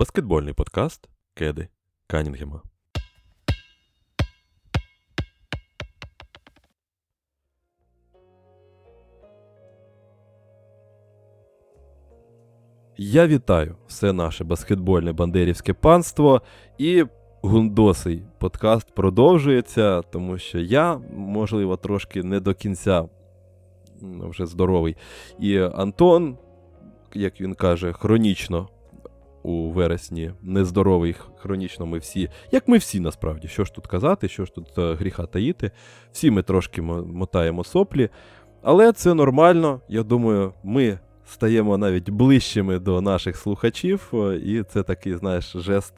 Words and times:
Баскетбольний 0.00 0.54
подкаст 0.54 1.08
Кеди 1.34 1.68
Канінгема. 2.06 2.62
Я 12.96 13.26
вітаю 13.26 13.76
все 13.86 14.12
наше 14.12 14.44
баскетбольне 14.44 15.12
бандерівське 15.12 15.74
панство 15.74 16.42
і 16.78 17.04
гундосий 17.42 18.22
подкаст 18.38 18.94
продовжується, 18.94 20.02
тому 20.02 20.38
що 20.38 20.58
я, 20.58 20.98
можливо, 21.12 21.76
трошки 21.76 22.22
не 22.22 22.40
до 22.40 22.54
кінця 22.54 23.08
вже 24.02 24.46
здоровий. 24.46 24.96
І 25.38 25.58
Антон, 25.58 26.38
як 27.14 27.40
він 27.40 27.54
каже, 27.54 27.92
хронічно 27.92 28.68
у 29.42 29.70
вересні 29.70 30.30
нездоровий, 30.42 31.14
хронічно 31.36 31.86
ми 31.86 31.98
всі, 31.98 32.28
як 32.52 32.68
ми 32.68 32.78
всі 32.78 33.00
насправді, 33.00 33.48
що 33.48 33.64
ж 33.64 33.74
тут 33.74 33.86
казати, 33.86 34.28
що 34.28 34.44
ж 34.44 34.54
тут 34.54 34.78
е, 34.78 34.94
гріха 34.94 35.26
таїти. 35.26 35.70
Всі 36.12 36.30
ми 36.30 36.42
трошки 36.42 36.82
мотаємо 36.82 37.64
соплі. 37.64 38.08
Але 38.62 38.92
це 38.92 39.14
нормально. 39.14 39.80
Я 39.88 40.02
думаю, 40.02 40.52
ми 40.64 40.98
стаємо 41.26 41.78
навіть 41.78 42.10
ближчими 42.10 42.78
до 42.78 43.00
наших 43.00 43.36
слухачів, 43.36 44.10
е, 44.14 44.36
і 44.36 44.62
це 44.62 44.82
такий, 44.82 45.14
знаєш, 45.14 45.52
жест 45.52 45.94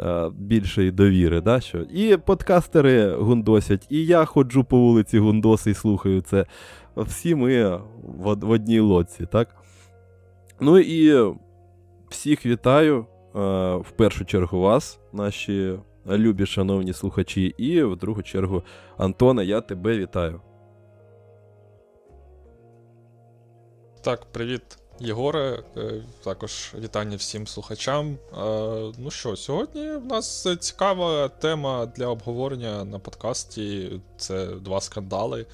е, 0.00 0.30
більшої 0.38 0.90
довіри. 0.90 1.40
да, 1.40 1.60
що 1.60 1.78
І 1.78 2.16
подкастери 2.16 3.14
гундосять, 3.14 3.86
і 3.90 4.06
я 4.06 4.24
ходжу 4.24 4.66
по 4.68 4.78
вулиці 4.78 5.18
гундоси 5.18 5.70
і 5.70 5.74
слухаю 5.74 6.20
це. 6.20 6.46
Всі 6.96 7.34
ми 7.34 7.80
в, 8.02 8.50
одній 8.50 8.80
лодці, 8.80 9.26
так? 9.32 9.56
Ну 10.60 10.78
і 10.78 11.32
всіх 12.10 12.46
вітаю. 12.46 13.06
Е, 13.36 13.38
в 13.76 13.90
першу 13.96 14.24
чергу 14.24 14.60
вас, 14.60 14.98
наші 15.12 15.78
любі, 16.06 16.46
шановні 16.46 16.92
слухачі, 16.92 17.54
і 17.58 17.82
в 17.82 17.96
другу 17.96 18.22
чергу, 18.22 18.62
Антоне, 18.96 19.44
я 19.44 19.60
тебе 19.60 19.98
вітаю. 19.98 20.40
Так, 24.02 24.26
привіт, 24.32 24.62
Єгоре. 25.00 25.62
Е, 25.76 26.02
також 26.24 26.74
вітання 26.78 27.16
всім 27.16 27.46
слухачам. 27.46 28.12
Е, 28.12 28.92
ну 28.98 29.10
що, 29.10 29.36
сьогодні 29.36 29.90
в 29.90 30.06
нас 30.06 30.48
цікава 30.60 31.28
тема 31.28 31.86
для 31.86 32.06
обговорення 32.06 32.84
на 32.84 32.98
подкасті. 32.98 34.00
Це 34.16 34.46
два 34.46 34.80
скандали. 34.80 35.46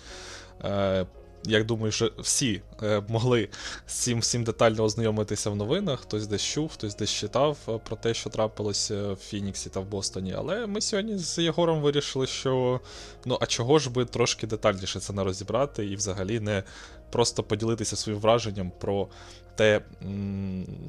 Е, 1.47 1.51
як 1.51 1.67
думаю, 1.67 1.93
що 1.93 2.13
всі 2.19 2.61
могли 3.09 3.49
з 3.87 3.95
цим 3.95 4.21
всім 4.21 4.45
детально 4.45 4.85
ознайомитися 4.85 5.51
в 5.51 5.57
новинах. 5.57 6.01
Хтось 6.01 6.27
десь 6.27 6.43
чув, 6.43 6.71
хтось 6.73 6.97
десь 6.97 7.11
читав 7.11 7.81
про 7.85 7.97
те, 7.97 8.15
що 8.15 8.31
трапилося 8.31 9.13
в 9.13 9.17
Фініксі 9.17 9.71
та 9.71 9.81
в 9.81 9.85
Бостоні. 9.85 10.35
Але 10.39 10.67
ми 10.67 10.81
сьогодні 10.81 11.19
з 11.19 11.39
Єгором 11.39 11.81
вирішили, 11.81 12.27
що 12.27 12.81
ну 13.25 13.39
а 13.41 13.47
чого 13.47 13.79
ж 13.79 13.91
би 13.91 14.05
трошки 14.05 14.47
детальніше 14.47 15.01
це 15.01 15.13
не 15.13 15.25
розібрати 15.25 15.87
і 15.87 15.97
взагалі 15.97 16.41
не 16.41 16.63
просто 17.11 17.43
поділитися 17.43 17.97
своїм 17.97 18.21
враженням 18.21 18.73
про 18.81 19.09
те, 19.57 19.81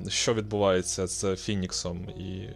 що 0.08 0.34
відбувається 0.34 1.08
з 1.08 1.36
Фініксом 1.36 2.10
і 2.10 2.50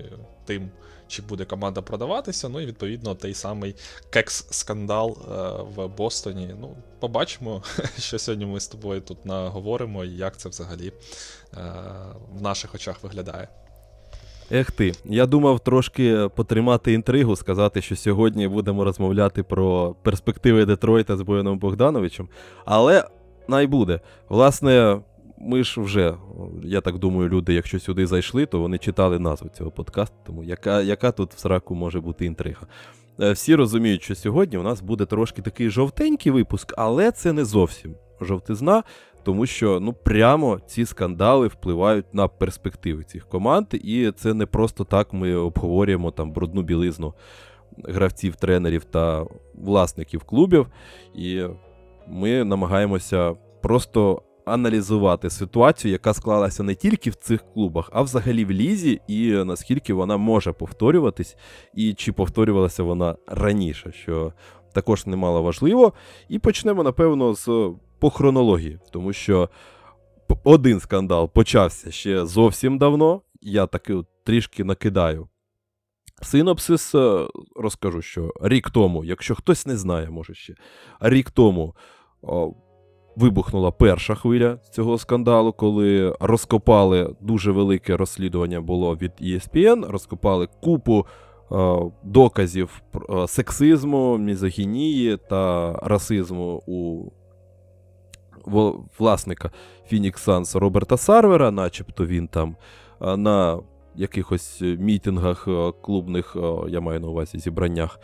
тим, 0.45 0.71
чи 1.11 1.21
буде 1.21 1.45
команда 1.45 1.81
продаватися. 1.81 2.49
Ну 2.49 2.61
і 2.61 2.65
відповідно 2.65 3.15
той 3.15 3.33
самий 3.33 3.75
кекс-скандал 4.11 5.09
е, 5.09 5.63
в 5.75 5.87
Бостоні. 5.87 6.55
Ну, 6.61 6.75
побачимо, 6.99 7.63
що 7.99 8.19
сьогодні 8.19 8.45
ми 8.45 8.59
з 8.59 8.67
тобою 8.67 9.01
тут 9.01 9.25
наговоримо, 9.25 10.05
і 10.05 10.09
як 10.09 10.37
це 10.37 10.49
взагалі 10.49 10.87
е, 10.87 10.93
в 12.33 12.41
наших 12.41 12.75
очах 12.75 13.03
виглядає. 13.03 13.47
Ех 14.51 14.71
ти, 14.71 14.93
я 15.05 15.25
думав 15.25 15.59
трошки 15.59 16.29
потримати 16.35 16.93
інтригу, 16.93 17.35
сказати, 17.35 17.81
що 17.81 17.95
сьогодні 17.95 18.47
будемо 18.47 18.83
розмовляти 18.83 19.43
про 19.43 19.95
перспективи 20.03 20.65
Детройта 20.65 21.17
з 21.17 21.21
Бояном 21.21 21.59
Богдановичем, 21.59 22.29
але 22.65 23.07
найбуде. 23.47 23.99
Власне, 24.29 25.01
ми 25.43 25.63
ж 25.63 25.81
вже, 25.81 26.13
я 26.63 26.81
так 26.81 26.97
думаю, 26.97 27.29
люди, 27.29 27.53
якщо 27.53 27.79
сюди 27.79 28.07
зайшли, 28.07 28.45
то 28.45 28.59
вони 28.59 28.77
читали 28.77 29.19
назву 29.19 29.49
цього 29.49 29.71
подкасту, 29.71 30.15
тому 30.25 30.43
яка 30.43 30.81
яка 30.81 31.11
тут 31.11 31.33
в 31.33 31.39
сраку 31.39 31.75
може 31.75 31.99
бути 31.99 32.25
інтрига. 32.25 32.67
Е, 33.21 33.31
всі 33.31 33.55
розуміють, 33.55 34.03
що 34.03 34.15
сьогодні 34.15 34.57
у 34.57 34.63
нас 34.63 34.81
буде 34.81 35.05
трошки 35.05 35.41
такий 35.41 35.69
жовтенький 35.69 36.31
випуск, 36.31 36.73
але 36.77 37.11
це 37.11 37.33
не 37.33 37.45
зовсім 37.45 37.95
жовтизна, 38.21 38.83
тому 39.23 39.45
що 39.45 39.79
ну 39.79 39.93
прямо 39.93 40.59
ці 40.67 40.85
скандали 40.85 41.47
впливають 41.47 42.13
на 42.13 42.27
перспективи 42.27 43.03
цих 43.03 43.27
команд, 43.27 43.67
і 43.71 44.11
це 44.11 44.33
не 44.33 44.45
просто 44.45 44.83
так 44.83 45.13
ми 45.13 45.35
обговорюємо 45.35 46.11
там 46.11 46.31
брудну 46.31 46.61
білизну 46.61 47.13
гравців, 47.83 48.35
тренерів 48.35 48.83
та 48.83 49.25
власників 49.53 50.23
клубів. 50.23 50.67
І 51.15 51.43
ми 52.07 52.43
намагаємося 52.43 53.33
просто 53.61 54.21
аналізувати 54.45 55.29
ситуацію, 55.29 55.91
яка 55.91 56.13
склалася 56.13 56.63
не 56.63 56.75
тільки 56.75 57.09
в 57.09 57.15
цих 57.15 57.43
клубах, 57.53 57.89
а 57.93 58.01
взагалі 58.01 58.45
в 58.45 58.51
лізі, 58.51 59.01
і 59.07 59.31
наскільки 59.31 59.93
вона 59.93 60.17
може 60.17 60.51
повторюватись, 60.51 61.37
і 61.73 61.93
чи 61.93 62.11
повторювалася 62.11 62.83
вона 62.83 63.15
раніше, 63.27 63.91
що 63.91 64.33
також 64.73 65.05
немало 65.05 65.43
важливо. 65.43 65.93
І 66.29 66.39
почнемо, 66.39 66.83
напевно, 66.83 67.33
з 67.33 67.71
по 67.99 68.09
хронології, 68.09 68.79
тому 68.91 69.13
що 69.13 69.49
один 70.43 70.79
скандал 70.79 71.29
почався 71.29 71.91
ще 71.91 72.25
зовсім 72.25 72.77
давно. 72.77 73.21
Я 73.41 73.65
таки 73.65 74.03
трішки 74.23 74.63
накидаю. 74.63 75.27
Синопсис 76.21 76.95
е, 76.95 77.27
розкажу, 77.55 78.01
що 78.01 78.33
рік 78.41 78.69
тому, 78.69 79.05
якщо 79.05 79.35
хтось 79.35 79.65
не 79.65 79.77
знає, 79.77 80.09
може 80.09 80.33
ще 80.33 80.53
рік 80.99 81.31
тому 81.31 81.75
вибухнула 83.15 83.71
перша 83.71 84.15
хвиля 84.15 84.57
цього 84.69 84.97
скандалу, 84.97 85.53
коли 85.53 86.15
розкопали 86.19 87.15
дуже 87.21 87.51
велике 87.51 87.97
розслідування 87.97 88.61
було 88.61 88.95
від 88.95 89.11
ESPN, 89.21 89.89
розкопали 89.89 90.47
купу 90.61 91.05
о, 91.49 91.91
доказів 92.03 92.81
сексизму, 93.27 94.17
мізогінії 94.17 95.17
та 95.29 95.73
расизму 95.83 96.63
у 96.65 97.05
власника 98.99 99.51
Phoenix 99.91 100.27
Suns 100.27 100.59
Роберта 100.59 100.97
Сарвера, 100.97 101.51
начебто 101.51 102.05
він 102.05 102.27
там 102.27 102.55
на 103.17 103.59
якихось 103.95 104.61
мітингах 104.61 105.47
клубних, 105.81 106.37
я 106.67 106.81
маю 106.81 106.99
на 106.99 107.07
увазі 107.07 107.39
зібраннях, 107.39 107.99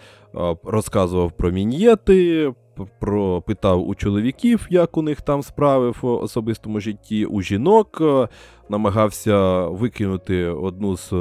розказував 0.64 1.32
про 1.32 1.52
мін'єти, 1.52 2.54
про 3.00 3.42
питав 3.42 3.88
у 3.88 3.96
чоловіків, 3.96 4.68
як 4.70 4.98
у 4.98 5.02
них 5.02 5.22
там 5.22 5.44
справи 5.44 5.94
в 6.02 6.06
особистому 6.06 6.80
житті, 6.80 7.26
у 7.26 7.42
жінок. 7.42 8.02
Намагався 8.70 9.68
викинути 9.68 10.46
одну 10.46 10.98
з 10.98 11.14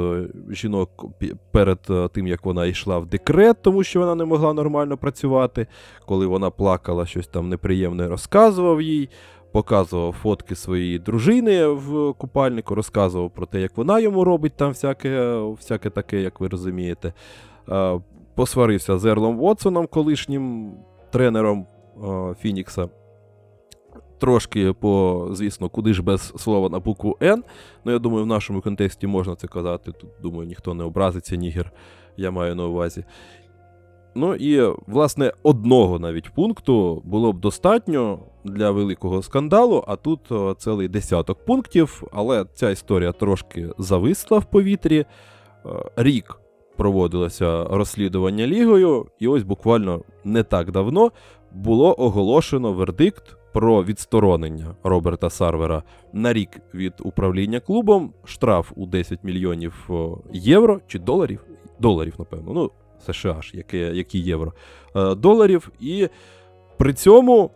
жінок 0.49 1.05
перед 1.51 1.79
тим, 2.13 2.27
як 2.27 2.45
вона 2.45 2.65
йшла 2.65 2.97
в 2.97 3.05
декрет, 3.05 3.57
тому 3.61 3.83
що 3.83 3.99
вона 3.99 4.15
не 4.15 4.25
могла 4.25 4.53
нормально 4.53 4.97
працювати. 4.97 5.67
Коли 6.05 6.27
вона 6.27 6.49
плакала, 6.49 7.05
щось 7.05 7.27
там 7.27 7.49
неприємне 7.49 8.07
розказував 8.07 8.81
їй. 8.81 9.09
Показував 9.51 10.13
фотки 10.13 10.55
своєї 10.55 10.99
дружини 10.99 11.67
в 11.67 12.13
купальнику, 12.13 12.75
розказував 12.75 13.31
про 13.31 13.45
те, 13.45 13.61
як 13.61 13.77
вона 13.77 13.99
йому 13.99 14.23
робить 14.23 14.53
там 14.55 14.69
всяке 14.69 15.39
всяке 15.39 15.89
таке, 15.89 16.21
як 16.21 16.39
ви 16.39 16.47
розумієте. 16.47 17.13
Посварився 18.35 18.97
з 18.97 19.05
Ерлом 19.05 19.37
Вотсоном, 19.37 19.87
колишнім 19.87 20.71
тренером 21.11 21.67
Фінікса. 22.39 22.89
Трошки 24.19 24.73
по, 24.73 25.27
звісно, 25.31 25.69
куди 25.69 25.93
ж 25.93 26.03
без 26.03 26.33
слова 26.37 26.69
на 26.69 26.79
букву 26.79 27.17
Н. 27.21 27.43
Ну, 27.85 27.91
я 27.91 27.99
думаю, 27.99 28.23
в 28.23 28.27
нашому 28.27 28.61
контексті 28.61 29.07
можна 29.07 29.35
це 29.35 29.47
казати. 29.47 29.91
Тут, 29.91 30.09
думаю, 30.21 30.47
ніхто 30.47 30.73
не 30.73 30.83
образиться, 30.83 31.35
нігер, 31.35 31.71
я 32.17 32.31
маю 32.31 32.55
на 32.55 32.65
увазі. 32.65 33.03
Ну 34.15 34.35
і, 34.35 34.73
власне, 34.87 35.33
одного 35.43 35.99
навіть 35.99 36.33
пункту 36.33 37.01
було 37.05 37.33
б 37.33 37.39
достатньо 37.39 38.19
для 38.43 38.71
великого 38.71 39.21
скандалу, 39.21 39.83
а 39.87 39.95
тут 39.95 40.19
цілий 40.57 40.87
десяток 40.87 41.45
пунктів, 41.45 42.03
але 42.11 42.45
ця 42.53 42.69
історія 42.69 43.11
трошки 43.11 43.69
зависла 43.77 44.37
в 44.37 44.45
повітрі. 44.45 45.05
Рік 45.95 46.39
проводилося 46.77 47.63
розслідування 47.63 48.47
лігою, 48.47 49.05
і 49.19 49.27
ось 49.27 49.43
буквально 49.43 50.01
не 50.23 50.43
так 50.43 50.71
давно 50.71 51.11
було 51.51 51.95
оголошено 52.01 52.73
вердикт 52.73 53.37
про 53.53 53.83
відсторонення 53.83 54.75
Роберта 54.83 55.29
Сарвера 55.29 55.83
на 56.13 56.33
рік 56.33 56.49
від 56.73 56.93
управління 56.99 57.59
клубом, 57.59 58.13
штраф 58.25 58.71
у 58.75 58.85
10 58.85 59.23
мільйонів 59.23 59.89
євро 60.33 60.79
чи 60.87 60.99
доларів. 60.99 61.45
Доларів, 61.79 62.13
напевно, 62.19 62.53
ну, 62.53 62.71
США 63.05 63.41
ж, 63.41 63.57
які, 63.57 63.77
які 63.77 64.19
євро 64.19 64.53
е, 64.95 65.15
доларів. 65.15 65.71
І 65.79 66.07
при 66.77 66.93
цьому 66.93 67.51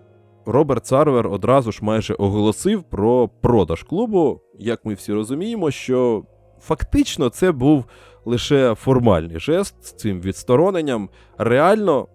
Роберт 0.46 0.86
Сарвер 0.86 1.28
одразу 1.28 1.72
ж 1.72 1.80
майже 1.82 2.14
оголосив 2.14 2.84
про 2.84 3.30
продаж 3.42 3.84
клубу. 3.84 4.42
Як 4.60 4.86
ми 4.86 4.94
всі 4.94 5.14
розуміємо, 5.14 5.72
що 5.72 6.24
фактично 6.62 7.30
це 7.30 7.52
був 7.52 7.86
лише 8.26 8.76
формальний 8.76 9.40
жест 9.40 9.76
з 9.82 9.92
цим 9.92 10.22
відстороненням. 10.22 11.10
Реально 11.38 12.08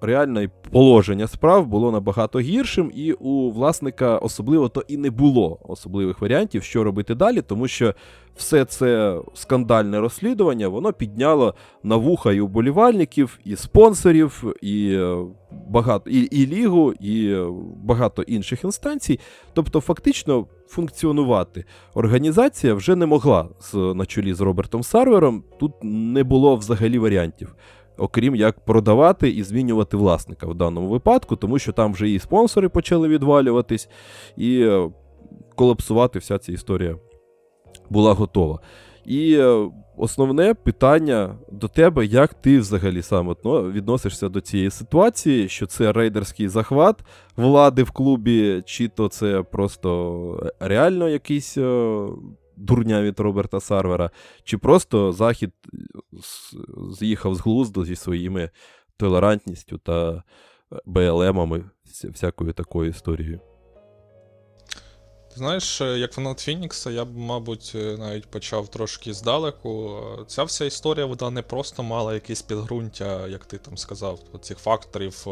реальне 0.00 0.50
положення 0.70 1.26
справ 1.26 1.66
було 1.66 1.92
набагато 1.92 2.40
гіршим, 2.40 2.92
і 2.94 3.12
у 3.12 3.50
власника 3.50 4.18
особливо 4.18 4.68
то 4.68 4.84
і 4.88 4.96
не 4.96 5.10
було 5.10 5.58
особливих 5.68 6.20
варіантів, 6.20 6.62
що 6.62 6.84
робити 6.84 7.14
далі, 7.14 7.42
тому 7.42 7.68
що 7.68 7.94
все 8.36 8.64
це 8.64 9.20
скандальне 9.34 10.00
розслідування 10.00 10.68
воно 10.68 10.92
підняло 10.92 11.54
на 11.82 11.96
вуха 11.96 12.32
і 12.32 12.40
уболівальників, 12.40 13.38
і 13.44 13.56
спонсорів, 13.56 14.54
і 14.62 14.90
е, 14.92 15.16
багато 15.68 16.10
і, 16.10 16.18
і 16.18 16.46
лігу, 16.46 16.92
і 16.92 17.36
багато 17.84 18.22
інших 18.22 18.64
інстанцій. 18.64 19.20
Тобто, 19.52 19.80
фактично. 19.80 20.46
Функціонувати 20.70 21.64
організація 21.94 22.74
вже 22.74 22.96
не 22.96 23.06
могла 23.06 23.48
з 23.60 23.74
на 23.74 24.06
чолі 24.06 24.34
з 24.34 24.40
Робертом 24.40 24.82
Сарвером. 24.82 25.44
Тут 25.60 25.72
не 25.82 26.24
було 26.24 26.56
взагалі 26.56 26.98
варіантів 26.98 27.54
окрім 27.98 28.34
як 28.34 28.64
продавати 28.64 29.30
і 29.30 29.42
змінювати 29.42 29.96
власника 29.96 30.46
в 30.46 30.54
даному 30.54 30.88
випадку, 30.88 31.36
тому 31.36 31.58
що 31.58 31.72
там 31.72 31.92
вже 31.92 32.10
і 32.10 32.18
спонсори 32.18 32.68
почали 32.68 33.08
відвалюватись, 33.08 33.88
і 34.36 34.60
е, 34.60 34.90
колапсувати 35.54 36.18
вся 36.18 36.38
ця 36.38 36.52
історія 36.52 36.96
була 37.90 38.12
готова. 38.12 38.60
І 39.04 39.34
е, 39.34 39.70
основне 39.96 40.54
питання 40.54 41.34
до 41.52 41.68
тебе, 41.68 42.06
як 42.06 42.34
ти 42.34 42.58
взагалі 42.58 43.02
саме 43.02 43.34
відносишся 43.44 44.28
до 44.28 44.40
цієї 44.40 44.70
ситуації, 44.70 45.48
що 45.48 45.66
це 45.66 45.92
рейдерський 45.92 46.48
захват 46.48 47.00
влади 47.36 47.82
в 47.82 47.90
клубі, 47.90 48.62
чи 48.66 48.88
то 48.88 49.08
це 49.08 49.42
просто 49.42 50.52
реально 50.60 51.08
якийсь 51.08 51.58
е, 51.58 51.98
дурня 52.58 53.02
від 53.02 53.20
Роберта 53.20 53.60
Сарвера, 53.60 54.10
чи 54.44 54.58
просто 54.58 55.12
Захід 55.12 55.52
з'їхав 56.92 57.34
з 57.34 57.40
глузду 57.40 57.84
зі 57.84 57.96
своїми 57.96 58.50
толерантністю 58.96 59.78
та 59.78 60.22
БЛМами, 60.86 61.64
всякою 61.84 62.52
такою 62.52 62.90
історією. 62.90 63.40
Знаєш, 65.38 65.80
е, 65.80 65.98
як 65.98 66.12
фанат 66.12 66.40
Фінікса, 66.40 66.90
я 66.90 67.04
б, 67.04 67.16
мабуть, 67.16 67.72
е, 67.74 67.96
навіть 67.98 68.26
почав 68.26 68.68
трошки 68.68 69.14
здалеку. 69.14 70.00
Ця 70.26 70.44
вся 70.44 70.64
історія 70.64 71.06
вона 71.06 71.30
не 71.30 71.42
просто 71.42 71.82
мала 71.82 72.14
якесь 72.14 72.42
підґрунтя, 72.42 73.26
як 73.26 73.44
ти 73.44 73.58
там 73.58 73.76
сказав, 73.76 74.20
цих 74.40 74.58
факторів 74.58 75.26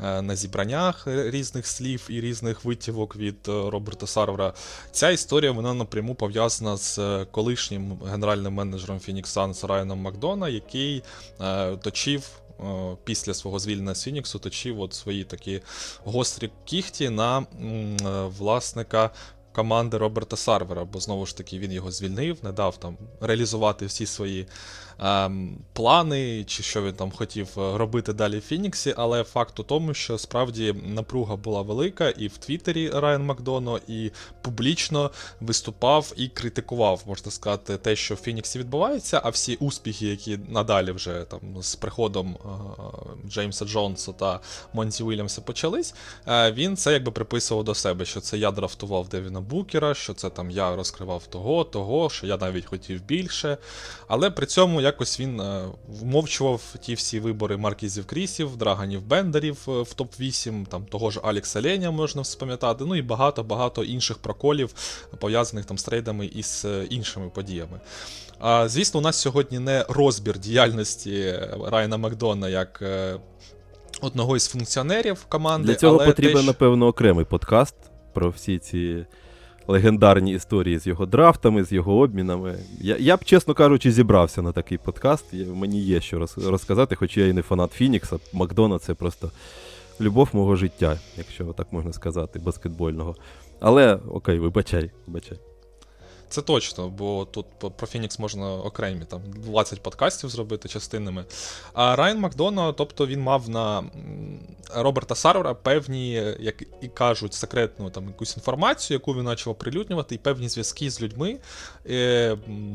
е, 0.00 0.22
на 0.22 0.36
зібраннях 0.36 1.02
різних 1.06 1.66
слів 1.66 2.06
і 2.08 2.20
різних 2.20 2.64
витівок 2.64 3.16
від 3.16 3.36
Роберта 3.46 4.06
Сарвера. 4.06 4.52
Ця 4.90 5.10
історія 5.10 5.52
вона 5.52 5.74
напряму 5.74 6.14
пов'язана 6.14 6.76
з 6.76 7.24
колишнім 7.30 7.98
генеральним 8.10 8.52
менеджером 8.52 8.98
Phoenix 8.98 9.22
Suns 9.22 9.66
Райаном 9.66 9.98
Макдона, 9.98 10.48
який 10.48 11.02
точив. 11.82 12.41
Після 13.04 13.34
свого 13.34 13.58
звільнення 13.58 13.94
з 13.94 14.02
Фініксу 14.04 14.38
точив 14.38 14.80
от 14.80 14.94
свої 14.94 15.24
такі 15.24 15.60
гострі 16.04 16.50
кіхті 16.64 17.10
на 17.10 17.46
власника 18.38 19.10
команди 19.52 19.98
Роберта 19.98 20.36
Сарвера, 20.36 20.84
бо 20.84 21.00
знову 21.00 21.26
ж 21.26 21.36
таки 21.36 21.58
він 21.58 21.72
його 21.72 21.90
звільнив, 21.90 22.38
не 22.42 22.52
дав 22.52 22.76
там 22.76 22.96
реалізувати 23.20 23.86
всі 23.86 24.06
свої 24.06 24.46
плани, 25.72 26.44
чи 26.44 26.62
що 26.62 26.82
він 26.82 26.92
там 26.92 27.10
хотів 27.10 27.48
е, 27.58 27.78
робити 27.78 28.12
далі 28.12 28.38
в 28.38 28.40
Фініксі. 28.40 28.94
Але 28.96 29.24
факт 29.24 29.60
у 29.60 29.62
тому, 29.62 29.94
що 29.94 30.18
справді 30.18 30.74
напруга 30.84 31.36
була 31.36 31.62
велика, 31.62 32.08
і 32.08 32.28
в 32.28 32.38
Твіттері 32.38 32.90
Райан 32.90 33.24
Макдоно, 33.24 33.80
і 33.88 34.10
публічно 34.42 35.10
виступав 35.40 36.12
і 36.16 36.28
критикував, 36.28 37.02
можна 37.06 37.30
сказати, 37.30 37.76
те, 37.76 37.96
що 37.96 38.14
в 38.14 38.18
Фініксі 38.18 38.58
відбувається, 38.58 39.20
а 39.24 39.28
всі 39.28 39.54
успіхи, 39.54 40.06
які 40.06 40.38
надалі 40.48 40.92
вже 40.92 41.24
там 41.28 41.40
з 41.62 41.74
приходом 41.74 42.36
е, 42.44 42.48
Джеймса 43.28 43.64
Джонса 43.64 44.12
та 44.12 44.40
Монті 44.72 45.02
Уільямса 45.02 45.40
почались, 45.40 45.94
е, 46.28 46.52
він 46.52 46.76
це 46.76 46.92
якби 46.92 47.12
приписував 47.12 47.64
до 47.64 47.74
себе, 47.74 48.04
що 48.04 48.20
це 48.20 48.38
я 48.38 48.50
драфтував 48.50 49.08
Девіна 49.08 49.40
Букера, 49.40 49.94
що 49.94 50.14
це 50.14 50.30
там 50.30 50.50
я 50.50 50.76
розкривав 50.76 51.26
того, 51.26 51.64
того, 51.64 52.10
що 52.10 52.26
я 52.26 52.36
навіть 52.36 52.66
хотів 52.66 53.02
більше. 53.02 53.58
Але 54.08 54.30
при 54.30 54.46
цьому 54.46 54.80
якось 54.92 55.20
він 55.20 55.40
е, 55.40 55.64
вмовчував 55.88 56.74
ті 56.80 56.94
всі 56.94 57.20
вибори 57.20 57.56
Маркізів 57.56 58.06
Крісів, 58.06 58.56
Драганів 58.56 59.02
Бендерів 59.02 59.58
е, 59.68 59.70
в 59.70 59.94
топ-8, 59.98 60.66
там 60.66 60.84
того 60.84 61.10
ж 61.10 61.20
Алекса 61.22 61.62
Леня 61.62 61.90
можна 61.90 62.24
спам'ятати, 62.24 62.84
ну 62.84 62.96
і 62.96 63.02
багато-багато 63.02 63.84
інших 63.84 64.18
проколів, 64.18 64.74
пов'язаних 65.18 65.64
там 65.64 65.78
з 65.78 65.84
трейдами 65.84 66.26
і 66.26 66.42
з 66.42 66.64
е, 66.64 66.86
іншими 66.90 67.28
подіями. 67.34 67.80
А, 68.38 68.68
Звісно, 68.68 69.00
у 69.00 69.02
нас 69.02 69.16
сьогодні 69.16 69.58
не 69.58 69.84
розбір 69.88 70.38
діяльності 70.38 71.34
Райана 71.66 71.96
Макдона 71.96 72.48
як. 72.48 72.82
Одного 74.00 74.36
із 74.36 74.48
функціонерів 74.48 75.24
команди. 75.28 75.66
Для 75.66 75.74
цього 75.74 75.96
але 75.96 76.06
потрібен, 76.06 76.36
теж... 76.36 76.46
напевно, 76.46 76.86
окремий 76.86 77.24
подкаст 77.24 77.74
про 78.12 78.30
всі 78.30 78.58
ці 78.58 79.06
легендарні 79.68 80.32
історії 80.32 80.78
з 80.78 80.86
його 80.86 81.06
драфтами, 81.06 81.64
з 81.64 81.72
його 81.72 81.98
обмінами. 81.98 82.58
Я, 82.80 82.96
я 82.96 83.16
б, 83.16 83.24
чесно 83.24 83.54
кажучи, 83.54 83.92
зібрався 83.92 84.42
на 84.42 84.52
такий 84.52 84.78
подкаст. 84.78 85.24
Я, 85.32 85.46
мені 85.46 85.80
є 85.80 86.00
що 86.00 86.18
роз, 86.18 86.38
розказати, 86.38 86.94
хоч 86.94 87.16
я 87.16 87.26
і 87.26 87.32
не 87.32 87.42
фанат 87.42 87.72
Фінікса, 87.72 88.18
Макдона 88.32 88.78
це 88.78 88.94
просто 88.94 89.30
любов 90.00 90.28
мого 90.32 90.56
життя, 90.56 90.98
якщо 91.18 91.44
так 91.44 91.72
можна 91.72 91.92
сказати, 91.92 92.38
баскетбольного. 92.38 93.16
Але 93.60 93.98
окей, 94.08 94.38
вибачай, 94.38 94.90
вибачай. 95.06 95.51
Це 96.32 96.42
точно, 96.42 96.88
бо 96.88 97.24
тут 97.24 97.46
про 97.76 97.86
Фінікс 97.86 98.18
можна 98.18 98.54
окремі 98.54 99.04
там 99.04 99.20
20 99.34 99.82
подкастів 99.82 100.30
зробити 100.30 100.68
частинами. 100.68 101.24
А 101.72 101.96
Райан 101.96 102.18
Макдона, 102.18 102.72
тобто 102.72 103.06
він 103.06 103.20
мав 103.20 103.48
на 103.48 103.84
Роберта 104.74 105.14
Сарвера 105.14 105.54
певні, 105.54 106.12
як 106.40 106.62
і 106.80 106.88
кажуть, 106.88 107.34
секретну 107.34 107.90
там 107.90 108.06
якусь 108.06 108.36
інформацію, 108.36 108.94
яку 108.94 109.14
він 109.14 109.24
почав 109.24 109.50
оприлюднювати, 109.52 110.14
і 110.14 110.18
певні 110.18 110.48
зв'язки 110.48 110.90
з 110.90 111.02
людьми, 111.02 111.38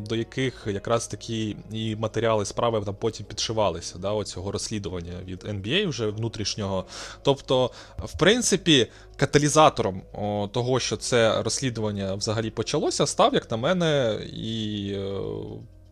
до 0.09 0.15
яких 0.15 0.68
якраз 0.68 1.07
такі 1.07 1.57
і 1.71 1.95
матеріали 1.95 2.45
справи 2.45 2.81
там 2.86 2.95
потім 2.95 3.25
підшивалися 3.25 3.98
да, 4.00 4.12
оцього 4.12 4.51
розслідування 4.51 5.13
від 5.25 5.44
NBA 5.44 5.88
вже 5.88 6.07
внутрішнього. 6.07 6.86
Тобто, 7.21 7.71
в 7.97 8.18
принципі, 8.19 8.87
каталізатором 9.16 10.02
того, 10.52 10.80
що 10.80 10.97
це 10.97 11.42
розслідування 11.42 12.14
взагалі 12.14 12.49
почалося, 12.49 13.06
став, 13.06 13.33
як 13.33 13.52
на 13.52 13.57
мене, 13.57 14.19
і. 14.33 14.97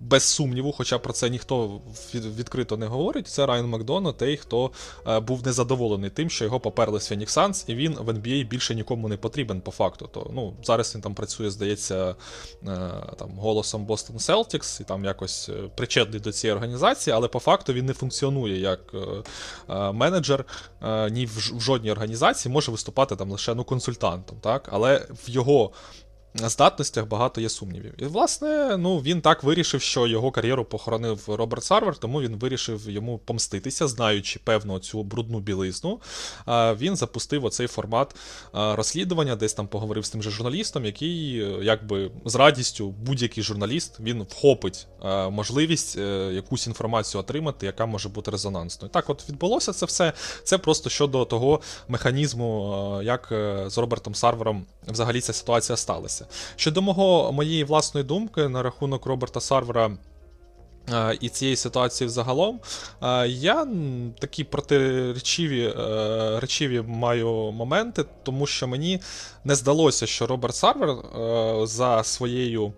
Без 0.10 0.24
сумніву, 0.24 0.72
хоча 0.72 1.00
про 1.00 1.14
це 1.14 1.30
ніхто 1.30 1.82
відкрито 2.14 2.78
не 2.78 2.86
говорить. 2.86 3.28
Це 3.28 3.46
Райан 3.46 3.68
Макдона, 3.68 4.12
той, 4.12 4.38
хто 4.38 4.72
е, 5.08 5.20
був 5.20 5.46
незадоволений 5.46 6.10
тим, 6.10 6.30
що 6.30 6.46
його 6.46 6.60
поперли 6.60 7.00
з 7.00 7.12
Phoenix 7.12 7.28
Suns, 7.28 7.66
і 7.68 7.76
він 7.76 7.94
в 7.94 8.10
NBA 8.10 8.48
більше 8.48 8.76
нікому 8.76 9.08
не 9.08 9.18
потрібен 9.18 9.62
по 9.62 9.72
факту. 9.72 10.10
То 10.14 10.32
ну 10.34 10.54
зараз 10.64 10.96
він 10.96 11.02
там 11.02 11.14
працює, 11.14 11.50
здається, 11.50 12.16
е, 12.64 12.92
там 13.18 13.30
голосом 13.38 13.88
Boston 13.88 14.16
Celtics 14.16 14.82
і 14.82 14.84
там 14.84 15.06
якось 15.06 15.50
е, 15.50 15.54
причетний 15.76 16.20
до 16.20 16.32
цієї 16.32 16.56
організації, 16.56 17.14
але 17.14 17.28
по 17.28 17.40
факту 17.40 17.74
він 17.74 17.86
не 17.86 17.94
функціонує 17.94 18.60
як 18.60 18.80
менеджер 19.94 20.46
ні 21.12 21.26
в 21.26 21.60
жодній 21.60 21.92
організації, 21.92 22.54
може 22.54 22.72
виступати 22.72 23.16
там 23.16 23.32
лише 23.32 23.56
ну 23.56 23.64
консультантом, 23.64 24.38
так 24.42 24.70
але 24.72 25.08
в 25.28 25.30
його 25.30 25.72
здатностях 26.36 27.08
багато 27.08 27.42
є 27.42 27.50
сумнівів. 27.50 27.94
І, 27.98 28.06
власне, 28.06 28.78
ну 28.78 28.98
він 28.98 29.22
так 29.22 29.44
вирішив, 29.44 29.82
що 29.82 30.08
його 30.08 30.32
кар'єру 30.32 30.66
похоронив 30.66 31.24
Роберт 31.28 31.64
Сарвер, 31.64 31.98
тому 31.98 32.22
він 32.22 32.36
вирішив 32.36 32.90
йому 32.90 33.18
помститися, 33.18 33.88
знаючи 33.88 34.40
певну 34.44 34.80
цю 34.80 35.04
брудну 35.04 35.40
білизну. 35.40 36.00
Він 36.78 36.96
запустив 36.96 37.46
оцей 37.46 37.68
формат 37.68 38.16
розслідування, 38.54 39.36
десь 39.36 39.54
там 39.54 39.68
поговорив 39.68 40.06
з 40.06 40.10
тим 40.10 40.24
же 40.24 40.30
журналістом, 40.32 40.86
який, 40.86 41.32
якби 41.62 42.12
з 42.26 42.36
радістю, 42.36 42.90
будь-який 42.90 43.44
журналіст 43.44 44.00
він 44.00 44.24
вхопить 44.24 44.88
можливість 45.32 45.98
е, 45.98 46.32
якусь 46.34 46.68
інформацію 46.68 47.22
отримати, 47.22 47.66
яка 47.66 47.86
може 47.86 48.10
бути 48.10 48.32
резонансною. 48.32 48.92
Так, 48.92 49.10
от 49.10 49.30
відбулося 49.30 49.74
це 49.74 49.86
все. 49.86 50.14
Це 50.44 50.58
просто 50.58 50.90
щодо 50.90 51.26
того 51.26 51.62
механізму, 51.88 53.00
як 53.04 53.30
е, 53.32 53.64
з 53.70 53.78
Робертом 53.78 54.16
Сарвером 54.16 54.66
взагалі 54.88 55.22
ця 55.22 55.34
ситуація 55.34 55.78
сталася 55.78 56.25
відбувається. 56.26 56.56
Щодо 56.56 56.82
мого 56.82 57.32
моєї 57.32 57.64
власної 57.64 58.06
думки 58.06 58.48
на 58.48 58.64
рахунок 58.64 59.06
Роберта 59.06 59.40
Сарвера. 59.40 59.98
І 61.22 61.30
цієї 61.30 61.56
ситуації 61.56 62.08
взагалом 62.08 62.60
я 63.28 63.68
такі 64.20 64.44
протиречиві 64.44 65.66
е, 65.66 66.40
речиві 66.40 66.82
маю 66.82 67.52
моменти, 67.52 68.06
тому 68.24 68.48
що 68.48 68.68
мені 68.68 69.02
не 69.44 69.56
здалося, 69.56 70.06
що 70.06 70.28
Роберт 70.28 70.56
Сарвер 70.56 70.90
е, 70.90 71.68
за 71.68 72.04
своєю 72.04 72.74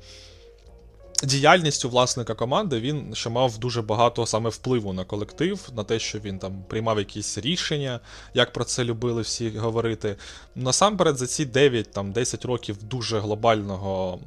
діяльністю 1.23 1.89
власника 1.89 2.33
команди 2.33 2.79
він 2.79 3.15
ще 3.15 3.29
мав 3.29 3.57
дуже 3.57 3.81
багато 3.81 4.25
саме 4.25 4.49
впливу 4.49 4.93
на 4.93 5.03
колектив, 5.03 5.69
на 5.75 5.83
те, 5.83 5.99
що 5.99 6.19
він 6.19 6.39
там 6.39 6.63
приймав 6.67 6.99
якісь 6.99 7.37
рішення, 7.37 7.99
як 8.33 8.53
про 8.53 8.63
це 8.63 8.83
любили 8.83 9.21
всі 9.21 9.49
говорити. 9.49 10.15
Насамперед, 10.55 11.17
за 11.17 11.27
ці 11.27 11.45
9-10 11.45 12.47
років 12.47 12.83
дуже 12.83 13.19
глобального 13.19 14.19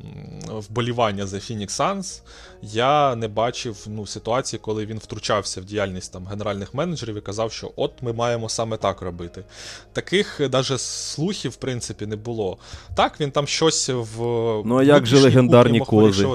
вболівання 0.49 1.27
за 1.27 1.37
Phoenix 1.37 1.69
Suns 1.69 2.21
я 2.63 3.17
не 3.17 3.29
бачив 3.29 3.87
ну, 3.87 4.07
ситуації, 4.07 4.61
коли 4.63 4.87
він 4.87 4.99
втручався 4.99 5.61
в 5.61 5.65
діяльність 5.65 6.13
там 6.13 6.27
генеральних 6.27 6.75
менеджерів 6.75 7.17
і 7.17 7.21
казав, 7.21 7.53
що 7.53 7.73
от 7.77 7.93
ми 8.03 8.13
маємо 8.13 8.49
саме 8.49 8.77
так 8.77 9.03
робити. 9.03 9.45
Таких 9.93 10.41
навіть 10.41 10.81
слухів, 10.81 11.51
в 11.51 11.57
принципі, 11.57 12.07
не 12.07 12.17
було. 12.17 12.59
Так, 12.95 13.21
він 13.21 13.31
там 13.31 13.47
щось 13.47 13.89
в. 13.89 14.19
Ну, 14.65 14.79
а 14.79 14.83
як 14.83 15.07
же 15.07 15.19
легендарні 15.19 15.81
кози? 15.81 16.27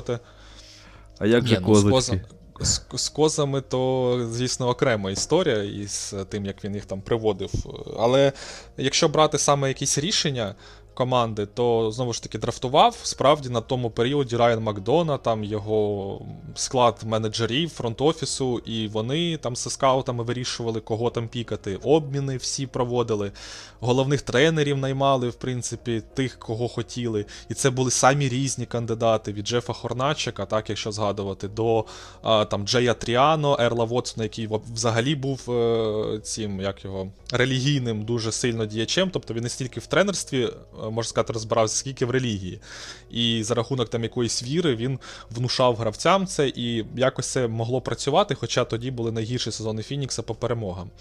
А 1.19 1.27
як 1.27 1.47
же 1.47 1.59
ну, 1.59 1.67
козочки? 1.67 2.21
З, 2.59 2.81
з 2.93 3.09
козами, 3.09 3.61
то, 3.61 4.27
звісно, 4.31 4.69
окрема 4.69 5.11
історія 5.11 5.63
із 5.63 6.15
тим, 6.29 6.45
як 6.45 6.63
він 6.63 6.75
їх 6.75 6.85
там 6.85 7.01
приводив. 7.01 7.51
Але 7.99 8.31
якщо 8.77 9.09
брати 9.09 9.37
саме 9.37 9.67
якісь 9.67 9.97
рішення, 9.97 10.55
команди, 10.95 11.45
то 11.45 11.91
знову 11.91 12.13
ж 12.13 12.23
таки 12.23 12.37
драфтував. 12.37 12.97
Справді 13.03 13.49
на 13.49 13.61
тому 13.61 13.89
періоді 13.89 14.37
Райан 14.37 14.63
Макдона, 14.63 15.17
там 15.17 15.43
його 15.43 16.21
склад 16.55 17.01
менеджерів, 17.05 17.69
фронт-офісу, 17.69 18.59
і 18.59 18.87
вони 18.87 19.37
там 19.37 19.55
з 19.55 19.69
скаутами 19.69 20.23
вирішували, 20.23 20.79
кого 20.79 21.09
там 21.09 21.27
пікати. 21.27 21.75
Обміни 21.83 22.37
всі 22.37 22.67
проводили. 22.67 23.31
Головних 23.79 24.21
тренерів 24.21 24.77
наймали, 24.77 25.29
в 25.29 25.35
принципі, 25.35 26.03
тих, 26.13 26.39
кого 26.39 26.67
хотіли. 26.67 27.25
І 27.49 27.53
це 27.53 27.69
були 27.69 27.91
самі 27.91 28.29
різні 28.29 28.65
кандидати 28.65 29.33
від 29.33 29.47
Джефа 29.47 29.73
Хорначика, 29.73 30.45
так 30.45 30.69
якщо 30.69 30.91
згадувати, 30.91 31.47
до 31.47 31.85
там 32.23 32.67
Джея 32.67 32.93
Тріано, 32.93 33.57
Ерла 33.59 33.85
Вотсона, 33.85 34.23
який 34.23 34.49
взагалі 34.73 35.15
був 35.15 35.51
е, 35.51 36.19
цим 36.23 36.61
як 36.61 36.85
його 36.85 37.11
релігійним 37.31 38.05
дуже 38.05 38.31
сильно 38.31 38.65
діячем. 38.65 39.09
Тобто 39.13 39.33
він 39.33 39.43
не 39.43 39.49
стільки 39.49 39.79
в 39.79 39.87
тренерстві 39.87 40.43
е, 40.43 40.84
можна 40.89 41.09
сказати, 41.09 41.33
розбирався, 41.33 41.75
скільки 41.75 42.05
в 42.05 42.11
релігії. 42.11 42.61
І 43.09 43.43
за 43.43 43.53
рахунок 43.53 43.89
там 43.89 44.03
якоїсь 44.03 44.43
віри 44.43 44.75
він 44.75 44.99
внушав 45.29 45.75
гравцям 45.75 46.27
це, 46.27 46.47
і 46.47 46.85
якось 46.95 47.27
це 47.27 47.47
могло 47.47 47.81
працювати, 47.81 48.35
хоча 48.35 48.65
тоді 48.65 48.91
були 48.91 49.11
найгірші 49.11 49.51
сезони 49.51 49.83
Фінікса 49.83 50.21
по 50.21 50.35
перемогам. 50.35 50.91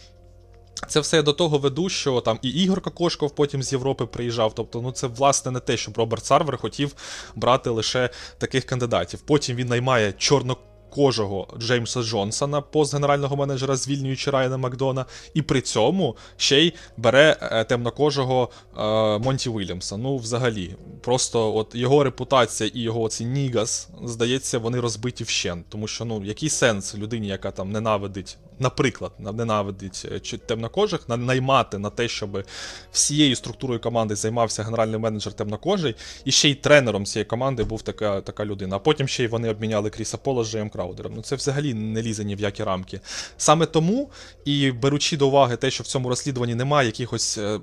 Це 0.89 1.01
все 1.01 1.17
я 1.17 1.23
до 1.23 1.33
того 1.33 1.59
веду, 1.59 1.89
що 1.89 2.21
там 2.21 2.39
і 2.43 2.49
Ігор 2.49 2.81
Кокошков 2.81 3.35
потім 3.35 3.63
з 3.63 3.73
Європи 3.73 4.07
приїжджав. 4.07 4.55
Тобто, 4.55 4.83
ну 4.83 4.93
це 4.93 5.07
власне 5.07 5.51
не 5.51 5.61
те, 5.61 5.77
щоб 5.77 5.99
Роберт 5.99 6.25
Сарвер 6.25 6.57
хотів 6.57 6.95
брати 7.35 7.71
лише 7.71 8.11
таких 8.39 8.65
кандидатів. 8.65 9.21
Потім 9.21 9.57
він 9.57 9.69
наймає 9.69 10.13
чорно 10.13 10.57
кожого 10.95 11.49
Джеймса 11.59 12.03
Джонсона, 12.03 12.61
пост 12.61 12.95
генерального 12.95 13.37
менеджера, 13.37 13.77
звільнюючи 13.77 14.31
Райана 14.31 14.57
Макдона, 14.57 15.07
і 15.35 15.43
при 15.43 15.61
цьому 15.61 16.17
ще 16.37 16.61
й 16.61 16.73
бере 16.97 17.37
е, 17.41 17.65
темнокожого 17.65 18.51
е, 18.79 18.81
Монті 19.19 19.51
Вільямса. 19.51 19.97
Ну, 19.97 20.17
взагалі, 20.17 20.77
просто 21.01 21.57
от 21.57 21.75
його 21.75 22.05
репутація 22.05 22.71
і 22.75 22.81
його 22.81 23.03
оці 23.03 23.25
Нігас, 23.25 23.89
здається, 24.05 24.59
вони 24.59 24.81
розбиті 24.81 25.25
вщент. 25.25 25.67
Тому 25.69 25.87
що 25.87 26.05
ну, 26.05 26.25
який 26.25 26.49
сенс 26.49 26.95
людині, 26.95 27.29
яка 27.29 27.51
там 27.51 27.73
ненавидить 27.73 28.39
наприклад, 28.59 29.13
ненавидить 29.19 30.07
е, 30.33 30.39
темнокожих, 30.39 31.09
наймати 31.09 31.79
на 31.79 31.91
те, 31.91 32.09
щоб 32.09 32.45
всією 32.93 33.37
структурою 33.37 33.81
команди 33.81 34.17
займався 34.17 34.63
генеральний 34.63 34.99
менеджер 34.99 35.33
темнокожий, 35.33 35.95
і 36.25 36.31
ще 36.31 36.49
й 36.49 36.55
тренером 36.55 37.05
цієї 37.05 37.25
команди 37.25 37.65
був 37.65 37.83
така 37.83 38.21
така 38.21 38.45
людина. 38.45 38.77
А 38.77 38.79
потім 38.79 39.09
ще 39.09 39.25
й 39.25 39.27
вони 39.27 39.51
обміняли 39.51 39.91
Кріса 39.91 40.19
Пола 40.19 40.45
з 40.45 40.51
Джеєм 40.51 40.71
Краудером. 40.85 41.13
Ну 41.17 41.23
це 41.23 41.37
взагалі 41.37 41.75
не 41.75 42.03
лізе 42.03 42.25
ні 42.25 42.37
в 42.37 42.41
які 42.41 42.65
рамки. 42.65 43.01
Саме 43.37 43.67
тому, 43.67 44.11
і 44.45 44.73
беручи 44.73 45.17
до 45.17 45.29
уваги 45.29 45.57
те, 45.57 45.71
що 45.71 45.85
в 45.85 45.87
цьому 45.87 46.09
розслідуванні 46.09 46.55
немає 46.55 46.87
якихось. 46.87 47.39
Е, 47.39 47.61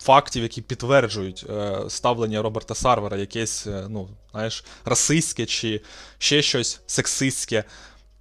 фактів, 0.00 0.42
які 0.42 0.62
підтверджують 0.62 1.46
е, 1.50 1.78
ставлення 1.88 2.42
Роберта 2.42 2.74
Сарвера, 2.74 3.16
якесь, 3.16 3.66
ну, 3.88 4.08
знаєш, 4.30 4.64
расистське 4.84 5.46
чи 5.46 5.80
ще 6.18 6.42
щось 6.42 6.80
сексистське 6.86 7.64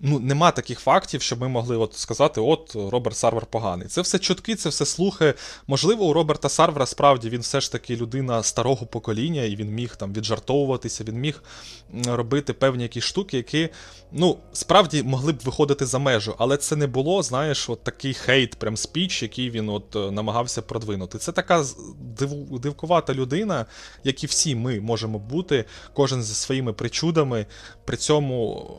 ну, 0.06 0.20
нема 0.20 0.52
таких 0.52 0.80
фактів, 0.80 1.22
щоб 1.22 1.42
ми 1.42 1.48
могли 1.48 1.78
от 1.78 1.94
сказати, 1.94 2.42
от 2.42 2.76
Роберт 2.92 3.18
Сарвер 3.18 3.46
поганий. 3.46 3.88
Це 3.88 4.02
все 4.02 4.20
чутки, 4.20 4.56
це 4.56 4.70
все 4.70 4.86
слухи. 4.86 5.34
Можливо, 5.68 6.06
у 6.06 6.14
Роберта 6.14 6.50
Сарвера 6.50 6.86
справді 6.86 7.30
він 7.30 7.42
все 7.42 7.62
ж 7.62 7.72
таки 7.72 7.96
людина 7.96 8.44
старого 8.44 8.86
покоління, 8.86 9.44
і 9.44 9.56
він 9.56 9.70
міг 9.70 9.96
там 9.96 10.14
віджартовуватися, 10.14 11.04
він 11.04 11.16
міг 11.16 11.44
робити 12.06 12.54
певні 12.54 12.84
якісь 12.84 13.04
штуки, 13.04 13.38
які 13.38 13.70
ну, 14.12 14.38
справді 14.54 15.04
могли 15.04 15.34
б 15.34 15.40
виходити 15.40 15.86
за 15.86 16.00
межу. 16.00 16.36
Але 16.38 16.58
це 16.58 16.76
не 16.76 16.88
було, 16.88 17.24
знаєш, 17.24 17.70
от 17.70 17.84
такий 17.84 18.14
хейт, 18.14 18.56
прям 18.56 18.78
спіч, 18.78 19.24
який 19.24 19.50
він 19.50 19.70
от 19.70 19.96
е, 19.96 20.12
намагався 20.12 20.62
продвинути. 20.62 21.18
Це 21.18 21.32
така 21.32 21.66
див... 22.20 22.60
дивкувата 22.60 23.14
людина, 23.14 23.66
як 24.04 24.24
і 24.24 24.28
всі 24.28 24.56
ми 24.56 24.80
можемо 24.80 25.20
бути, 25.20 25.66
кожен 25.94 26.24
зі 26.24 26.34
своїми 26.34 26.74
причудами, 26.74 27.46
при 27.86 27.98
цьому 27.98 28.70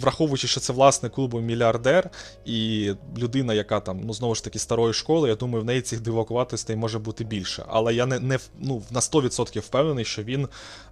враховуючи, 0.00 0.48
що 0.48 0.60
це 0.60 0.71
це 0.72 0.76
власник 0.76 1.12
клубу 1.12 1.40
мільярдер 1.40 2.10
і 2.44 2.90
людина, 3.18 3.54
яка 3.54 3.80
там, 3.80 4.00
ну 4.04 4.12
знову 4.12 4.34
ж 4.34 4.44
таки, 4.44 4.58
старої 4.58 4.94
школи, 4.94 5.28
я 5.28 5.34
думаю, 5.34 5.62
в 5.62 5.66
неї 5.66 5.80
цих 5.80 6.00
дивакуватостей 6.00 6.76
може 6.76 6.98
бути 6.98 7.24
більше. 7.24 7.64
Але 7.68 7.94
я 7.94 8.06
не 8.06 8.18
не 8.18 8.38
ну, 8.58 8.82
на 8.90 9.00
100% 9.00 9.60
впевнений, 9.60 10.04
що 10.04 10.22
він 10.22 10.48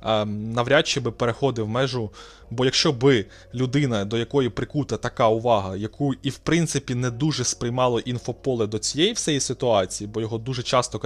е, 0.06 0.25
навряд 0.25 0.87
чи 0.87 1.00
би 1.00 1.10
переходив 1.10 1.68
межу. 1.68 2.10
Бо 2.50 2.64
якщо 2.64 2.92
би 2.92 3.26
людина, 3.54 4.04
до 4.04 4.18
якої 4.18 4.49
прикута 4.49 4.96
така 4.96 5.28
увага, 5.28 5.76
яку 5.76 6.14
і 6.22 6.30
в 6.30 6.38
принципі 6.38 6.94
не 6.94 7.10
дуже 7.10 7.44
сприймало 7.44 8.00
інфополе 8.00 8.66
до 8.66 8.78
цієї 8.78 9.12
всієї 9.12 9.40
ситуації, 9.40 10.08
бо 10.08 10.20
його 10.20 10.38
дуже 10.38 10.62
часто 10.62 10.99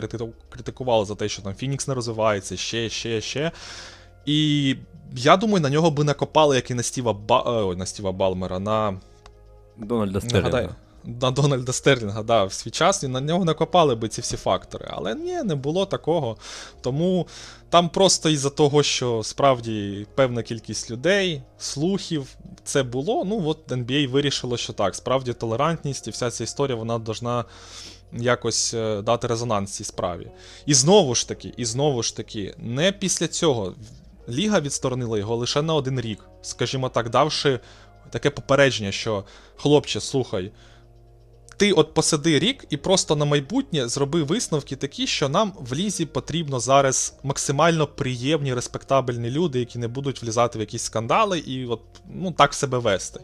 критикували 0.51 1.05
за 1.05 1.15
те, 1.15 1.29
що 1.29 1.43
там 1.43 1.55
Фінікс 1.55 1.89
не 1.89 1.95
розвивається, 1.95 2.57
ще, 2.57 2.89
ще, 2.89 3.21
ще. 3.21 3.53
І 4.27 4.77
я 5.17 5.37
думаю, 5.37 5.61
на 5.61 5.71
нього 5.71 5.91
би 5.91 6.05
накопали, 6.05 6.57
як 6.57 6.71
і 6.71 6.75
на 6.75 6.83
Стіва 6.83 7.13
Ба... 7.13 7.45
Е, 7.47 7.51
ой, 7.51 7.77
на 7.77 7.87
Стіва 7.87 8.13
Балмера, 8.13 8.59
на. 8.59 9.01
Дональда 9.77 10.21
Стерлінга. 10.21 10.77
На 11.05 11.31
Дональда 11.31 11.73
Стерлінга, 11.73 12.23
да, 12.23 12.45
в 12.45 12.53
свій 12.53 12.71
час, 12.71 13.03
і 13.03 13.09
на 13.09 13.21
нього 13.21 13.45
накопали 13.45 13.95
би 13.95 14.09
ці 14.09 14.21
всі 14.21 14.37
фактори. 14.37 14.89
Але 14.91 15.15
ні, 15.15 15.43
не 15.43 15.55
було 15.55 15.87
такого. 15.87 16.37
Тому 16.81 17.27
там 17.71 17.89
просто 17.89 18.31
із-за 18.31 18.51
того, 18.51 18.83
що 18.83 19.23
справді 19.23 20.07
певна 20.15 20.43
кількість 20.43 20.91
людей, 20.91 21.43
слухів, 21.59 22.37
це 22.65 22.83
було. 22.83 23.25
Ну, 23.25 23.43
от 23.47 23.73
NBA 23.73 24.09
вирішило, 24.09 24.57
що 24.57 24.73
так, 24.73 24.95
справді 24.95 25.33
толерантність 25.33 26.09
і 26.09 26.11
вся 26.11 26.31
ця 26.31 26.45
історія, 26.45 26.77
вона 26.77 26.99
должна. 26.99 27.45
Якось 28.17 28.75
е, 28.75 29.03
дати 29.03 29.27
резонанс 29.27 29.71
цій 29.71 29.85
справі. 29.85 30.31
І 30.67 30.75
знову 30.75 31.15
ж 31.15 31.29
таки, 31.29 31.55
і 31.57 31.65
знову 31.65 32.03
ж 32.03 32.17
таки, 32.17 32.55
не 32.59 32.93
після 32.93 33.29
цього 33.29 33.75
Ліга 34.29 34.61
відсторонила 34.61 35.19
його 35.19 35.37
лише 35.37 35.63
на 35.63 35.75
один 35.75 36.01
рік, 36.01 36.25
скажімо 36.43 36.89
так, 36.89 37.11
давши 37.11 37.61
таке 38.11 38.31
попередження, 38.31 38.93
що 38.93 39.25
хлопче, 39.57 40.01
слухай, 40.01 40.53
ти 41.57 41.73
от 41.73 41.95
посиди 41.95 42.39
рік 42.39 42.65
і 42.71 42.77
просто 42.77 43.17
на 43.17 43.25
майбутнє 43.25 43.89
зроби 43.89 44.23
висновки 44.23 44.77
такі, 44.77 45.07
що 45.07 45.29
нам 45.29 45.53
в 45.61 45.75
лізі 45.75 46.07
потрібно 46.07 46.61
зараз 46.61 47.15
максимально 47.23 47.87
приємні, 47.87 48.55
респектабельні 48.55 49.31
люди, 49.31 49.59
які 49.59 49.79
не 49.79 49.89
будуть 49.89 50.23
влізати 50.23 50.59
в 50.59 50.61
якісь 50.61 50.83
скандали 50.83 51.39
і 51.39 51.67
от 51.67 51.81
ну 52.15 52.31
так 52.33 52.55
себе 52.55 52.79
вести. 52.79 53.21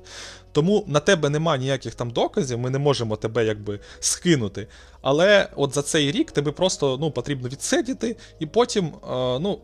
Тому 0.52 0.84
на 0.86 1.00
тебе 1.00 1.30
нема 1.30 1.56
ніяких 1.56 1.94
там 1.94 2.10
доказів, 2.10 2.58
ми 2.58 2.70
не 2.70 2.78
можемо 2.78 3.16
тебе 3.16 3.44
якби 3.44 3.80
скинути. 4.00 4.68
Але 5.02 5.48
от 5.56 5.74
за 5.74 5.82
цей 5.82 6.12
рік 6.12 6.30
тебе 6.30 6.52
просто 6.52 6.98
ну, 7.00 7.10
потрібно 7.10 7.48
відсидіти, 7.48 8.16
і 8.40 8.46
потім 8.46 8.86
е, 8.86 9.38
ну, 9.38 9.60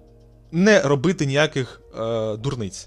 не 0.52 0.80
робити 0.80 1.26
ніяких 1.26 1.80
е, 1.98 2.36
дурниць. 2.36 2.86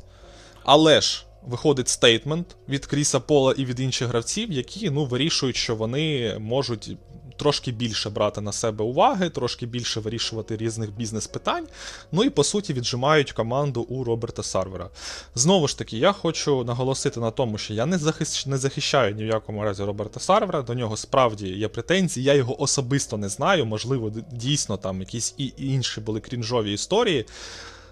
Але 0.63 1.01
ж 1.01 1.25
виходить 1.47 1.87
стейтмент 1.87 2.55
від 2.69 2.85
Кріса 2.85 3.19
Пола 3.19 3.53
і 3.57 3.65
від 3.65 3.79
інших 3.79 4.07
гравців, 4.07 4.51
які 4.51 4.89
ну, 4.89 5.05
вирішують, 5.05 5.55
що 5.55 5.75
вони 5.75 6.35
можуть 6.39 6.97
трошки 7.39 7.72
більше 7.72 8.10
брати 8.10 8.41
на 8.41 8.51
себе 8.51 8.86
уваги, 8.86 9.29
трошки 9.29 9.65
більше 9.65 10.00
вирішувати 10.00 10.58
різних 10.58 10.91
бізнес-питань. 10.91 11.67
Ну 12.12 12.24
і 12.24 12.29
по 12.29 12.43
суті 12.43 12.74
віджимають 12.74 13.31
команду 13.31 13.81
у 13.81 14.03
Роберта 14.03 14.43
Сарвера. 14.43 14.89
Знову 15.36 15.67
ж 15.67 15.77
таки, 15.77 15.98
я 15.98 16.12
хочу 16.12 16.63
наголосити 16.63 17.19
на 17.19 17.31
тому, 17.31 17.58
що 17.58 17.74
я 17.74 17.86
не 17.86 17.98
захищ... 17.98 18.46
не 18.46 18.58
захищаю 18.58 19.15
ні 19.15 19.24
в 19.24 19.27
якому 19.27 19.63
разі 19.63 19.84
Роберта 19.84 20.19
Сарвера. 20.19 20.62
До 20.62 20.74
нього 20.74 20.98
справді 20.98 21.48
є 21.48 21.67
претензії. 21.67 22.25
Я 22.25 22.34
його 22.34 22.62
особисто 22.62 23.17
не 23.17 23.29
знаю. 23.29 23.65
Можливо, 23.65 24.12
дійсно 24.31 24.77
там 24.77 25.00
якісь 25.00 25.36
і 25.38 25.53
інші 25.58 26.01
були 26.01 26.19
крінжові 26.19 26.74
історії. 26.74 27.25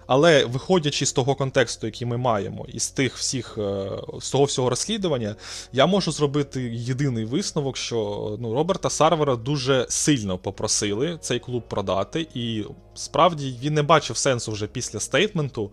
Але 0.07 0.45
виходячи 0.45 1.05
з 1.05 1.13
того 1.13 1.35
контексту, 1.35 1.87
який 1.87 2.07
ми 2.07 2.17
маємо, 2.17 2.65
і 2.73 2.79
з 2.79 2.89
тих 2.91 3.17
всіх 3.17 3.57
е, 3.57 3.89
з 4.21 4.29
того 4.29 4.43
всього 4.43 4.69
розслідування, 4.69 5.35
я 5.73 5.85
можу 5.85 6.11
зробити 6.11 6.61
єдиний 6.73 7.25
висновок, 7.25 7.77
що 7.77 8.37
ну, 8.39 8.53
Роберта 8.53 8.89
Сарвера 8.89 9.35
дуже 9.35 9.85
сильно 9.89 10.37
попросили 10.37 11.17
цей 11.21 11.39
клуб 11.39 11.63
продати, 11.67 12.27
і 12.33 12.65
справді 12.95 13.55
він 13.61 13.73
не 13.73 13.83
бачив 13.83 14.17
сенсу 14.17 14.51
вже 14.51 14.67
після 14.67 14.99
стейтменту 14.99 15.71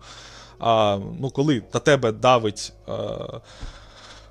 А, 0.59 0.99
ну, 1.19 1.29
коли 1.29 1.63
на 1.73 1.79
тебе 1.79 2.11
давить. 2.11 2.73
А, 2.87 3.17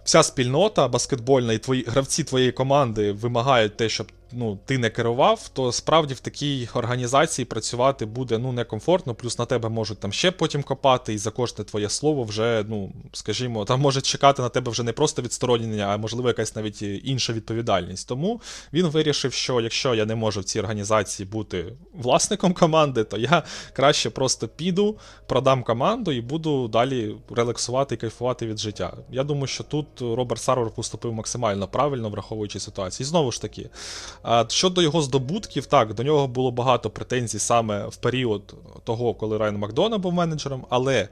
Вся 0.04 0.22
спільнота 0.22 0.88
баскетбольна 0.88 1.52
і 1.52 1.58
твої 1.58 1.84
гравці 1.84 2.24
твоєї 2.24 2.52
команди 2.52 3.12
вимагають 3.12 3.76
те, 3.76 3.88
щоб 3.88 4.12
ну, 4.36 4.58
ти 4.64 4.78
не 4.78 4.90
керував, 4.90 5.48
то 5.48 5.72
справді 5.72 6.14
в 6.14 6.20
такій 6.20 6.68
організації 6.74 7.44
працювати 7.44 8.06
буде 8.06 8.38
ну, 8.38 8.52
некомфортно, 8.52 9.14
плюс 9.14 9.38
на 9.38 9.44
тебе 9.44 9.68
можуть 9.68 9.98
там 9.98 10.12
ще 10.12 10.30
потім 10.30 10.62
копати, 10.62 11.14
і 11.14 11.18
за 11.18 11.30
кожне 11.30 11.64
твоє 11.64 11.88
слово 11.88 12.22
вже, 12.22 12.64
ну, 12.68 12.92
скажімо, 13.12 13.64
там 13.64 13.80
може 13.80 14.00
чекати 14.00 14.42
на 14.42 14.48
тебе 14.48 14.70
вже 14.70 14.82
не 14.82 14.92
просто 14.92 15.22
відсторонення, 15.22 15.84
а 15.84 15.96
можливо 15.96 16.28
якась 16.28 16.56
навіть 16.56 16.82
інша 16.82 17.32
відповідальність. 17.32 18.08
Тому 18.08 18.40
він 18.72 18.86
вирішив, 18.86 19.32
що 19.32 19.60
якщо 19.60 19.94
я 19.94 20.04
не 20.04 20.14
можу 20.14 20.40
в 20.40 20.44
цій 20.44 20.60
організації 20.60 21.28
бути 21.28 21.72
власником 21.94 22.52
команди, 22.52 23.04
то 23.04 23.16
я 23.16 23.42
краще 23.72 24.10
просто 24.10 24.48
піду, 24.48 24.98
продам 25.26 25.62
команду 25.62 26.12
і 26.12 26.20
буду 26.20 26.68
далі 26.68 27.16
релаксувати 27.30 27.94
і 27.94 27.98
кайфувати 27.98 28.46
від 28.46 28.58
життя. 28.58 28.96
Я 29.10 29.24
думаю, 29.24 29.46
що 29.46 29.64
тут 29.64 29.86
Роберт 30.00 30.42
Сарвер 30.42 30.70
поступив 30.70 31.12
максимально 31.12 31.68
правильно, 31.68 32.10
враховуючи 32.10 32.60
ситуацію. 32.60 33.04
І 33.04 33.08
знову 33.08 33.32
ж 33.32 33.42
таки. 33.42 33.70
Щодо 34.48 34.82
його 34.82 35.02
здобутків, 35.02 35.66
так, 35.66 35.94
до 35.94 36.02
нього 36.02 36.28
було 36.28 36.50
багато 36.50 36.90
претензій 36.90 37.38
саме 37.38 37.86
в 37.86 37.96
період 37.96 38.54
того, 38.84 39.14
коли 39.14 39.38
Райан 39.38 39.56
Макдона 39.56 39.98
був 39.98 40.12
менеджером, 40.12 40.66
але 40.68 41.08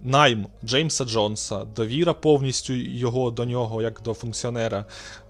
найм 0.00 0.46
Джеймса 0.64 1.04
Джонса, 1.04 1.64
довіра 1.64 2.14
повністю 2.14 2.72
його 2.72 3.30
до 3.30 3.44
нього, 3.44 3.82
як 3.82 4.00
до 4.04 4.14
функціонера, 4.14 4.84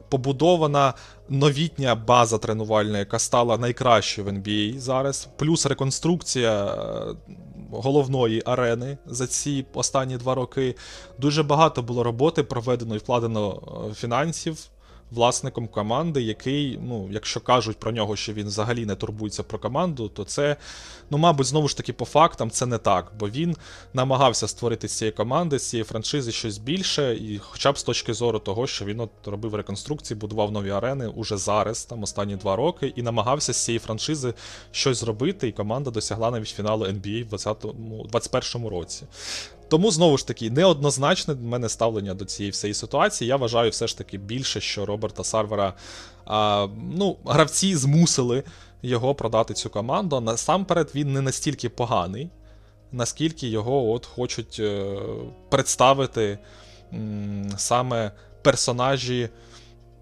побудована 0.08 0.94
новітня 1.28 1.94
база 1.94 2.38
тренувальна, 2.38 2.99
яка 2.99 3.18
стала 3.18 3.58
найкращою 3.58 4.26
в 4.26 4.30
NBA 4.30 4.78
зараз, 4.78 5.28
плюс 5.37 5.66
реконструкція. 5.66 6.64
Е, 6.64 7.14
головної 7.70 8.42
арени 8.44 8.99
за 9.06 9.26
ці 9.26 9.66
останні 9.75 10.16
два 10.16 10.35
роки 10.35 10.75
дуже 11.18 11.42
багато 11.42 11.82
було 11.82 12.02
роботи 12.02 12.42
проведено 12.42 12.94
і 12.94 12.99
вкладено 12.99 13.62
е, 13.90 13.94
фінансів 13.94 14.58
власником 15.10 15.68
команди, 15.68 16.22
який, 16.22 16.78
ну, 16.82 17.08
якщо 17.10 17.40
кажуть 17.40 17.78
про 17.78 17.92
нього, 17.92 18.16
що 18.16 18.32
він 18.32 18.46
взагалі 18.46 18.86
не 18.86 18.94
турбується 18.94 19.42
про 19.42 19.58
команду, 19.58 20.08
то 20.08 20.25
це, 20.25 20.56
ну, 21.10 21.18
мабуть, 21.18 21.46
знову 21.46 21.68
ж 21.68 21.76
таки, 21.76 21.92
по 21.92 22.04
фактам 22.04 22.50
це 22.50 22.66
не 22.66 22.78
так, 22.78 23.12
бо 23.18 23.28
він 23.28 23.56
намагався 23.94 24.48
створити 24.48 24.88
з 24.88 24.92
цієї 24.92 25.12
команди, 25.12 25.58
з 25.58 25.68
цієї 25.68 25.84
франшизи 25.84 26.32
щось 26.32 26.58
більше, 26.58 27.14
і 27.14 27.38
хоча 27.38 27.72
б 27.72 27.78
з 27.78 27.82
точки 27.82 28.14
зору 28.14 28.38
того, 28.38 28.66
що 28.66 28.84
він 28.84 29.00
от 29.00 29.10
робив 29.26 29.54
реконструкції, 29.54 30.18
будував 30.18 30.52
нові 30.52 30.70
арени 30.70 31.06
уже 31.06 31.36
зараз, 31.36 31.84
там 31.84 32.02
останні 32.02 32.36
два 32.36 32.56
роки, 32.56 32.92
і 32.96 33.02
намагався 33.02 33.52
з 33.52 33.64
цієї 33.64 33.78
франшизи 33.78 34.34
щось 34.70 34.98
зробити, 34.98 35.48
і 35.48 35.52
команда 35.52 35.90
досягла 35.90 36.30
навіть 36.30 36.48
фіналу 36.48 36.84
NBA 36.84 37.25
в 37.25 37.28
2021 37.28 38.68
році. 38.68 39.04
Тому 39.68 39.90
знову 39.90 40.18
ж 40.18 40.26
таки 40.26 40.50
неоднозначне 40.50 41.35
в 41.35 41.42
мене 41.42 41.68
ставлення 41.68 42.14
до 42.14 42.25
цієї 42.25 42.50
всієї 42.50 42.75
ситуації. 42.75 43.28
Я 43.28 43.37
вважаю 43.37 43.70
все 43.70 43.87
ж 43.87 43.99
таки 43.99 44.18
більше, 44.18 44.61
що 44.61 44.87
Роберта 44.87 45.25
Сарвера 45.25 45.75
а, 46.25 46.66
ну, 46.96 47.16
гравці 47.25 47.76
змусили 47.76 48.42
його 48.82 49.14
продати 49.14 49.54
цю 49.54 49.70
команду. 49.70 50.20
Насамперед, 50.20 50.90
він 50.94 51.12
не 51.12 51.20
настільки 51.20 51.68
поганий, 51.68 52.30
наскільки 52.92 53.49
його 53.49 53.90
от 53.90 54.06
хочуть 54.06 54.56
е, 54.61 54.99
представити 55.50 56.38
м, 56.92 57.50
саме 57.56 58.12
персонажі. 58.42 59.28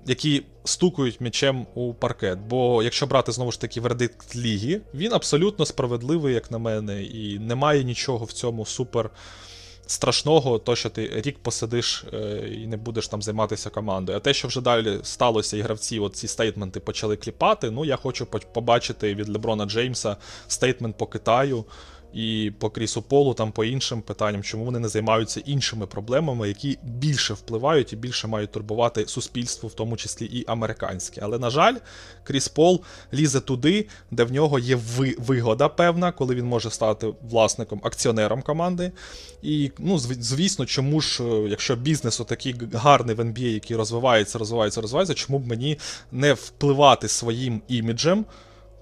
Які 0.07 0.43
стукають 0.65 1.21
м'ячем 1.21 1.67
у 1.75 1.95
паркет. 1.95 2.39
Бо 2.39 2.83
якщо 2.83 3.07
брати 3.07 3.33
знову 3.33 3.53
ж 3.53 3.61
таки 3.61 3.81
вердикт 3.81 4.37
ліги, 4.37 4.81
він 4.95 5.13
абсолютно 5.13 5.67
справедливий, 5.67 6.35
як 6.35 6.51
на 6.51 6.59
мене, 6.59 7.03
і 7.03 7.39
немає 7.39 7.85
нічого 7.85 8.25
в 8.25 8.33
цьому 8.33 8.67
супер 8.67 9.11
страшного, 9.87 10.59
то 10.59 10.77
що 10.77 10.91
ти 10.91 11.23
рік 11.25 11.39
посидиш 11.39 12.05
е, 12.13 12.49
і 12.53 12.67
не 12.67 12.77
будеш 12.77 13.09
там 13.09 13.23
займатися 13.23 13.71
командою. 13.71 14.19
А 14.19 14.21
те, 14.21 14.35
що 14.35 14.49
вже 14.49 14.61
далі 14.61 14.99
сталося, 15.03 15.57
і 15.57 15.61
гравці 15.61 16.01
ці 16.13 16.29
стейтменти 16.29 16.81
почали 16.81 17.17
кліпати. 17.17 17.71
Ну 17.71 17.85
я 17.85 17.97
хочу 17.97 18.27
побачити 18.27 19.15
від 19.15 19.29
Леброна 19.29 19.65
Джеймса 19.65 20.17
стейтмент 20.47 20.97
по 20.97 21.07
Китаю 21.07 21.65
і 22.15 22.53
по 22.59 22.71
Крісу 22.71 23.03
Полу, 23.03 23.35
там 23.35 23.53
по 23.53 23.65
іншим 23.65 24.03
питанням, 24.03 24.43
чому 24.43 24.65
вони 24.65 24.79
не 24.79 24.89
займаються 24.89 25.41
іншими 25.41 25.87
проблемами, 25.87 26.49
які 26.49 26.79
більше 26.83 27.35
впливають 27.35 27.93
і 27.93 27.97
більше 27.97 28.27
мають 28.27 28.53
турбувати 28.53 29.07
суспільство, 29.07 29.69
в 29.69 29.75
тому 29.75 29.97
числі 29.97 30.27
і 30.27 30.45
американське. 30.47 31.21
Але, 31.25 31.39
на 31.39 31.51
жаль, 31.51 31.75
Кріс 32.25 32.49
Пол 32.49 32.81
лізе 33.15 33.41
туди, 33.41 33.87
де 34.11 34.25
в 34.25 34.33
нього 34.33 34.59
є 34.59 34.79
вигода 35.19 35.69
певна, 35.69 36.13
коли 36.13 36.35
він 36.35 36.47
може 36.47 36.71
стати 36.71 37.15
власником, 37.31 37.81
акціонером 37.83 38.43
команди. 38.43 38.93
І, 39.43 39.71
ну, 39.79 39.99
звісно, 39.99 40.67
чому 40.67 41.01
ж, 41.01 41.25
е, 41.25 41.49
якщо 41.49 41.77
бізнес 41.77 42.21
отакий 42.21 42.55
гарний 42.73 43.15
в 43.15 43.21
NBA, 43.21 43.49
який 43.49 43.77
розвивається, 43.77 44.39
розвивається, 44.39 44.81
розвивається, 44.81 45.15
чому 45.15 45.39
б 45.39 45.47
мені 45.47 45.79
не 46.13 46.33
впливати 46.33 47.09
своїм 47.09 47.63
іміджем? 47.69 48.25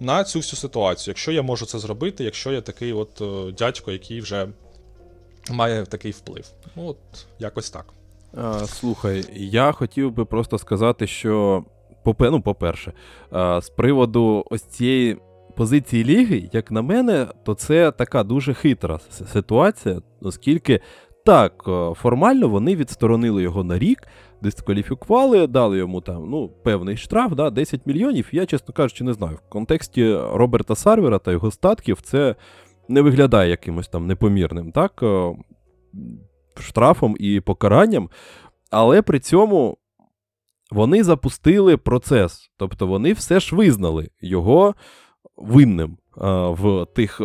На 0.03 0.25
цю 0.25 0.38
всю 0.38 0.59
ситуацію, 0.61 1.12
якщо 1.12 1.33
я 1.33 1.43
можу 1.43 1.67
це 1.67 1.79
зробити, 1.79 2.25
якщо 2.25 2.53
я 2.53 2.61
такий 2.61 2.93
от 2.93 3.21
е, 3.21 3.53
дядько, 3.53 3.93
який 3.93 4.21
вже 4.21 4.49
має 5.51 5.87
такий 5.87 6.12
вплив. 6.12 6.47
Ну, 6.77 6.87
от 6.87 7.27
якось 7.38 7.71
так. 7.71 7.85
А, 8.37 8.67
Слухай, 8.67 9.25
я 9.35 9.73
хотів 9.73 10.12
би 10.12 10.25
просто 10.25 10.59
сказати, 10.59 11.07
що, 11.07 11.65
ну, 12.21 12.41
по-перше, 12.41 12.93
з 13.61 13.71
приводу 13.77 14.45
ось 14.51 14.62
цієї 14.62 15.19
позиції 15.57 16.05
ліги, 16.05 16.49
як 16.53 16.71
на 16.71 16.83
мене, 16.83 17.27
то 17.45 17.55
це 17.55 17.91
така 17.91 18.25
дуже 18.25 18.55
хитра 18.55 19.01
ситуація, 19.33 20.01
оскільки 20.21 20.81
так, 21.25 21.69
формально 21.97 22.49
вони 22.49 22.77
відсторонили 22.77 23.43
його 23.43 23.65
на 23.65 23.79
рік, 23.79 24.09
дискваліфікували, 24.42 25.46
дали 25.46 25.78
йому 25.78 26.00
там 26.00 26.31
ну, 26.31 26.48
певний 26.48 26.96
штраф, 26.96 27.33
да, 27.33 27.50
10 27.50 27.87
мільйонів. 27.87 28.28
Я, 28.33 28.46
чесно 28.46 28.74
кажучи, 28.74 29.05
не 29.05 29.12
знаю. 29.12 29.37
В 29.37 29.48
контексті 29.48 30.14
Роберта 30.14 30.74
Сарвера 30.74 31.18
та 31.18 31.33
його 31.33 31.50
статків 31.50 32.00
це 32.02 32.37
не 32.88 33.00
виглядає 33.02 33.50
якимось 33.50 33.88
там 33.88 34.07
непомірним, 34.07 34.72
так, 34.72 35.05
штрафом 36.61 37.16
і 37.18 37.40
покаранням. 37.40 38.11
Але 38.70 39.02
при 39.02 39.20
цьому 39.20 39.78
вони 40.70 41.05
запустили 41.05 41.76
процес, 41.76 42.50
тобто 42.57 42.87
вони 42.87 43.12
все 43.12 43.40
ж 43.40 43.57
визнали 43.57 44.09
його 44.20 44.74
винним 45.37 45.98
в 46.16 46.87
тих 46.94 47.20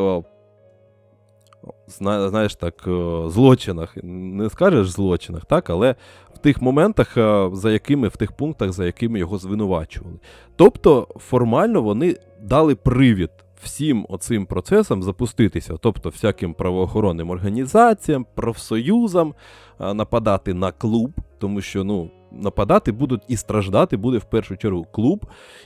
знаєш 1.88 2.56
так, 2.56 2.88
е, 2.88 3.24
злочинах, 3.30 3.98
не 4.04 4.50
скажеш 4.50 4.90
злочинах, 4.90 5.46
так, 5.46 5.70
але 5.70 5.96
в 6.38 6.42
тих 6.42 6.62
моментах, 6.62 7.18
е, 7.18 7.50
за 7.54 7.72
якими, 7.72 8.08
в 8.08 8.18
тих 8.18 8.32
пунктах, 8.32 8.72
за 8.72 8.86
якими 8.86 9.20
його 9.20 9.38
звинувачували. 9.38 10.20
Тобто, 10.56 11.08
формально 11.16 11.82
вони 11.82 12.16
дали 12.42 12.76
привід 12.76 13.30
всім 13.64 14.06
оцим 14.10 14.46
процесам 14.46 15.04
запуститися, 15.04 15.78
тобто 15.82 16.10
всяким 16.10 16.54
правоохоронним 16.54 17.30
організаціям, 17.30 18.26
профсоюзам, 18.36 19.34
е, 19.82 19.94
нападати 19.94 20.54
на 20.54 20.72
клуб, 20.72 21.12
тому 21.40 21.62
що, 21.62 21.84
ну 21.84 22.10
нападати 22.32 22.92
будуть 22.92 23.22
і 23.28 23.38
страждати 23.38 23.98
буде 23.98 24.18
в 24.18 24.24
першу 24.24 24.58
чергу 24.58 24.86
клуб. 24.92 25.26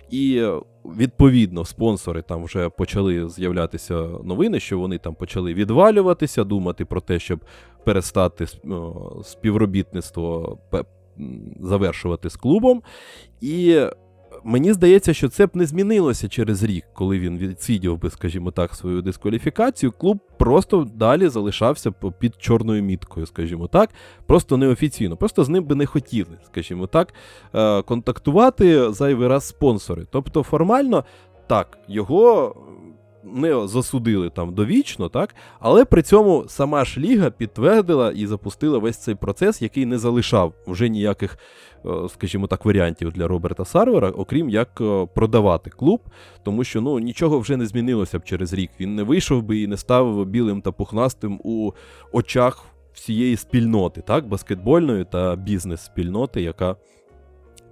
І 0.10 0.38
е, 0.38 0.60
відповідно 0.86 1.66
спонсори 1.66 2.22
там 2.22 2.44
вже 2.44 2.70
почали 2.70 3.30
з'являтися 3.30 3.94
новини, 4.24 4.60
що 4.60 4.80
вони 4.80 4.98
там 4.98 5.16
почали 5.16 5.54
відвалюватися, 5.54 6.44
думати 6.44 6.86
про 6.86 7.02
те, 7.02 7.20
щоб 7.20 7.40
перестати 7.84 8.48
співробітництво 9.24 10.58
завершувати 11.60 12.30
з 12.30 12.36
клубом. 12.36 12.82
І 13.42 13.82
Мені 14.44 14.74
здається, 14.74 15.14
що 15.14 15.30
це 15.30 15.46
б 15.46 15.50
не 15.54 15.66
змінилося 15.66 16.28
через 16.30 16.64
рік, 16.64 16.86
коли 16.94 17.20
він 17.20 17.38
відсидів 17.38 17.98
би, 17.98 18.10
скажімо 18.10 18.52
так, 18.52 18.76
свою 18.76 19.02
дискваліфікацію. 19.02 19.92
Клуб 19.92 20.20
просто 20.38 20.88
далі 20.96 21.28
залишався 21.28 21.92
під 21.92 22.36
чорною 22.36 22.84
міткою, 22.84 23.26
скажімо 23.26 23.68
так, 23.68 23.90
просто 24.26 24.58
неофіційно. 24.58 25.18
Просто 25.18 25.44
з 25.44 25.50
ним 25.50 25.64
би 25.64 25.76
не 25.76 25.86
хотіли, 25.86 26.38
скажімо 26.46 26.88
так, 26.88 27.14
е, 27.56 27.82
контактувати 27.82 28.94
зайвий 28.94 29.28
раз 29.28 29.48
спонсори. 29.48 30.08
Тобто, 30.12 30.44
формально 30.44 31.06
так, 31.48 31.78
його 31.88 32.56
не 33.24 33.68
засудили 33.68 34.30
там 34.30 34.54
довічно, 34.54 35.10
так, 35.10 35.36
але 35.60 35.86
при 35.86 36.02
цьому 36.02 36.46
сама 36.48 36.86
ж 36.86 37.00
ліга 37.00 37.30
підтвердила 37.30 38.12
і 38.12 38.26
запустила 38.28 38.78
весь 38.78 38.98
цей 38.98 39.16
процес, 39.16 39.62
який 39.62 39.86
не 39.86 39.98
залишав 39.98 40.54
вже 40.68 40.90
ніяких, 40.90 41.38
е, 41.86 41.90
скажімо 42.10 42.48
так, 42.48 42.66
варіантів 42.66 43.12
для 43.12 43.28
Роберта 43.28 43.66
Сарвера, 43.66 44.10
окрім 44.10 44.50
як 44.50 44.82
е, 44.82 45.08
продавати 45.16 45.70
клуб, 45.70 46.02
тому 46.44 46.64
що 46.64 46.82
ну 46.82 47.00
нічого 47.00 47.40
вже 47.40 47.58
не 47.58 47.66
змінилося 47.66 48.20
б 48.20 48.24
через 48.24 48.54
рік. 48.54 48.72
Він 48.80 48.96
не 48.96 49.04
вийшов 49.04 49.44
би 49.44 49.58
і 49.58 49.68
не 49.68 49.78
став 49.78 50.26
білим 50.26 50.62
та 50.62 50.72
пухнастим 50.72 51.42
у 51.44 51.72
очах 52.12 52.66
всієї 52.94 53.38
спільноти, 53.38 54.02
так, 54.02 54.28
баскетбольної 54.28 55.06
та 55.12 55.36
бізнес-спільноти, 55.36 56.42
яка 56.42 56.76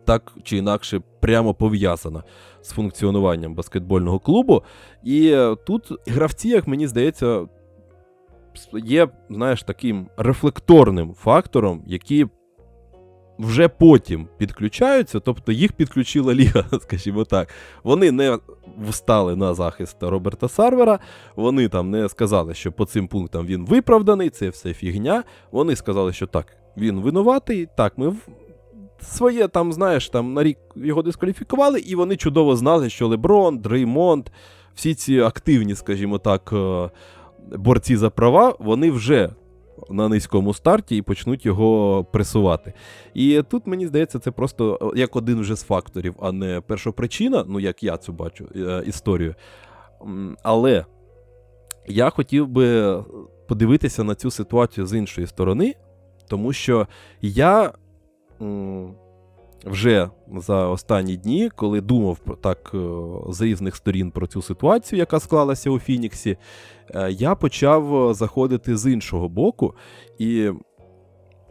так 0.10 0.34
чи 0.44 0.58
інакше 0.58 1.02
прямо 1.20 1.54
пов'язана 1.54 2.24
з 2.62 2.72
функціонуванням 2.72 3.56
баскетбольного 3.56 4.20
клубу. 4.20 4.64
І 5.04 5.32
е, 5.32 5.56
тут 5.66 5.92
гравці, 6.08 6.50
як 6.50 6.68
мені 6.68 6.88
здається, 6.88 7.46
є, 8.74 9.08
знаєш, 9.30 9.64
таким 9.64 10.10
рефлекторним 10.18 11.14
фактором, 11.14 11.84
який 11.88 12.26
вже 13.40 13.68
потім 13.68 14.28
підключаються, 14.38 15.20
тобто 15.20 15.52
їх 15.52 15.72
підключила 15.74 16.34
Ліга, 16.34 16.64
скажімо 16.82 17.24
так. 17.24 17.50
Вони 17.84 18.12
не 18.12 18.40
встали 18.90 19.36
на 19.36 19.54
захист 19.54 19.98
Роберта 20.02 20.48
Сарвера, 20.48 21.00
вони 21.36 21.68
там 21.68 21.92
не 21.92 22.10
сказали, 22.10 22.54
що 22.54 22.72
по 22.72 22.86
цим 22.86 23.08
пунктам 23.08 23.46
він 23.46 23.66
виправданий, 23.66 24.30
це 24.30 24.50
все 24.50 24.74
фігня. 24.74 25.24
Вони 25.52 25.76
сказали, 25.76 26.14
що 26.14 26.28
так, 26.28 26.58
він 26.78 27.00
винуватий, 27.00 27.68
так, 27.76 27.98
ми 27.98 28.16
своє 29.02 29.48
там, 29.48 29.74
знаєш, 29.74 30.10
там 30.10 30.34
на 30.34 30.44
рік 30.44 30.58
його 30.76 31.02
дискваліфікували, 31.02 31.80
і 31.80 31.96
вони 31.96 32.16
чудово 32.18 32.56
знали, 32.56 32.90
що 32.90 33.08
Леброн, 33.08 33.58
Дреймонд, 33.58 34.30
всі 34.76 34.96
ці 34.96 35.20
активні, 35.20 35.76
скажімо 35.76 36.18
так, 36.18 36.54
е, 36.54 36.90
борці 37.58 37.96
за 37.98 38.10
права, 38.10 38.56
вони 38.60 38.92
вже 38.92 39.30
на 39.90 40.10
низькому 40.10 40.54
старті 40.54 40.98
і 40.98 41.02
почнуть 41.02 41.46
його 41.46 42.04
пресувати. 42.04 42.74
І 43.14 43.44
тут, 43.50 43.68
мені 43.68 43.88
здається, 43.88 44.20
це 44.20 44.32
просто 44.32 44.80
е, 44.82 45.00
як 45.00 45.16
один 45.16 45.40
вже 45.40 45.56
з 45.56 45.64
факторів, 45.64 46.16
а 46.22 46.32
не 46.32 46.62
першопричина, 46.62 47.46
ну 47.48 47.60
як 47.60 47.84
я 47.84 47.98
цю 47.98 48.14
бачу 48.14 48.46
е, 48.56 48.84
історію. 48.86 49.36
Але 50.44 50.86
я 51.88 52.10
хотів 52.10 52.48
би 52.48 52.98
подивитися 53.48 54.04
на 54.04 54.16
цю 54.16 54.32
ситуацію 54.32 54.88
з 54.88 54.94
іншої 54.98 55.28
сторони, 55.28 55.76
тому 56.28 56.54
що 56.54 56.88
я 57.22 57.72
вже 59.66 60.10
за 60.36 60.68
останні 60.68 61.18
дні, 61.18 61.50
коли 61.56 61.82
думав 61.82 62.20
так 62.42 62.72
е, 62.74 62.78
з 63.30 63.42
різних 63.42 63.76
сторін 63.76 64.12
про 64.12 64.28
цю 64.28 64.42
ситуацію, 64.42 65.00
яка 65.00 65.20
склалася 65.20 65.70
у 65.70 65.80
Фініксі, 65.80 66.38
е, 66.96 67.12
я 67.12 67.36
почав 67.36 68.14
заходити 68.14 68.78
з 68.78 68.92
іншого 68.92 69.30
боку. 69.30 69.76
І, 70.20 70.50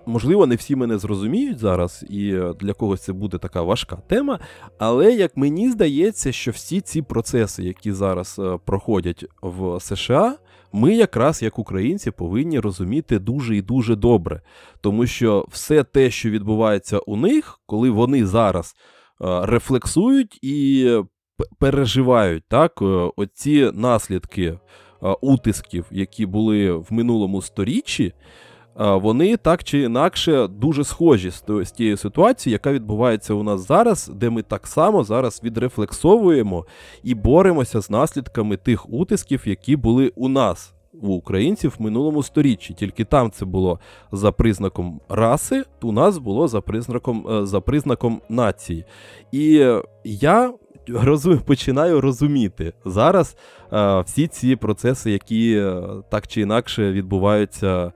можливо, 0.06 0.46
не 0.46 0.54
всі 0.54 0.76
мене 0.76 0.98
зрозуміють 0.98 1.58
зараз, 1.58 2.04
і 2.08 2.32
для 2.60 2.72
когось 2.72 3.00
це 3.00 3.12
буде 3.12 3.38
така 3.38 3.62
важка 3.62 3.96
тема. 3.96 4.38
Але 4.78 5.12
як 5.12 5.36
мені 5.36 5.70
здається, 5.70 6.32
що 6.32 6.50
всі 6.50 6.80
ці 6.80 7.02
процеси, 7.02 7.64
які 7.64 7.92
зараз 7.92 8.36
е, 8.38 8.58
проходять 8.64 9.24
в 9.42 9.80
США, 9.80 10.36
ми 10.72 10.94
якраз 10.94 11.42
як 11.42 11.58
українці 11.58 12.10
повинні 12.10 12.60
розуміти 12.60 13.18
дуже 13.18 13.56
і 13.56 13.62
дуже 13.62 13.96
добре. 13.96 14.42
Тому 14.80 15.06
що 15.06 15.46
все 15.48 15.84
те, 15.84 16.10
що 16.10 16.30
відбувається 16.30 16.98
у 16.98 17.16
них, 17.16 17.60
коли 17.66 17.90
вони 17.90 18.26
зараз 18.26 18.74
е, 18.74 19.46
рефлексують 19.46 20.38
і 20.42 20.90
переживають 21.58 22.44
так, 22.48 22.72
е, 22.82 22.84
оці 23.16 23.70
наслідки 23.74 24.44
е, 24.44 24.58
утисків, 25.20 25.86
які 25.90 26.26
були 26.26 26.72
в 26.72 26.86
минулому 26.90 27.42
сторіччі 27.42 28.14
вони 28.78 29.36
так 29.36 29.64
чи 29.64 29.80
інакше 29.80 30.46
дуже 30.46 30.84
схожі 30.84 31.30
з 31.64 31.70
тією 31.70 31.96
ситуацією, 31.96 32.54
яка 32.54 32.72
відбувається 32.72 33.34
у 33.34 33.42
нас 33.42 33.66
зараз, 33.66 34.10
де 34.14 34.30
ми 34.30 34.42
так 34.42 34.66
само 34.66 35.04
зараз 35.04 35.40
відрефлексовуємо 35.44 36.66
і 37.02 37.14
боремося 37.14 37.80
з 37.80 37.90
наслідками 37.90 38.56
тих 38.56 38.90
утисків, 38.90 39.42
які 39.44 39.76
були 39.76 40.12
у 40.16 40.28
нас. 40.28 40.74
У 41.02 41.08
українців 41.08 41.74
в 41.78 41.82
минулому 41.82 42.22
сторіччі, 42.22 42.74
тільки 42.74 43.04
там 43.04 43.30
це 43.30 43.44
було 43.44 43.78
за 44.12 44.32
признаком 44.32 45.00
раси, 45.08 45.64
у 45.82 45.92
нас 45.92 46.18
було 46.18 46.48
за 46.48 46.60
признаком 46.60 47.26
е, 47.30 47.46
за 47.46 47.60
признаком 47.60 48.20
нації. 48.28 48.84
І 49.32 49.66
я 50.04 50.52
розум, 50.88 51.38
починаю 51.38 52.00
розуміти 52.00 52.72
зараз 52.84 53.36
а, 53.70 54.00
всі 54.00 54.26
ці 54.26 54.56
процеси, 54.56 55.10
які 55.10 55.56
е, 55.56 55.82
так 56.10 56.26
чи 56.26 56.40
інакше 56.40 56.92
відбуваються 56.92 57.92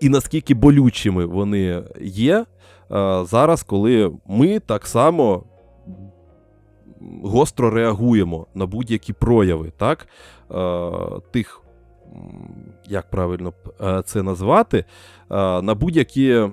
і 0.00 0.08
наскільки 0.08 0.54
болючими 0.54 1.24
вони 1.26 1.82
є 2.00 2.38
е, 2.38 2.44
зараз, 3.24 3.62
коли 3.62 4.12
ми 4.26 4.58
так 4.58 4.86
само 4.86 5.44
гостро 7.22 7.70
реагуємо 7.70 8.46
на 8.54 8.66
будь-які 8.66 9.12
прояви, 9.12 9.72
так, 9.76 10.06
е, 10.50 10.90
тих, 11.30 11.62
як 12.88 13.10
правильно 13.10 13.52
е, 13.80 14.02
це 14.06 14.22
назвати, 14.22 14.84
на 15.62 15.74
будь-які 15.74 16.48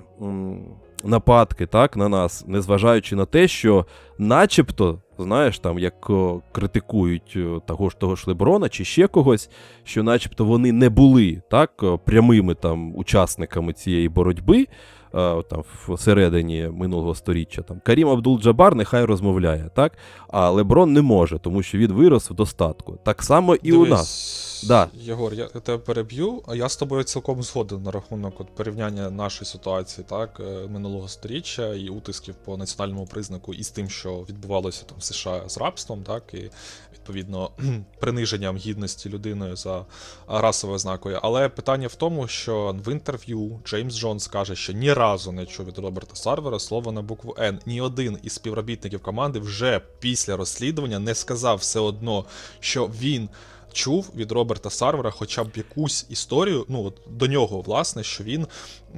нападки 1.04 1.66
так, 1.66 1.96
на 1.96 2.08
нас, 2.08 2.44
незважаючи 2.46 3.16
на 3.16 3.24
те, 3.24 3.48
що 3.48 3.86
начебто 4.18 4.98
знаєш, 5.22 5.58
там 5.58 5.78
як 5.78 6.10
критикують 6.52 7.38
того 7.66 7.90
ж 7.90 7.98
того 7.98 8.16
ж 8.16 8.24
Леброна 8.26 8.68
чи 8.68 8.84
ще 8.84 9.06
когось, 9.06 9.50
що 9.84 10.02
начебто 10.02 10.44
вони 10.44 10.72
не 10.72 10.88
були 10.88 11.42
так, 11.50 11.84
прямими 12.04 12.54
там 12.54 12.96
учасниками 12.96 13.72
цієї 13.72 14.08
боротьби 14.08 14.66
там 15.50 15.64
всередині 15.88 16.70
минулого 16.72 17.14
сторіччя. 17.14 17.62
Там 17.62 17.80
Карім 17.84 18.08
Абдул-Джабар 18.08 18.74
нехай 18.74 19.04
розмовляє, 19.04 19.70
так? 19.74 19.92
А 20.28 20.50
Леброн 20.50 20.92
не 20.92 21.02
може, 21.02 21.38
тому 21.38 21.62
що 21.62 21.78
він 21.78 21.92
вирос 21.92 22.30
в 22.30 22.34
достатку. 22.34 22.98
Так 23.04 23.22
само 23.22 23.54
і 23.54 23.70
Дивись, 23.70 23.88
у 23.88 23.90
нас. 23.90 24.40
Да. 24.68 24.88
Єгор, 24.94 25.34
я 25.34 25.46
тебе 25.46 25.78
переб'ю, 25.78 26.42
а 26.46 26.54
я 26.54 26.68
з 26.68 26.76
тобою 26.76 27.02
цілком 27.02 27.42
згоден 27.42 27.82
на 27.82 27.90
рахунок 27.90 28.40
от 28.40 28.54
порівняння 28.54 29.10
нашої 29.10 29.46
ситуації, 29.46 30.06
так, 30.08 30.40
е, 30.40 30.68
минулого 30.68 31.08
сторіччя 31.08 31.74
і 31.74 31.88
утисків 31.88 32.34
по 32.34 32.56
національному 32.56 33.06
признаку, 33.06 33.54
і 33.54 33.62
з 33.62 33.70
тим, 33.70 33.90
що 33.90 34.24
відбувалося 34.28 34.84
там 34.84 34.98
в 34.98 35.02
США 35.02 35.42
з 35.48 35.58
рабством, 35.58 36.02
так, 36.02 36.34
і 36.34 36.50
відповідно 36.92 37.50
приниженням 38.00 38.56
гідності 38.56 39.08
людини 39.08 39.56
за 39.56 39.84
расовою 40.28 40.76
ознакою. 40.76 41.18
Але 41.22 41.48
питання 41.48 41.86
в 41.86 41.94
тому, 41.94 42.28
що 42.28 42.76
в 42.84 42.92
інтерв'ю 42.92 43.60
Джеймс 43.64 43.98
Джонс 43.98 44.26
каже, 44.26 44.56
що 44.56 44.72
ні 44.72 44.92
разу 45.00 45.32
не 45.32 45.46
чув 45.46 45.66
від 45.66 45.78
Роберта 45.78 46.16
Сарвера 46.16 46.58
слово 46.58 46.92
на 46.92 47.02
букву 47.02 47.36
Н. 47.38 47.58
Ні 47.66 47.80
один 47.80 48.18
із 48.22 48.32
співробітників 48.32 49.02
команди 49.02 49.38
вже 49.38 49.80
після 49.98 50.36
розслідування 50.36 50.98
не 50.98 51.14
сказав 51.14 51.58
все 51.58 51.80
одно, 51.80 52.24
що 52.60 52.86
він 52.86 53.28
чув 53.72 54.10
від 54.16 54.32
Роберта 54.32 54.70
Сарвера 54.70 55.10
хоча 55.10 55.44
б 55.44 55.48
якусь 55.56 56.06
історію, 56.10 56.66
ну 56.68 56.84
от 56.84 57.00
до 57.10 57.26
нього, 57.26 57.60
власне, 57.60 58.02
що 58.02 58.24
він 58.24 58.46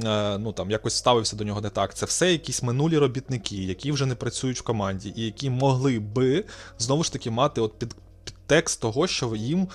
е, 0.04 0.38
ну 0.38 0.52
там 0.52 0.70
якось 0.70 0.94
ставився 0.94 1.36
до 1.36 1.44
нього 1.44 1.60
не 1.60 1.70
так. 1.70 1.94
Це 1.94 2.06
все 2.06 2.32
якісь 2.32 2.62
минулі 2.62 2.98
робітники, 2.98 3.56
які 3.56 3.92
вже 3.92 4.06
не 4.06 4.14
працюють 4.14 4.60
в 4.60 4.62
команді, 4.62 5.12
і 5.16 5.24
які 5.24 5.50
могли 5.50 5.98
би 5.98 6.44
знову 6.78 7.04
ж 7.04 7.12
таки 7.12 7.30
мати 7.30 7.60
от 7.60 7.78
під, 7.78 7.94
підтекст 8.24 8.80
того, 8.80 9.06
що 9.06 9.36
їм 9.36 9.68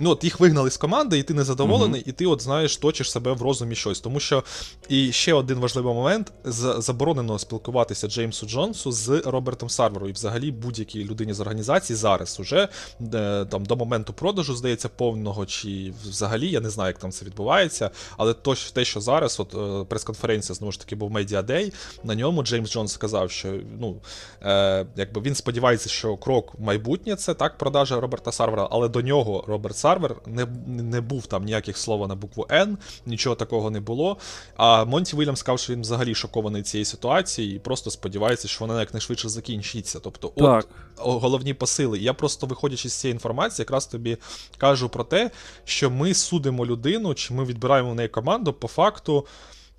ну 0.00 0.10
от 0.10 0.24
їх 0.24 0.40
вигнали 0.40 0.70
з 0.70 0.76
команди, 0.76 1.18
і 1.18 1.22
ти 1.22 1.34
незадоволений, 1.34 2.00
uh 2.00 2.08
і 2.08 2.12
ти, 2.12 2.26
от 2.26 2.42
знаєш, 2.42 2.76
точиш 2.76 3.10
себе 3.10 3.32
в 3.32 3.42
розумі 3.42 3.74
щось. 3.74 4.00
Тому 4.00 4.20
що 4.20 4.44
і 4.88 5.12
ще 5.12 5.34
один 5.34 5.58
важливий 5.58 5.94
момент: 5.94 6.32
заборонено 6.78 7.38
спілкуватися 7.38 8.08
Джеймсу 8.08 8.46
Джонсу 8.46 8.92
з 8.92 9.08
Робертом 9.08 9.68
Сарвером. 9.68 10.08
І 10.08 10.12
взагалі 10.12 10.50
будь-якій 10.50 11.04
людині 11.04 11.32
з 11.32 11.40
організації 11.40 11.96
зараз 11.96 12.40
уже 12.40 12.68
е, 13.14 13.44
там 13.44 13.64
до 13.64 13.76
моменту 13.76 14.12
продажу, 14.12 14.54
здається, 14.54 14.88
повного 14.88 15.46
чи 15.46 15.92
взагалі 16.04 16.50
я 16.50 16.60
не 16.60 16.70
знаю, 16.70 16.88
як 16.88 16.98
там 16.98 17.10
це 17.12 17.24
відбувається. 17.24 17.90
Але 18.16 18.34
то, 18.34 18.54
те, 18.72 18.84
що 18.84 19.00
зараз, 19.00 19.40
от 19.40 19.54
е, 19.54 19.84
прес-конференція 19.84 20.54
знову 20.54 20.72
ж 20.72 20.80
таки 20.80 20.96
був 20.96 21.10
медіадей, 21.10 21.72
на 22.04 22.14
ньому 22.14 22.42
Джеймс 22.42 22.70
Джонс 22.70 22.92
сказав, 22.92 23.30
що 23.30 23.54
ну 23.80 23.96
е, 24.42 24.86
якби 24.96 25.20
він 25.20 25.34
сподівається, 25.34 25.88
що 25.88 26.16
крок 26.16 26.54
в 26.58 26.62
майбутнє 26.62 27.16
це 27.16 27.34
так 27.34 27.58
продажа 27.58 28.00
Роберта 28.00 28.32
Сарвера, 28.32 28.68
але 28.70 28.88
до 28.88 29.02
нього 29.02 29.44
Роберт 29.46 29.76
Сарвер 29.76 29.89
Сарвер, 29.90 30.16
не 30.26 30.46
не 30.66 31.00
був 31.00 31.26
там 31.26 31.44
ніяких 31.44 31.76
слова 31.76 32.06
на 32.06 32.14
букву 32.14 32.46
Н, 32.50 32.78
нічого 33.06 33.36
такого 33.36 33.70
не 33.70 33.80
було. 33.80 34.16
А 34.56 34.84
Монті 34.84 35.16
Вільям 35.16 35.36
сказав, 35.36 35.58
що 35.58 35.72
він 35.72 35.80
взагалі 35.80 36.14
шокований 36.14 36.62
цією 36.62 36.84
ситуацією 36.84 37.54
і 37.54 37.58
просто 37.58 37.90
сподівається, 37.90 38.48
що 38.48 38.64
вона 38.64 38.80
якнайшвидше 38.80 39.28
закінчиться. 39.28 40.00
Тобто, 40.00 40.28
так. 40.28 40.68
от 40.96 41.22
головні 41.22 41.54
посили. 41.54 41.98
Я 41.98 42.14
просто, 42.14 42.46
виходячи 42.46 42.88
з 42.88 42.94
цієї 42.94 43.12
інформації, 43.12 43.64
якраз 43.64 43.86
тобі 43.86 44.16
кажу 44.58 44.88
про 44.88 45.04
те, 45.04 45.30
що 45.64 45.90
ми 45.90 46.14
судимо 46.14 46.66
людину, 46.66 47.14
чи 47.14 47.34
ми 47.34 47.44
відбираємо 47.44 47.90
в 47.90 47.94
неї 47.94 48.08
команду 48.08 48.52
по 48.52 48.68
факту. 48.68 49.26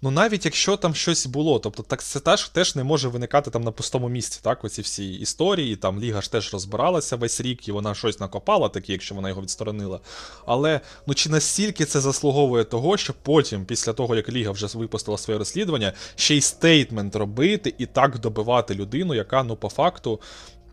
Ну, 0.04 0.12
навіть 0.12 0.46
якщо 0.46 0.78
там 0.78 0.96
щось 0.96 1.26
було, 1.26 1.60
тобто 1.60 1.84
так 1.84 2.04
це 2.04 2.20
теж 2.20 2.50
теж 2.50 2.76
не 2.76 2.84
може 2.84 3.08
виникати 3.08 3.52
там 3.52 3.64
на 3.64 3.72
пустому 3.72 4.10
місці, 4.10 4.40
так, 4.44 4.64
оці 4.64 4.82
всі 4.82 5.14
історії, 5.14 5.76
там 5.76 6.00
Ліга 6.00 6.22
ж 6.22 6.32
теж 6.32 6.54
розбиралася 6.54 7.16
весь 7.16 7.42
рік, 7.42 7.68
і 7.68 7.72
вона 7.72 7.96
щось 7.96 8.20
накопала 8.20 8.70
таки, 8.70 8.92
якщо 8.92 9.16
вона 9.16 9.30
його 9.30 9.42
відсторонила. 9.42 10.00
Але 10.46 10.82
ну 11.08 11.14
чи 11.14 11.30
настільки 11.30 11.86
це 11.86 12.00
заслуговує 12.00 12.64
того, 12.64 12.98
що 12.98 13.14
потім, 13.24 13.66
після 13.66 13.94
того, 13.94 14.16
як 14.16 14.30
Ліга 14.30 14.52
вже 14.52 14.68
випустила 14.78 15.18
своє 15.18 15.38
розслідування, 15.38 15.94
ще 16.16 16.36
й 16.36 16.42
statement 16.42 17.16
робити 17.16 17.74
і 17.78 17.86
так 17.86 18.20
добивати 18.20 18.76
людину, 18.76 19.16
яка, 19.16 19.44
ну, 19.44 19.56
по 19.56 19.70
факту, 19.70 20.22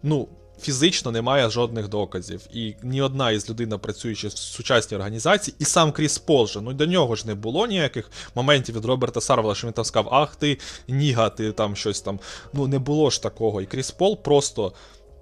ну 0.03 0.29
фізично 0.61 1.11
немає 1.11 1.51
жодних 1.51 1.89
доказів. 1.89 2.41
І 2.53 2.75
ні 2.83 3.03
одна 3.03 3.31
із 3.31 3.51
людей, 3.51 3.67
працюючи 3.67 4.29
в 4.29 4.33
сучасній 4.33 4.97
організації, 4.97 5.55
і 5.59 5.65
сам 5.65 5.93
Кріс 5.93 6.19
Пол 6.19 6.47
же, 6.47 6.61
ну 6.61 6.73
до 6.73 6.87
нього 6.87 7.17
ж 7.17 7.27
не 7.27 7.35
було 7.35 7.67
ніяких 7.67 8.11
моментів 8.35 8.77
від 8.77 8.85
Роберта 8.85 9.21
Сарвера, 9.21 9.55
що 9.55 9.67
він 9.67 9.75
там 9.75 9.85
сказав, 9.85 10.15
ах 10.15 10.37
ти, 10.37 10.59
ніга, 10.89 11.31
ти 11.31 11.53
там 11.53 11.77
щось 11.77 12.01
там. 12.01 12.21
Ну 12.53 12.67
не 12.67 12.79
було 12.79 13.11
ж 13.11 13.23
такого. 13.23 13.63
І 13.63 13.67
Кріс 13.67 13.91
Пол 13.91 14.23
просто 14.23 14.73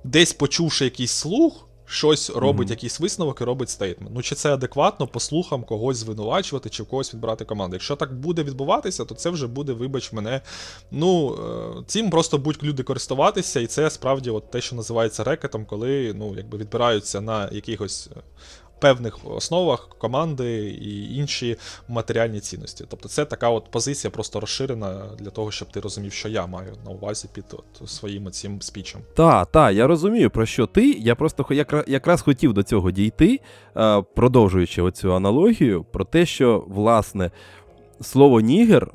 десь 0.05 0.33
почувши 0.33 0.85
якийсь 0.85 1.13
слух. 1.13 1.63
Щось 1.87 2.31
робить, 2.31 2.69
mm-hmm. 2.69 2.71
якийсь 2.71 3.01
висновок 3.01 3.41
і 3.41 3.45
робить 3.45 3.71
стейтмент. 3.71 4.13
Ну, 4.15 4.23
чи 4.23 4.35
це 4.35 4.55
адекватно 4.55 5.07
по 5.07 5.21
слухам 5.21 5.65
когось 5.65 5.97
звинувачувати, 5.97 6.71
чи 6.71 6.83
в 6.83 6.87
когось 6.87 7.15
відбирати 7.15 7.45
команду. 7.45 7.77
Якщо 7.77 7.97
так 7.97 8.15
буде 8.15 8.43
відбуватися, 8.43 9.05
то 9.05 9.15
це 9.15 9.31
вже 9.31 9.47
буде, 9.47 9.73
вибач 9.73 10.13
мене. 10.13 10.41
Ну, 10.91 11.35
е, 11.79 11.83
цим 11.87 12.11
просто 12.11 12.39
будь 12.39 12.65
люди 12.65 12.83
користуватися, 12.83 13.61
і 13.61 13.67
це 13.67 13.91
справді 13.91 14.31
от 14.31 14.51
те, 14.51 14.61
що 14.61 14.77
називається 14.77 15.25
рекетом, 15.25 15.65
коли 15.65 16.15
ну, 16.17 16.35
якби 16.37 16.59
відбираються 16.59 17.21
на 17.21 17.49
якихось 17.53 18.11
певних 18.79 19.19
основах 19.25 19.89
команди 19.99 20.69
і 20.69 21.17
інші 21.17 21.57
матеріальні 21.89 22.41
цінності. 22.41 22.85
Тобто 22.89 23.09
це 23.09 23.25
така 23.25 23.51
от 23.51 23.71
позиція 23.71 24.11
просто 24.11 24.41
розширена 24.41 25.03
для 25.19 25.31
того, 25.31 25.51
щоб 25.51 25.73
ти 25.73 25.81
розумів, 25.81 26.13
що 26.13 26.29
я 26.29 26.47
маю 26.47 26.73
на 26.85 26.91
увазі 26.91 27.29
під 27.33 27.45
от 27.53 27.91
своїм 27.91 28.31
цим 28.31 28.63
спічем. 28.63 29.01
Так, 29.15 29.49
так, 29.51 29.75
я 29.75 29.87
розумію, 29.87 30.31
про 30.31 30.47
що 30.47 30.67
ти. 30.67 30.91
Я 30.91 31.15
просто 31.15 31.47
якраз 31.87 32.23
хотів 32.23 32.53
до 32.53 32.63
цього 32.63 32.91
дійти, 32.91 33.41
е, 33.77 34.03
продовжуючи 34.15 34.83
оцю 34.83 35.15
аналогію, 35.15 35.85
про 35.85 36.05
те, 36.05 36.27
що 36.27 36.65
власне 36.69 37.31
слово 38.01 38.41
нігер, 38.41 38.83
е, 38.85 38.91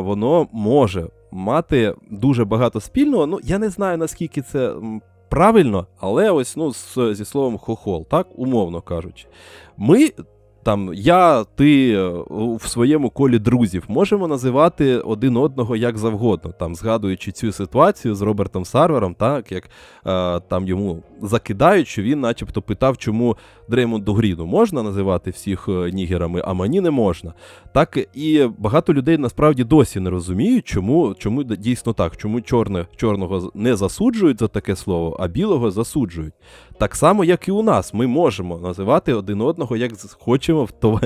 воно 0.00 0.48
може 0.52 1.08
мати 1.30 1.94
дуже 2.10 2.44
багато 2.44 2.80
спільного. 2.80 3.26
Ну, 3.26 3.40
я 3.44 3.58
не 3.58 3.70
знаю, 3.70 3.98
наскільки 3.98 4.42
це 4.42 4.74
правильно, 5.28 5.86
але 6.00 6.30
ось 6.30 6.56
ну, 6.56 6.72
зі 7.14 7.24
словом 7.24 7.58
хохол, 7.58 8.06
так, 8.06 8.26
умовно 8.38 8.80
кажучи. 8.80 9.26
Ми 9.76 10.10
там 10.66 10.90
я, 10.94 11.44
ти 11.44 11.92
е, 11.92 12.08
в 12.56 12.68
своєму 12.68 13.10
колі 13.10 13.38
друзів 13.38 13.84
можемо 13.88 14.28
називати 14.28 14.98
один 14.98 15.36
одного 15.36 15.76
як 15.76 15.98
завгодно, 15.98 16.52
там 16.52 16.74
згадуючи 16.74 17.32
цю 17.32 17.52
ситуацію 17.52 18.14
з 18.14 18.22
Робертом 18.22 18.64
Сарвером, 18.64 19.14
так 19.14 19.52
як 19.52 19.64
е, 19.64 20.40
там 20.40 20.66
йому 20.66 21.02
закидають, 21.22 21.88
що 21.88 22.02
він, 22.02 22.20
начебто, 22.20 22.62
питав, 22.62 22.98
чому 22.98 23.36
Дреймонду 23.68 24.14
Гріну 24.14 24.46
можна 24.46 24.82
називати 24.82 25.30
всіх 25.30 25.68
е, 25.68 25.90
нігерами, 25.92 26.42
а 26.44 26.52
мені 26.52 26.80
не 26.80 26.90
можна. 26.90 27.32
Так 27.72 27.98
і 28.14 28.46
багато 28.58 28.94
людей 28.94 29.18
насправді 29.18 29.64
досі 29.64 30.00
не 30.00 30.10
розуміють, 30.10 30.64
чому 30.64 31.14
чому 31.18 31.42
дійсно 31.42 31.92
так, 31.92 32.16
чому 32.16 32.40
чорне, 32.40 32.86
чорного 32.96 33.50
не 33.54 33.76
засуджують 33.76 34.38
за 34.38 34.48
таке 34.48 34.76
слово, 34.76 35.16
а 35.20 35.28
білого 35.28 35.70
засуджують. 35.70 36.34
Так 36.78 36.96
само, 36.96 37.24
як 37.24 37.48
і 37.48 37.50
у 37.50 37.62
нас, 37.62 37.94
ми 37.94 38.06
можемо 38.06 38.58
називати 38.58 39.14
один 39.14 39.40
одного, 39.40 39.76
як 39.76 39.92
хочемо 40.18 40.64
в 40.64 40.70
то, 40.70 41.00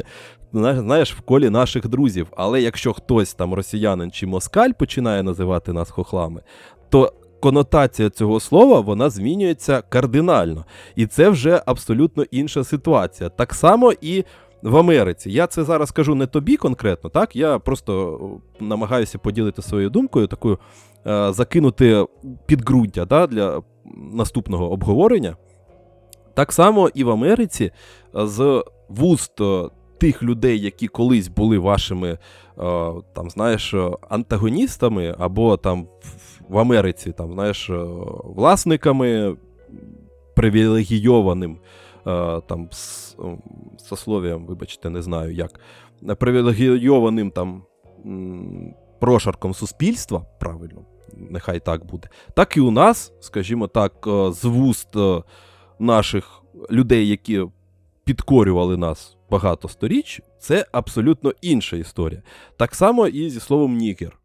знаєш, 0.52 1.14
в 1.14 1.20
колі 1.20 1.50
наших 1.50 1.88
друзів. 1.88 2.26
Але 2.37 2.62
якщо 2.62 2.92
хтось 2.92 3.35
там 3.35 3.54
росіянин 3.54 4.11
чи 4.11 4.26
москаль 4.26 4.70
починає 4.72 5.22
називати 5.22 5.72
нас 5.72 5.90
хохлами, 5.90 6.42
то 6.88 7.12
конотація 7.40 8.11
цього 8.11 8.40
слова 8.40 8.80
вона 8.80 9.11
змінюється 9.11 9.83
кардинально. 9.83 10.64
І 10.96 11.06
це 11.06 11.28
вже 11.28 11.62
абсолютно 11.66 12.24
інша 12.30 12.64
ситуація. 12.64 13.28
Так 13.28 13.54
само 13.54 13.92
і. 14.00 14.24
В 14.62 14.76
Америці 14.76 15.30
я 15.30 15.46
це 15.46 15.64
зараз 15.64 15.90
кажу 15.90 16.14
не 16.14 16.26
тобі 16.26 16.56
конкретно, 16.56 17.11
так 17.11 17.37
я 17.37 17.59
просто 17.59 18.18
намагаюся 18.61 19.18
поділити 19.18 19.62
своєю 19.62 19.90
думкою, 19.90 20.26
такою 20.26 20.59
е, 21.06 21.33
закинути 21.33 22.06
підґрунтя 22.46 23.04
да, 23.04 23.26
для 23.26 23.62
наступного 24.12 24.70
обговорення. 24.70 25.37
Так 26.34 26.52
само 26.52 26.88
і 26.94 27.04
в 27.04 27.10
Америці 27.10 27.70
з 28.14 28.64
вуст 28.88 29.32
тих 29.98 30.22
людей, 30.22 30.60
які 30.60 30.88
колись 30.88 31.28
були 31.28 31.58
вашими 31.58 32.18
там, 33.12 33.30
знаєш, 33.30 33.74
антагоністами, 34.08 35.14
або 35.18 35.56
там 35.56 35.88
в 36.48 36.58
Америці 36.58 37.12
там, 37.12 37.32
знаєш, 37.32 37.70
власниками 38.24 39.36
привілегійованим 40.36 41.58
там 42.46 42.68
сословіям, 43.78 44.46
вибачте, 44.46 44.90
не 44.90 45.02
знаю 45.02 45.34
як, 45.34 45.60
привілегійованим 46.18 47.30
там 47.30 47.62
прошарком 49.00 49.54
суспільства, 49.54 50.26
правильно, 50.40 50.84
нехай 51.12 51.60
так 51.60 51.86
буде, 51.86 52.08
так 52.34 52.56
і 52.56 52.60
у 52.60 52.70
нас, 52.70 53.12
скажімо 53.20 53.66
так, 53.66 53.92
з 54.30 54.44
вуст 54.44 54.88
наших 55.80 56.42
людей, 56.70 57.08
які 57.08 57.44
підкорювали 58.04 58.76
нас 58.76 59.16
багато 59.30 59.68
сторіч, 59.68 60.20
це 60.38 60.66
абсолютно 60.72 61.32
інша 61.42 61.76
історія. 61.76 62.22
Так 62.56 62.74
само 62.74 63.06
і 63.06 63.30
зі 63.30 63.40
словом 63.40 63.76
нігер. 63.76 64.20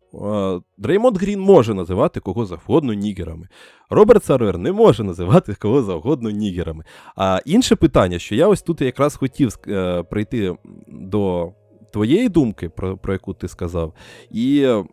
Дреймонд 0.78 1.18
Грін 1.18 1.40
може 1.40 1.74
називати 1.74 2.20
кого 2.20 2.46
завгодно 2.46 2.94
нігерами. 2.94 3.48
Роберт 3.90 4.24
Сарвер 4.24 4.58
не 4.58 4.72
може 4.72 5.04
називати 5.04 5.56
кого 5.56 5.84
завгодно 5.84 6.30
нігерами. 6.30 6.84
А 7.16 7.40
інше 7.46 7.76
питання, 7.76 8.20
що 8.20 8.36
я 8.36 8.48
ось 8.48 8.62
тут 8.62 8.82
якраз 8.82 9.16
хотів 9.16 9.58
е, 9.68 10.04
прийти 10.04 10.56
до 10.88 11.54
твоєї 11.94 12.30
думки, 12.30 12.70
про, 12.70 12.98
про 12.98 13.14
яку 13.14 13.34
ти 13.34 13.48
сказав, 13.48 13.94
і 14.32 14.62
е, 14.62 14.84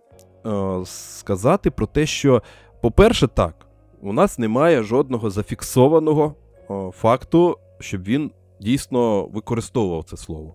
сказати 0.84 1.70
про 1.70 1.86
те, 1.86 2.06
що, 2.06 2.42
по-перше, 2.82 3.28
так, 3.28 3.66
у 4.00 4.12
нас 4.12 4.38
немає 4.38 4.82
жодного 4.82 5.30
зафіксованого 5.30 6.34
факту, 6.96 7.58
щоб 7.80 8.02
він 8.02 8.30
дійсно 8.60 9.24
використовував 9.24 10.04
це 10.04 10.16
слово. 10.16 10.54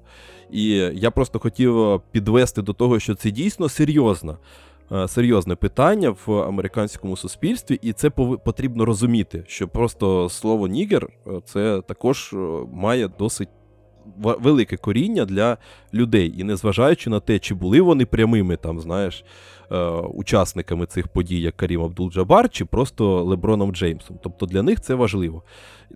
І 0.51 0.69
я 0.93 1.11
просто 1.11 1.39
хотів 1.39 2.01
підвести 2.11 2.61
до 2.61 2.73
того, 2.73 2.99
що 2.99 3.15
це 3.15 3.31
дійсно 3.31 3.69
серйозна. 3.69 4.37
Е, 4.91 5.07
серйозне 5.07 5.55
питання 5.55 6.15
в 6.25 6.31
американському 6.31 7.17
суспільстві, 7.17 7.79
і 7.81 7.93
це 7.93 8.09
потрібно 8.45 8.85
розуміти, 8.85 9.43
що 9.47 9.67
просто 9.67 10.29
слово 10.29 10.67
нігер 10.67 11.07
е, 11.27 11.41
це 11.45 11.81
також 11.87 12.33
е, 12.33 12.37
має 12.73 13.07
досить 13.07 13.49
велике 14.17 14.77
коріння 14.77 15.25
для 15.25 15.57
людей. 15.93 16.33
І 16.37 16.43
незважаючи 16.43 17.09
на 17.09 17.19
те, 17.19 17.39
чи 17.39 17.53
були 17.53 17.81
вони 17.81 18.05
прямими 18.05 18.57
там, 18.57 18.79
знаєш, 18.79 19.23
е, 19.71 19.77
учасниками 19.89 20.85
цих 20.85 21.07
подій, 21.07 21.41
як 21.41 21.57
Карім 21.57 21.81
Абдул-Джабар, 21.81 22.49
чи 22.49 22.65
просто 22.65 23.23
Леброном 23.23 23.71
Джеймсом. 23.71 24.19
Тобто 24.23 24.45
для 24.45 24.63
них 24.63 24.81
це 24.81 24.95
важливо. 24.95 25.43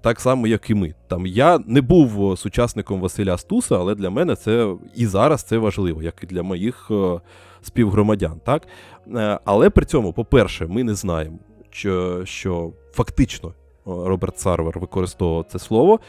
Так 0.02 0.20
само, 0.20 0.48
як 0.48 0.70
і 0.70 0.74
ми. 0.76 0.94
Там 1.08 1.26
Я 1.26 1.60
не 1.68 1.82
був 1.82 2.40
сучасником 2.40 3.02
Василя 3.02 3.38
Стуса, 3.38 3.76
але 3.76 3.96
для 3.96 4.10
мене 4.10 4.36
це 4.36 4.74
і 4.96 5.06
зараз 5.06 5.44
це 5.44 5.58
важливо, 5.58 6.04
як 6.04 6.16
і 6.24 6.26
для 6.26 6.44
моїх 6.44 6.88
е, 6.92 7.20
співгромадян. 7.62 8.40
Так? 8.46 8.68
Е, 9.16 9.40
але 9.46 9.70
при 9.70 9.86
цьому, 9.86 10.14
по-перше, 10.14 10.68
ми 10.68 10.84
не 10.84 10.96
знаємо, 10.96 11.40
що, 11.70 12.26
що 12.26 12.72
фактично. 12.94 13.54
Роберт 13.86 14.40
Сарвер 14.40 14.80
використовував 14.80 15.46
це 15.50 15.60
слово 15.60 16.00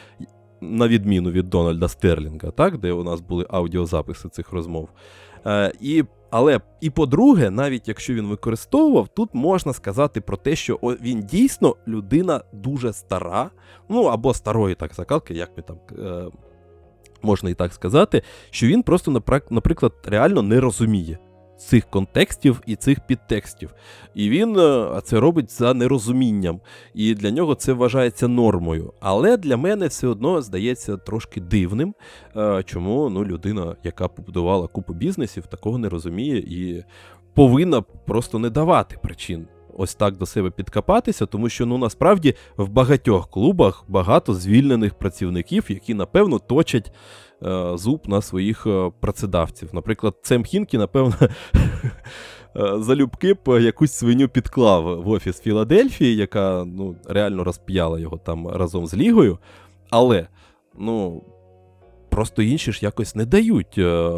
на 0.63 0.89
відміну 0.89 1.31
від 1.31 1.51
Дональда 1.51 1.89
Стерлінга, 1.89 2.51
так, 2.51 2.79
де 2.79 2.93
у 2.93 3.05
нас 3.05 3.21
були 3.21 3.47
аудіозаписи 3.51 4.29
цих 4.29 4.53
розмов. 4.53 4.89
Е, 5.47 5.73
і, 5.81 6.05
Але 6.31 6.61
і 6.81 6.91
по-друге, 6.91 7.51
навіть 7.51 7.89
якщо 7.89 8.15
він 8.15 8.27
використовував, 8.27 9.09
тут 9.09 9.31
можна 9.33 9.73
сказати 9.73 10.21
про 10.21 10.37
те, 10.37 10.57
що 10.57 10.79
він 10.83 11.21
дійсно 11.21 11.77
людина 11.89 12.43
дуже 12.53 12.93
стара, 12.93 13.51
ну 13.89 14.03
або 14.03 14.35
старої 14.35 14.75
так 14.75 14.95
закалки, 14.95 15.35
як 15.35 15.51
ми 15.57 15.63
там. 15.63 15.77
Е, 15.99 16.31
Можна 17.25 17.51
і 17.51 17.55
так 17.55 17.73
сказати, 17.73 18.23
що 18.51 18.67
він 18.67 18.83
просто, 18.83 19.23
наприклад, 19.51 19.93
реально 20.05 20.43
не 20.43 20.61
розуміє 20.61 21.19
цих 21.63 21.87
контекстів 21.91 22.61
і 22.67 22.77
цих 22.77 23.01
підтекстів. 23.01 23.75
І 24.15 24.31
він 24.31 24.59
е, 24.59 25.01
це 25.05 25.21
робить 25.21 25.51
за 25.51 25.75
нерозумінням. 25.75 26.61
І 26.95 27.15
для 27.15 27.31
нього 27.31 27.55
це 27.55 27.73
вважається 27.73 28.29
нормою. 28.29 28.93
Але 29.01 29.37
для 29.37 29.57
мене 29.57 29.87
все 29.87 30.07
одно 30.07 30.43
здається 30.43 30.97
трошки 30.97 31.41
дивним, 31.41 31.95
е, 32.37 32.63
чому 32.67 33.09
ну, 33.09 33.25
людина, 33.25 33.77
яка 33.85 34.09
побудувала 34.09 34.67
купу 34.67 34.95
бізнесів, 34.95 35.47
такого 35.47 35.79
не 35.79 35.89
розуміє 35.89 36.39
і 36.39 36.85
повинна 37.35 37.83
просто 37.83 38.39
не 38.39 38.51
давати 38.51 38.97
причин. 39.03 39.47
Ось 39.75 39.95
так 39.95 40.17
до 40.17 40.27
себе 40.27 40.51
підкопатися, 40.51 41.27
тому 41.27 41.49
що 41.49 41.67
ну 41.67 41.79
насправді 41.79 42.35
в 42.57 42.69
багатьох 42.69 43.31
клубах 43.31 43.85
багато 43.89 44.35
звільнених 44.35 44.95
працівників, 44.95 45.65
які 45.69 45.95
напевно 45.95 46.39
точать 46.39 46.93
зуб 47.75 48.01
на 48.07 48.23
своїх 48.23 48.67
е, 48.67 48.91
працедавців. 49.01 49.69
Наприклад, 49.73 50.15
Цем 50.23 50.45
Хінкі, 50.45 50.79
напевно, 50.79 51.15
е, 51.23 51.31
залюбки 52.79 53.35
б 53.35 53.63
якусь 53.63 53.93
свиню 53.93 54.29
підклав 54.29 55.03
в 55.03 55.09
офіс 55.09 55.41
Філадельфії, 55.41 56.17
яка 56.17 56.65
ну, 56.65 56.97
реально 57.09 57.45
розп'яла 57.45 57.99
його 57.99 58.17
там 58.17 58.49
разом 58.49 58.87
з 58.87 58.95
Лігою. 58.95 59.39
Але, 59.91 60.27
ну. 60.79 61.23
Просто 62.09 62.43
інші 62.43 62.73
ж 62.73 62.79
якось 62.83 63.15
не 63.15 63.27
дають 63.27 63.79
е, 63.79 64.13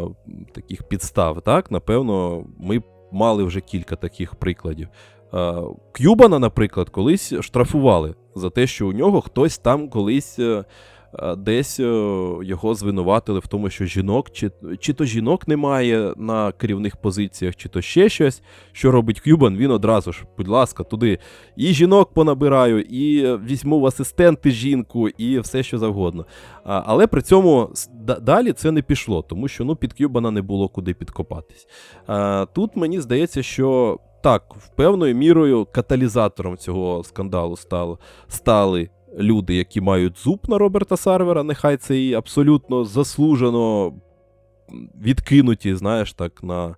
таких 0.51 0.83
підстав. 0.83 1.41
так? 1.41 1.71
Напевно, 1.71 2.45
ми 2.59 2.83
мали 3.11 3.43
вже 3.43 3.61
кілька 3.61 3.95
таких 3.95 4.35
прикладів. 4.35 4.87
Е, 5.33 5.53
К'юбана, 5.91 6.39
наприклад, 6.39 6.89
колись 6.89 7.33
штрафували 7.41 8.15
за 8.35 8.49
те, 8.49 8.67
що 8.67 8.87
у 8.87 8.93
нього 8.93 9.21
хтось 9.21 9.57
там 9.57 9.89
колись 9.89 10.39
е, 10.39 10.65
десь 11.37 11.79
його 11.79 12.75
звинуватили 12.75 13.39
в 13.39 13.47
тому, 13.47 13.69
що 13.69 13.85
жінок, 13.85 14.31
чи 14.31 14.51
чи 14.79 14.93
то 14.93 15.05
жінок 15.05 15.47
немає 15.47 16.13
на 16.17 16.51
керівних 16.51 16.97
позиціях, 16.97 17.55
чи 17.55 17.69
то 17.69 17.81
ще 17.81 18.09
щось. 18.09 18.41
Що 18.71 18.91
робить 18.91 19.19
Кюбан, 19.19 19.57
він 19.57 19.71
одразу 19.71 20.13
ж, 20.13 20.25
будь 20.37 20.47
ласка, 20.47 20.83
туди 20.83 21.19
і 21.55 21.73
жінок 21.73 22.13
понабираю, 22.13 22.81
і 22.81 23.37
візьму 23.37 23.79
в 23.79 23.85
асистенти 23.85 24.51
жінку, 24.51 25.09
і 25.09 25.39
все 25.39 25.63
що 25.63 25.77
завгодно. 25.77 26.25
Але 26.63 27.07
при 27.07 27.21
цьому 27.21 27.69
далі 28.21 28.51
це 28.51 28.71
не 28.71 28.81
пішло, 28.81 29.21
тому 29.21 29.47
що 29.47 29.65
ну, 29.65 29.75
під 29.75 29.93
Кюбана 29.93 30.31
не 30.31 30.41
було 30.41 30.69
куди 30.69 30.93
підкопатись. 30.93 31.67
Тут 32.53 32.75
мені 32.75 33.01
здається, 33.01 33.43
що. 33.43 33.99
Так, 34.23 34.55
в 34.55 34.67
певною 34.67 35.15
мірою 35.15 35.67
каталізатором 35.71 36.57
цього 36.57 37.03
скандалу 37.03 37.57
стали, 37.57 37.97
стали 38.27 38.89
люди, 39.17 39.55
які 39.55 39.81
мають 39.81 40.17
зуб 40.17 40.39
на 40.47 40.57
Роберта 40.57 40.97
Сарвера, 40.97 41.43
нехай 41.43 41.77
це 41.77 41.99
і 41.99 42.13
абсолютно 42.13 42.85
заслужено 42.85 43.93
відкинуті, 45.01 45.75
знаєш, 45.75 46.13
так, 46.13 46.43
на 46.43 46.75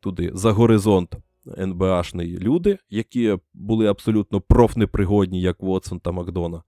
туди 0.00 0.30
за 0.34 0.52
горизонт 0.52 1.16
НБАшний 1.58 2.38
люди, 2.38 2.78
які 2.90 3.36
були 3.54 3.86
абсолютно 3.86 4.40
профнепригодні, 4.40 5.40
як 5.40 5.62
Вотсон 5.62 6.00
та 6.00 6.12
Макдона. 6.12 6.62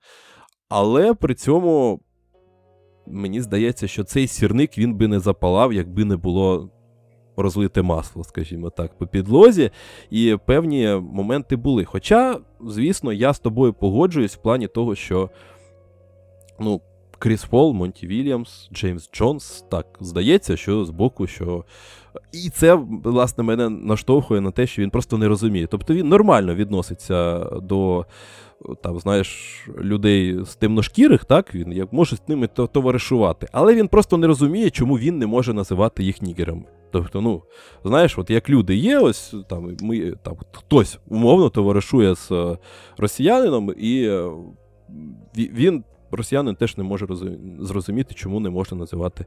Але 0.68 1.14
при 1.14 1.34
цьому 1.34 2.00
мені 3.06 3.40
здається, 3.40 3.88
що 3.88 4.04
цей 4.04 4.26
сірник 4.26 4.78
він 4.78 4.94
би 4.94 5.08
не 5.08 5.20
запалав, 5.20 5.72
якби 5.72 6.04
не 6.04 6.16
було 6.16 6.70
розлите 7.36 7.82
масло, 7.82 8.24
скажімо 8.24 8.70
так, 8.70 8.98
по 8.98 9.06
підлозі, 9.06 9.70
і 10.10 10.36
певні 10.46 10.88
моменти 11.12 11.56
були. 11.56 11.84
Хоча, 11.84 12.38
звісно, 12.66 13.12
я 13.12 13.32
з 13.32 13.38
тобою 13.38 13.72
погоджуюсь 13.72 14.34
в 14.34 14.42
плані 14.42 14.66
того, 14.66 14.94
що 14.94 15.30
ну, 16.60 16.80
Кріс 17.18 17.44
Пол, 17.44 17.72
Монті 17.72 18.06
Вільямс, 18.06 18.68
Джеймс 18.72 19.10
Джонс, 19.12 19.64
так, 19.70 19.86
здається, 20.00 20.56
що 20.56 20.84
з 20.84 20.90
боку, 20.90 21.26
що. 21.26 21.64
І 22.32 22.50
це, 22.50 22.74
власне, 23.04 23.44
мене 23.44 23.68
наштовхує 23.68 24.40
на 24.40 24.50
те, 24.50 24.66
що 24.66 24.82
він 24.82 24.90
просто 24.90 25.18
не 25.18 25.28
розуміє. 25.28 25.66
Тобто 25.66 25.94
він 25.94 26.08
нормально 26.08 26.54
відноситься 26.54 27.38
до 27.62 28.06
там, 28.82 28.98
знаєш, 28.98 29.60
людей 29.78 30.44
з 30.44 30.56
темношкірих, 30.56 31.24
так, 31.24 31.54
він 31.54 31.88
може 31.92 32.16
з 32.16 32.28
ними 32.28 32.46
товаришувати, 32.46 33.48
але 33.52 33.74
він 33.74 33.88
просто 33.88 34.16
не 34.16 34.26
розуміє, 34.26 34.70
чому 34.70 34.98
він 34.98 35.18
не 35.18 35.26
може 35.26 35.52
називати 35.52 36.04
їх 36.04 36.22
нігерами. 36.22 36.64
Тобто, 36.96 37.20
ну, 37.20 37.42
знаєш, 37.84 38.18
от 38.18 38.30
як 38.30 38.50
люди 38.50 38.76
є, 38.76 38.98
ось 38.98 39.34
там 39.48 39.76
ми 39.80 40.12
там 40.22 40.36
хтось 40.52 40.98
умовно 41.08 41.50
товаришує 41.50 42.14
з 42.14 42.32
е, 42.32 42.58
росіянином, 42.98 43.74
і 43.78 44.02
е, 44.02 44.30
він, 45.36 45.84
росіянин, 46.10 46.54
теж 46.54 46.76
не 46.76 46.84
може 46.84 47.06
зрозуміти, 47.60 48.14
чому 48.14 48.40
не 48.40 48.50
можна 48.50 48.78
називати 48.78 49.26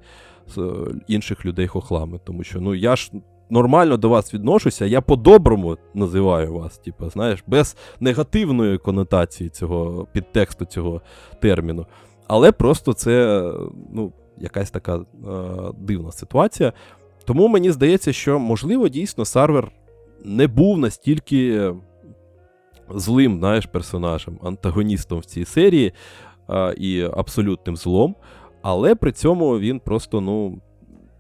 е, 0.58 0.62
інших 1.08 1.46
людей 1.46 1.68
хохлами. 1.68 2.20
Тому 2.24 2.44
що 2.44 2.62
ну 2.62 2.76
я 2.76 2.96
ж 2.96 3.12
нормально 3.50 3.98
до 3.98 4.10
вас 4.10 4.34
відношуся, 4.34 4.86
я 4.86 5.02
по-доброму 5.02 5.78
називаю 5.94 6.54
вас, 6.54 6.78
типу, 6.78 7.10
знаєш, 7.10 7.44
без 7.48 7.78
негативної 8.00 8.78
конотації 8.78 9.50
цього 9.50 10.08
підтексту 10.14 10.66
цього 10.66 11.02
терміну. 11.42 11.86
Але 12.28 12.52
просто 12.52 12.94
це 12.94 13.44
ну, 13.94 14.14
якась 14.40 14.72
така 14.72 14.96
е, 14.98 15.04
дивна 15.78 16.12
ситуація. 16.12 16.74
Тому 17.30 17.48
мені 17.48 17.72
здається, 17.72 18.14
що, 18.14 18.40
можливо, 18.40 18.90
дійсно 18.90 19.26
Сарвер 19.26 19.72
не 20.24 20.48
був 20.48 20.78
настільки 20.78 21.72
злим 22.90 23.38
знаєш, 23.40 23.66
персонажем, 23.66 24.40
антагоністом 24.44 25.20
в 25.20 25.26
цій 25.26 25.46
серії 25.46 25.94
а, 26.48 26.74
і 26.78 27.02
абсолютним 27.02 27.78
злом, 27.78 28.16
але 28.62 28.96
при 28.96 29.12
цьому 29.12 29.60
він 29.60 29.80
просто 29.80 30.22
ну, 30.22 30.62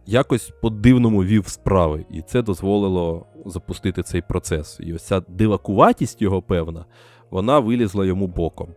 якось 0.06 0.54
по-дивному 0.62 1.24
вів 1.24 1.48
справи, 1.48 2.06
і 2.12 2.22
це 2.22 2.41
дозволило 2.41 3.26
запустити 3.45 4.04
цей 4.04 4.22
процес. 4.22 4.80
І 4.84 4.93
ось 4.93 5.04
ця 5.04 5.22
дивакуватість 5.28 6.22
його 6.22 6.41
певна, 6.41 6.86
вона 7.30 7.60
вилізла 7.60 8.06
йому 8.06 8.28
боком. 8.28 8.69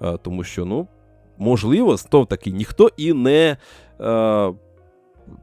А, 0.00 0.16
тому 0.16 0.44
що, 0.44 0.64
ну, 0.64 0.88
можливо, 1.38 1.96
знов 1.96 2.26
таки 2.26 2.50
ніхто 2.50 2.90
і 2.96 3.12
не. 3.12 3.56
А, 3.98 4.52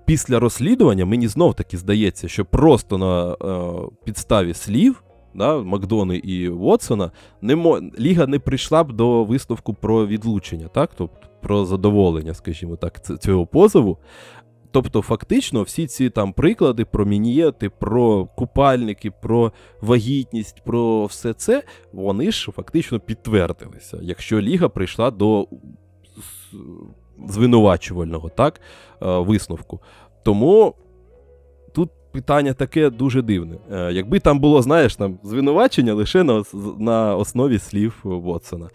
після 0.05 0.39
розслідування 0.39 1.05
мені 1.05 1.27
знов 1.27 1.53
таки 1.53 1.77
здається, 1.77 2.27
що 2.27 2.45
просто 2.45 2.97
на 2.97 3.33
е, 3.33 3.89
підставі 4.05 4.53
слів 4.53 5.03
да, 5.35 5.57
Макдони 5.57 6.17
і 6.17 6.49
Вотсона 6.49 7.11
не 7.41 7.55
мо... 7.55 7.81
Ліга 7.99 8.27
не 8.27 8.39
прийшла 8.39 8.83
б 8.83 8.93
до 8.93 9.23
висновку 9.23 9.73
про 9.73 10.07
відлучення, 10.07 10.67
так? 10.67 10.91
тобто 10.97 11.27
про 11.41 11.65
задоволення, 11.65 12.33
скажімо 12.33 12.75
так, 12.75 13.19
цього 13.21 13.45
позову. 13.45 13.97
Тобто, 14.71 15.01
фактично, 15.01 15.61
всі 15.61 15.87
ці 15.87 16.09
там 16.09 16.33
приклади 16.33 16.85
про 16.85 17.05
мінієти, 17.05 17.69
про 17.69 18.25
купальники, 18.25 19.11
про 19.11 19.51
вагітність, 19.81 20.63
про 20.65 21.05
все 21.05 21.33
це, 21.33 21.63
вони 21.93 22.31
ж 22.31 22.51
фактично 22.51 22.99
підтвердилися, 22.99 23.99
якщо 24.01 24.41
Ліга 24.41 24.69
прийшла 24.69 25.11
до 25.11 25.47
звинувачувального 27.27 28.29
так, 28.29 28.61
е, 29.01 29.05
висновку. 29.17 29.79
Тому 30.23 30.73
тут 31.73 31.89
питання 32.11 32.53
таке 32.53 32.89
дуже 32.89 33.21
дивне. 33.21 33.57
Е, 33.71 33.93
якби 33.93 34.19
там 34.19 34.39
було, 34.39 34.61
знаєш, 34.61 34.95
там 34.95 35.19
звинувачення 35.23 35.93
лише 35.93 36.23
на 36.23 36.43
на 36.79 37.15
основі 37.15 37.59
слів 37.59 37.99
Вотсона, 38.03 38.69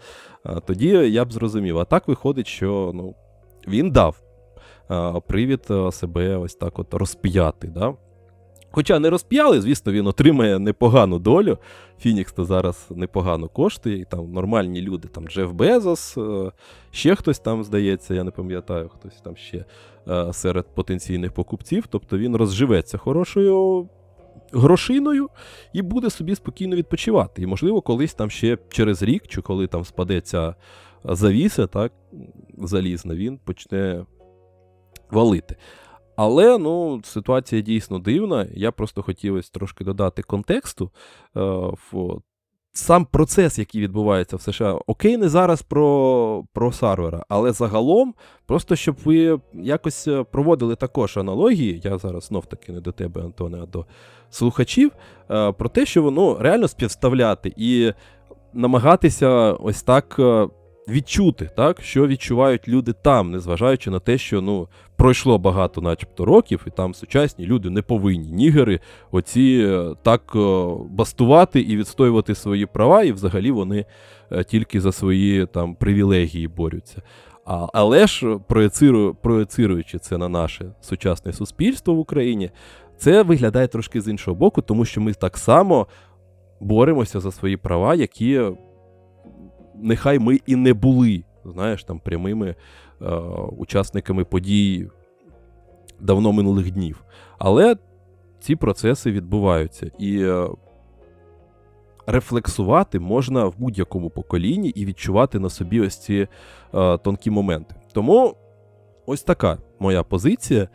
е, 0.45 0.61
тоді 0.65 0.87
я 0.87 1.25
б 1.25 1.33
зрозумів. 1.33 1.77
А 1.77 1.85
так 1.85 2.07
виходить, 2.07 2.47
що 2.47 2.91
ну, 2.95 3.15
він 3.67 3.91
дав 3.91 4.15
привід 5.27 5.67
себе 5.91 6.37
ось 6.37 6.55
так 6.55 6.79
от 6.79 6.93
розп'яти. 6.93 7.67
Да? 7.67 7.93
Хоча 8.71 8.99
не 8.99 9.09
розп'яли, 9.09 9.61
звісно, 9.61 9.91
він 9.91 10.07
отримає 10.07 10.59
непогану 10.59 11.19
долю. 11.19 11.57
Фінікс 11.99 12.33
то 12.33 12.45
зараз 12.45 12.87
непогано 12.89 13.47
коштує, 13.47 13.99
і 13.99 14.05
там 14.05 14.31
нормальні 14.31 14.81
люди, 14.81 15.07
там 15.07 15.27
Джеф 15.27 15.51
Безос, 15.51 16.17
е, 16.17 16.51
ще 16.91 17.15
хтось 17.15 17.39
там, 17.39 17.63
здається, 17.63 18.13
я 18.13 18.23
не 18.23 18.31
пам'ятаю, 18.31 18.89
хтось 18.89 19.21
там 19.21 19.37
ще 19.37 19.65
е, 20.07 20.33
серед 20.33 20.75
потенційних 20.75 21.31
покупців. 21.31 21.87
Тобто 21.89 22.17
він 22.17 22.35
розживеться 22.35 22.97
хорошою 22.97 23.89
грошиною 24.53 25.29
і 25.73 25.81
буде 25.81 26.09
собі 26.09 26.35
спокійно 26.35 26.75
відпочивати. 26.75 27.41
І, 27.41 27.45
можливо, 27.45 27.81
колись 27.81 28.13
там 28.13 28.29
ще 28.29 28.57
через 28.69 29.03
рік, 29.03 29.27
чи 29.27 29.41
коли 29.41 29.67
там 29.67 29.85
спадеться 29.85 30.55
завіса, 31.03 31.67
так, 31.67 31.91
залізна, 32.57 33.15
він 33.15 33.37
почне 33.37 34.05
валити. 35.11 35.55
Але 36.21 36.57
ну, 36.57 37.01
ситуація 37.03 37.61
дійсно 37.61 37.99
дивна. 37.99 38.47
Я 38.53 38.71
просто 38.71 39.01
хотів 39.03 39.35
ось 39.35 39.49
трошки 39.49 39.83
додати 39.83 40.21
контексту. 40.21 40.91
Е, 41.37 41.39
в 41.91 42.21
Сам 42.73 43.05
процес, 43.05 43.59
який 43.59 43.81
відбувається 43.81 44.35
в 44.35 44.41
США, 44.41 44.79
окей, 44.87 45.17
не 45.17 45.29
зараз 45.29 45.61
про 45.61 46.43
про 46.53 46.71
Сарвера, 46.71 47.25
але 47.29 47.51
загалом, 47.51 48.13
просто 48.45 48.75
щоб 48.75 48.95
ви 49.05 49.39
якось 49.53 50.07
е, 50.07 50.23
проводили 50.23 50.75
також 50.75 51.17
аналогії, 51.17 51.81
я 51.83 51.97
зараз 51.97 52.23
знов 52.23 52.45
таки 52.45 52.71
не 52.71 52.81
до 52.81 52.91
тебе, 52.91 53.21
Антоне, 53.21 53.59
а 53.63 53.65
до 53.65 53.85
слухачів, 54.29 54.91
е, 55.31 55.51
про 55.51 55.69
те, 55.69 55.85
що 55.85 56.03
воно 56.03 56.37
реально 56.39 56.67
співставляти 56.67 57.53
і 57.57 57.93
намагатися 58.53 59.53
ось 59.53 59.83
так 59.83 60.15
е, 60.19 60.47
відчути, 60.89 61.49
так, 61.55 61.81
що 61.81 62.07
відчувають 62.07 62.67
люди 62.67 62.93
там, 62.93 63.31
незважаючи 63.31 63.91
на 63.91 63.99
те, 63.99 64.17
що 64.17 64.41
ну, 64.41 64.67
пройшло 64.95 65.37
багато, 65.37 65.81
начебто, 65.81 66.25
років, 66.25 66.63
і 66.67 66.69
там 66.69 66.93
сучасні 66.93 67.45
люди 67.45 67.69
не 67.69 67.81
повинні 67.81 68.31
нігери 68.31 68.79
оці 69.11 69.67
е, 69.67 69.95
так 70.03 70.21
е, 70.35 70.67
бастувати 70.89 71.59
і 71.61 71.77
відстоювати 71.77 72.35
свої 72.35 72.65
права, 72.65 73.03
і 73.03 73.11
взагалі 73.11 73.51
вони 73.51 73.85
е, 74.31 74.43
тільки 74.43 74.81
за 74.81 74.91
свої 74.91 75.45
там 75.45 75.75
привілегії 75.75 76.47
борються. 76.47 77.01
А, 77.45 77.67
Але 77.73 78.07
ж 78.07 78.39
проєциру, 78.47 79.17
проєцируючи 79.21 79.99
це 79.99 80.17
на 80.17 80.29
наше 80.29 80.71
сучасне 80.81 81.33
суспільство 81.33 81.93
в 81.93 81.99
Україні, 81.99 82.51
це 82.97 83.23
виглядає 83.23 83.67
трошки 83.67 84.01
з 84.01 84.07
іншого 84.07 84.35
боку, 84.35 84.61
тому 84.61 84.85
що 84.85 85.01
ми 85.01 85.13
так 85.13 85.37
само 85.37 85.87
боремося 86.59 87.19
за 87.19 87.31
свої 87.31 87.57
права, 87.57 87.95
які 87.95 88.41
нехай 89.81 90.19
ми 90.19 90.39
і 90.45 90.55
не 90.55 90.73
були, 90.73 91.23
знаєш, 91.45 91.83
там 91.83 91.99
прямими 91.99 92.55
е, 93.01 93.15
учасниками 93.57 94.25
подій 94.25 94.87
давно 95.99 96.31
минулих 96.31 96.71
днів. 96.71 97.03
Але 97.37 97.75
ці 98.39 98.55
процеси 98.55 99.11
відбуваються. 99.11 99.91
І 99.99 100.23
е, 100.23 100.47
рефлексувати 102.07 102.99
можна 102.99 103.45
в 103.45 103.55
будь-якому 103.57 104.09
поколінні 104.09 104.69
і 104.69 104.85
відчувати 104.85 105.39
на 105.39 105.49
собі 105.49 105.81
ось 105.81 105.97
ці 105.97 106.27
е, 106.73 106.97
тонкі 106.97 107.31
моменти. 107.31 107.75
Тому 107.93 108.35
ось 109.05 109.23
така 109.23 109.57
моя 109.79 110.03
позиція. 110.03 110.67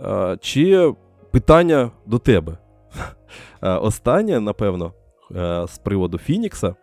Е, 0.00 0.36
чи 0.40 0.92
питання 1.30 1.90
до 2.06 2.18
тебе? 2.18 2.58
Е, 3.62 3.70
останнє, 3.70 4.40
напевно, 4.40 4.92
е, 5.36 5.66
з 5.68 5.78
приводу 5.78 6.18
Фінікса. 6.18 6.74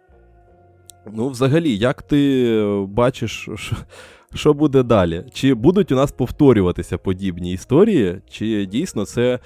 Ну, 1.12 1.30
взагалі, 1.30 1.78
як 1.78 2.02
ти 2.02 2.64
бачиш, 2.88 3.50
що 4.34 4.54
буде 4.54 4.84
далі? 4.84 5.26
Чи 5.34 5.54
будуть 5.54 5.92
у 5.92 5.96
нас 5.96 6.12
повторюватися 6.12 6.98
подібні 6.98 7.52
історії, 7.52 8.22
чи 8.30 8.66
дійсно 8.66 9.06
це 9.06 9.40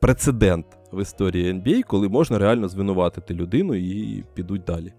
прецедент 0.00 0.66
в 0.92 1.02
історії 1.02 1.52
NBA, 1.52 1.82
коли 1.82 2.08
можна 2.08 2.38
реально 2.38 2.68
звинуватити 2.68 3.34
людину 3.34 3.74
і 3.74 4.24
підуть 4.34 4.64
далі? 4.64 4.92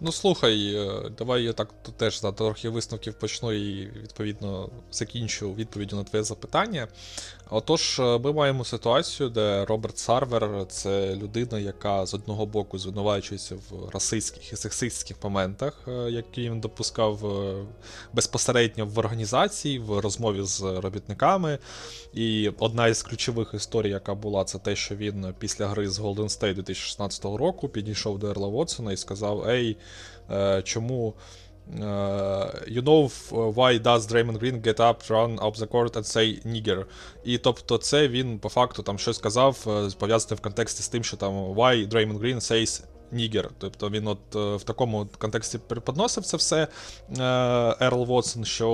Ну, 0.00 0.12
слухай, 0.12 0.74
е, 0.74 1.10
давай 1.18 1.42
я 1.42 1.52
так 1.52 1.74
теж 1.96 2.20
за 2.20 2.32
трохи 2.32 2.68
висновків 2.68 3.14
почну 3.14 3.52
і 3.52 3.86
відповідно 4.02 4.70
закінчу 4.90 5.54
відповіддю 5.54 5.96
на 5.96 6.04
твоє 6.04 6.24
запитання. 6.24 6.88
Отож, 7.50 7.98
е, 8.00 8.18
ми 8.18 8.32
маємо 8.32 8.64
ситуацію, 8.64 9.28
де 9.28 9.64
Роберт 9.64 9.98
Сарвер 9.98 10.66
це 10.68 11.16
людина, 11.16 11.58
яка 11.58 12.06
з 12.06 12.14
одного 12.14 12.46
боку 12.46 12.78
звинувачується 12.78 13.54
в 13.54 13.88
расистських 13.92 14.52
і 14.52 14.56
сексистських 14.56 15.16
моментах, 15.24 15.84
е, 15.88 16.10
які 16.10 16.50
він 16.50 16.60
допускав 16.60 17.20
безпосередньо 18.12 18.86
в 18.86 18.98
організації, 18.98 19.78
в 19.78 19.98
розмові 19.98 20.42
з 20.42 20.62
робітниками. 20.62 21.58
І 22.14 22.52
одна 22.58 22.86
із 22.86 23.02
ключових 23.02 23.54
історій, 23.54 23.90
яка 23.90 24.14
була, 24.14 24.44
це 24.44 24.58
те, 24.58 24.76
що 24.76 24.96
він 24.96 25.34
після 25.38 25.66
гри 25.66 25.88
з 25.88 26.00
Golden 26.00 26.28
State 26.28 26.54
2016 26.54 27.24
року 27.24 27.68
підійшов 27.68 28.18
до 28.18 28.30
Ерла 28.30 28.48
Вотсона 28.48 28.92
і 28.92 28.96
сказав: 28.96 29.48
Ей. 29.48 29.76
Е, 30.30 30.62
чому. 30.62 31.14
Uh, 31.74 32.48
you 32.68 32.80
know 32.80 33.08
why 33.28 33.76
does 33.76 34.06
Draymond 34.06 34.38
Green 34.38 34.60
get 34.60 34.78
up, 34.78 35.02
run 35.10 35.36
up 35.40 35.56
the 35.56 35.66
court 35.66 35.96
and 35.96 36.06
say 36.06 36.40
nigger? 36.44 36.84
І 37.24 37.38
тобто 37.38 37.78
це 37.78 38.08
він 38.08 38.38
по 38.38 38.48
факту 38.48 38.82
там 38.82 38.98
щось 38.98 39.16
сказав, 39.16 39.64
пов'язати 39.98 40.34
в 40.34 40.40
контексті 40.40 40.82
з 40.82 40.88
тим, 40.88 41.04
що 41.04 41.16
там 41.16 41.32
why 41.32 41.88
Draymond 41.88 42.18
Green 42.18 42.36
says 42.36 42.82
nigger. 43.12 43.50
Тобто 43.58 43.90
він 43.90 44.06
от 44.06 44.36
е, 44.36 44.56
в 44.56 44.62
такому 44.62 45.06
контексті 45.18 45.58
преподносив 45.58 46.24
це 46.24 46.36
все 46.36 46.68
е, 47.18 47.76
Ерл 47.80 48.04
Вотсон, 48.04 48.44
що 48.44 48.68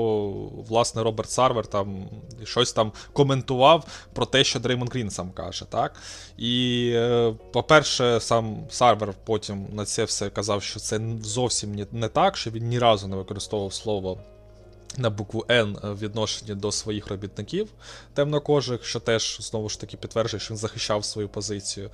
власне 0.69 1.03
Роберт 1.03 1.31
Сарвер 1.31 1.67
там 1.67 2.09
щось 2.45 2.73
там 2.73 2.93
коментував 3.13 3.87
про 4.13 4.27
те, 4.27 4.45
що 4.45 4.61
Дреймонд 4.61 4.89
Грін 4.89 5.11
сам 5.11 5.31
каже. 5.31 5.65
так? 5.65 5.95
І, 6.39 6.91
е, 6.95 7.35
по-перше, 7.53 8.21
сам 8.21 8.67
Сарвер 8.71 9.15
потім 9.25 9.67
на 9.73 9.85
це 9.85 10.05
все 10.05 10.31
казав, 10.31 10.63
що 10.63 10.81
це 10.81 11.01
зовсім 11.23 11.87
не 11.93 12.09
так, 12.09 12.37
що 12.37 12.51
він 12.51 12.69
ні 12.69 12.79
разу 12.79 13.09
не 13.09 13.17
використовував 13.17 13.73
слово 13.73 14.19
на 14.99 15.11
букву 15.11 15.45
Н 15.51 15.79
в 15.83 15.99
відношенні 15.99 16.55
до 16.55 16.73
своїх 16.73 17.07
робітників 17.07 17.69
темнокожих, 18.15 18.85
що 18.85 19.01
теж 19.01 19.39
знову 19.41 19.69
ж 19.69 19.81
таки 19.81 19.97
підтверджує, 19.97 20.41
що 20.41 20.55
він 20.55 20.59
захищав 20.59 21.05
свою 21.05 21.29
позицію. 21.29 21.91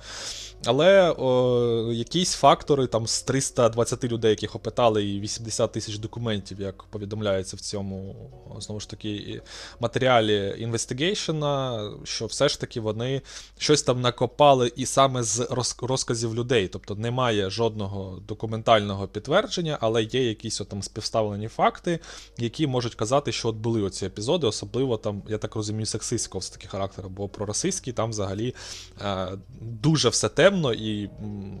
Але 0.65 1.11
о, 1.11 1.93
якісь 1.93 2.33
фактори 2.33 2.87
там 2.87 3.07
з 3.07 3.21
320 3.21 4.03
людей, 4.03 4.29
яких 4.29 4.55
опитали, 4.55 5.05
і 5.05 5.19
80 5.19 5.71
тисяч 5.71 5.97
документів, 5.97 6.61
як 6.61 6.83
повідомляється 6.83 7.57
в 7.57 7.59
цьому 7.59 8.15
знову 8.59 8.79
ж 8.79 8.89
таки 8.89 9.41
матеріалі 9.79 10.55
інвестигейшена, 10.59 11.89
що 12.03 12.25
все 12.25 12.49
ж 12.49 12.59
таки 12.59 12.79
вони 12.79 13.21
щось 13.57 13.81
там 13.81 14.01
накопали 14.01 14.71
і 14.75 14.85
саме 14.85 15.23
з 15.23 15.47
розказів 15.81 16.35
людей. 16.35 16.67
Тобто 16.67 16.95
немає 16.95 17.49
жодного 17.49 18.19
документального 18.27 19.07
підтвердження, 19.07 19.77
але 19.81 20.03
є 20.03 20.27
якісь 20.27 20.57
там 20.57 20.83
співставлені 20.83 21.47
факти, 21.47 21.99
які 22.37 22.67
можуть 22.67 22.88
можуть 22.89 22.99
казати, 22.99 23.31
що 23.31 23.47
от 23.49 23.55
були 23.55 23.81
оці 23.81 24.05
епізоди, 24.05 24.47
особливо 24.47 24.97
там, 24.97 25.21
я 25.27 25.37
так 25.37 25.55
розумію, 25.55 25.85
сексистського 25.85 26.39
все 26.39 26.53
таки 26.53 26.67
характеру, 26.67 27.09
бо 27.09 27.27
про 27.27 27.45
російський 27.45 27.93
там 27.93 28.09
взагалі 28.09 28.55
е, 29.01 29.27
дуже 29.61 30.09
все 30.09 30.29
темно 30.29 30.73
і 30.73 31.09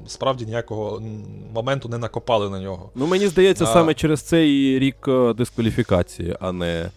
справді 0.07 0.45
ніякого 0.45 0.99
моменту 1.53 1.89
не 1.89 1.97
накопали 1.97 2.49
на 2.49 2.59
нього. 2.59 2.91
Ну 2.95 3.07
мені 3.07 3.27
здається, 3.27 3.63
а... 3.63 3.67
саме 3.67 3.93
через 3.93 4.21
цей 4.21 4.79
рік 4.79 5.07
е, 5.07 5.33
дискваліфікації, 5.33 6.35
а 6.39 6.51
не. 6.51 6.91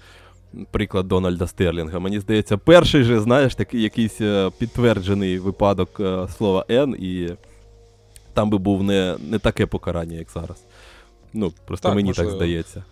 Приклад 0.71 1.09
Дональда 1.09 1.47
Стерлінга. 1.47 1.99
Мені 1.99 2.21
здається, 2.21 2.57
перший 2.57 3.03
же, 3.03 3.21
знаєш, 3.21 3.55
такий 3.55 3.83
якийсь 3.83 4.21
е, 4.21 4.51
підтверджений 4.59 5.39
випадок 5.39 6.01
е, 6.01 6.29
слова 6.37 6.65
Н, 6.71 6.97
і 6.99 7.31
там 8.35 8.51
би 8.51 8.59
був 8.59 8.83
не 8.83 9.17
не 9.31 9.39
таке 9.39 9.67
покарання, 9.67 10.17
як 10.17 10.31
зараз. 10.31 10.57
Ну, 11.33 11.53
просто 11.67 11.89
так, 11.89 11.97
мені 11.97 12.09
можливо. 12.09 12.31
так 12.31 12.37
здається. 12.37 12.85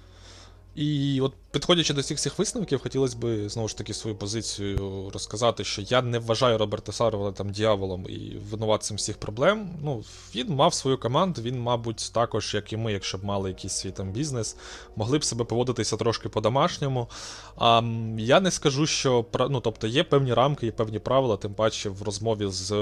І 0.75 1.21
от 1.21 1.35
підходячи 1.51 1.95
до 1.95 2.01
всіх 2.01 2.19
цих 2.19 2.39
висновків, 2.39 2.83
хотілося 2.83 3.17
б 3.17 3.49
знову 3.49 3.69
ж 3.69 3.79
таки 3.79 3.95
свою 3.95 4.17
позицію 4.17 5.11
розказати, 5.15 5.65
що 5.65 5.83
я 5.83 6.03
не 6.03 6.19
вважаю 6.19 6.59
Роберта 6.59 6.93
Сарвела 6.93 7.33
там 7.33 7.51
дьяволом 7.51 8.07
і 8.09 8.37
винуватцем 8.51 8.97
всіх 8.97 9.19
проблем. 9.19 9.71
Ну, 9.83 10.05
Він 10.35 10.55
мав 10.55 10.75
свою 10.75 10.99
команду, 10.99 11.43
він, 11.43 11.61
мабуть, 11.61 12.11
також, 12.15 12.55
як 12.55 12.73
і 12.73 12.77
ми, 12.77 12.93
якщо 12.93 13.19
б 13.19 13.25
мали 13.25 13.49
якийсь 13.49 13.75
свій 13.75 13.91
там 13.91 14.13
бізнес, 14.13 14.57
могли 14.97 15.19
б 15.19 15.25
себе 15.25 15.45
поводитися 15.45 15.97
трошки 15.97 16.29
по-домашньому. 16.29 17.09
А 17.57 17.83
я 18.19 18.41
не 18.41 18.51
скажу, 18.51 18.87
що 18.87 19.25
ну, 19.51 19.61
тобто 19.61 19.87
є 19.87 20.05
певні 20.05 20.35
рамки, 20.35 20.67
є 20.67 20.73
певні 20.73 20.99
правила, 20.99 21.37
тим 21.37 21.55
паче 21.55 21.89
в 21.89 22.03
розмові 22.03 22.47
з 22.47 22.73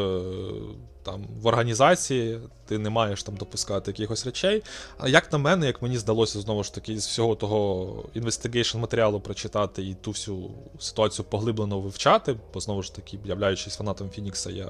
там 1.03 1.27
в 1.43 1.47
організації, 1.47 2.41
ти 2.67 2.79
не 2.79 2.91
маєш 2.91 3.23
там 3.23 3.37
допускати 3.37 3.91
якихось 3.91 4.27
речей. 4.27 4.63
А 4.99 5.09
як 5.09 5.33
на 5.33 5.39
мене, 5.39 5.67
як 5.67 5.83
мені 5.83 5.99
здалося 5.99 6.41
знову 6.41 6.65
ж 6.65 6.75
таки, 6.75 7.01
з 7.01 7.07
всього 7.07 7.35
того 7.35 8.05
investigation 8.15 8.58
матеріалу 8.79 9.21
прочитати 9.21 9.83
і 9.83 9.95
ту 9.95 10.11
всю 10.11 10.51
ситуацію 10.79 11.27
поглиблено 11.31 11.81
вивчати, 11.81 12.37
бо 12.55 12.61
знову 12.61 12.83
ж 12.83 12.95
таки, 12.95 13.19
являючись 13.25 13.77
фанатом 13.77 14.11
Фінікса, 14.11 14.51
я 14.51 14.69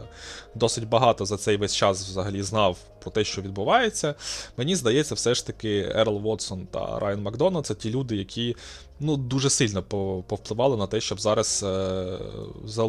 досить 0.54 0.88
багато 0.88 1.26
за 1.26 1.36
цей 1.36 1.56
весь 1.56 1.74
час 1.74 2.08
взагалі 2.08 2.42
знав 2.42 2.76
про 3.00 3.10
те, 3.10 3.24
що 3.24 3.42
відбувається. 3.42 4.14
Мені 4.56 4.76
здається, 4.76 5.14
все 5.14 5.34
ж 5.34 5.46
таки 5.46 5.92
Ерл 5.94 6.18
Вотсон 6.18 6.66
та 6.66 6.98
Райан 6.98 7.22
Макдона 7.22 7.66
це 7.66 7.74
ті 7.74 7.90
люди, 7.90 8.16
які 8.16 8.56
ну, 9.00 9.16
дуже 9.16 9.50
сильно 9.50 9.82
повпливали 10.22 10.76
на 10.76 10.86
те, 10.86 11.00
щоб 11.00 11.20
зараз 11.20 11.64
е, 11.66 12.18
за, 12.64 12.88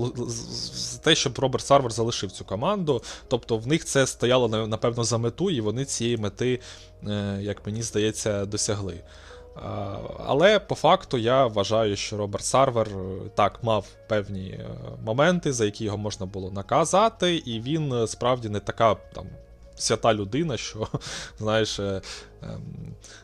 те, 1.04 1.16
щоб 1.16 1.40
Роберт 1.40 1.66
Сарвер 1.66 1.92
залишив 1.92 2.32
цю 2.32 2.46
команду. 2.46 3.02
Тобто 3.28 3.58
в 3.58 3.68
них 3.68 3.86
це 3.86 4.08
стояло 4.08 4.68
напевно 4.68 5.04
за 5.04 5.18
мету, 5.18 5.50
і 5.50 5.62
вони 5.62 5.86
цієї 5.86 6.18
мети, 6.18 6.60
е, 7.08 7.40
як 7.42 7.66
мені 7.66 7.82
здається, 7.82 8.46
досягли. 8.46 9.02
Але 10.26 10.60
по 10.60 10.76
факту 10.76 11.18
я 11.18 11.46
вважаю, 11.46 11.96
що 11.96 12.18
Роберт 12.18 12.46
Сарвер 12.46 12.88
е, 12.88 13.30
так 13.36 13.64
мав 13.64 13.86
певні 14.08 14.60
моменти, 15.06 15.54
за 15.54 15.66
які 15.66 15.84
його 15.84 15.98
можна 15.98 16.26
було 16.26 16.52
наказати, 16.52 17.36
і 17.36 17.60
він 17.60 18.08
справді 18.08 18.50
не 18.50 18.60
така 18.60 18.96
там 18.96 19.26
свята 19.76 20.14
людина, 20.14 20.58
що, 20.58 20.88
знаєш, 21.40 21.80
ем, 21.80 22.02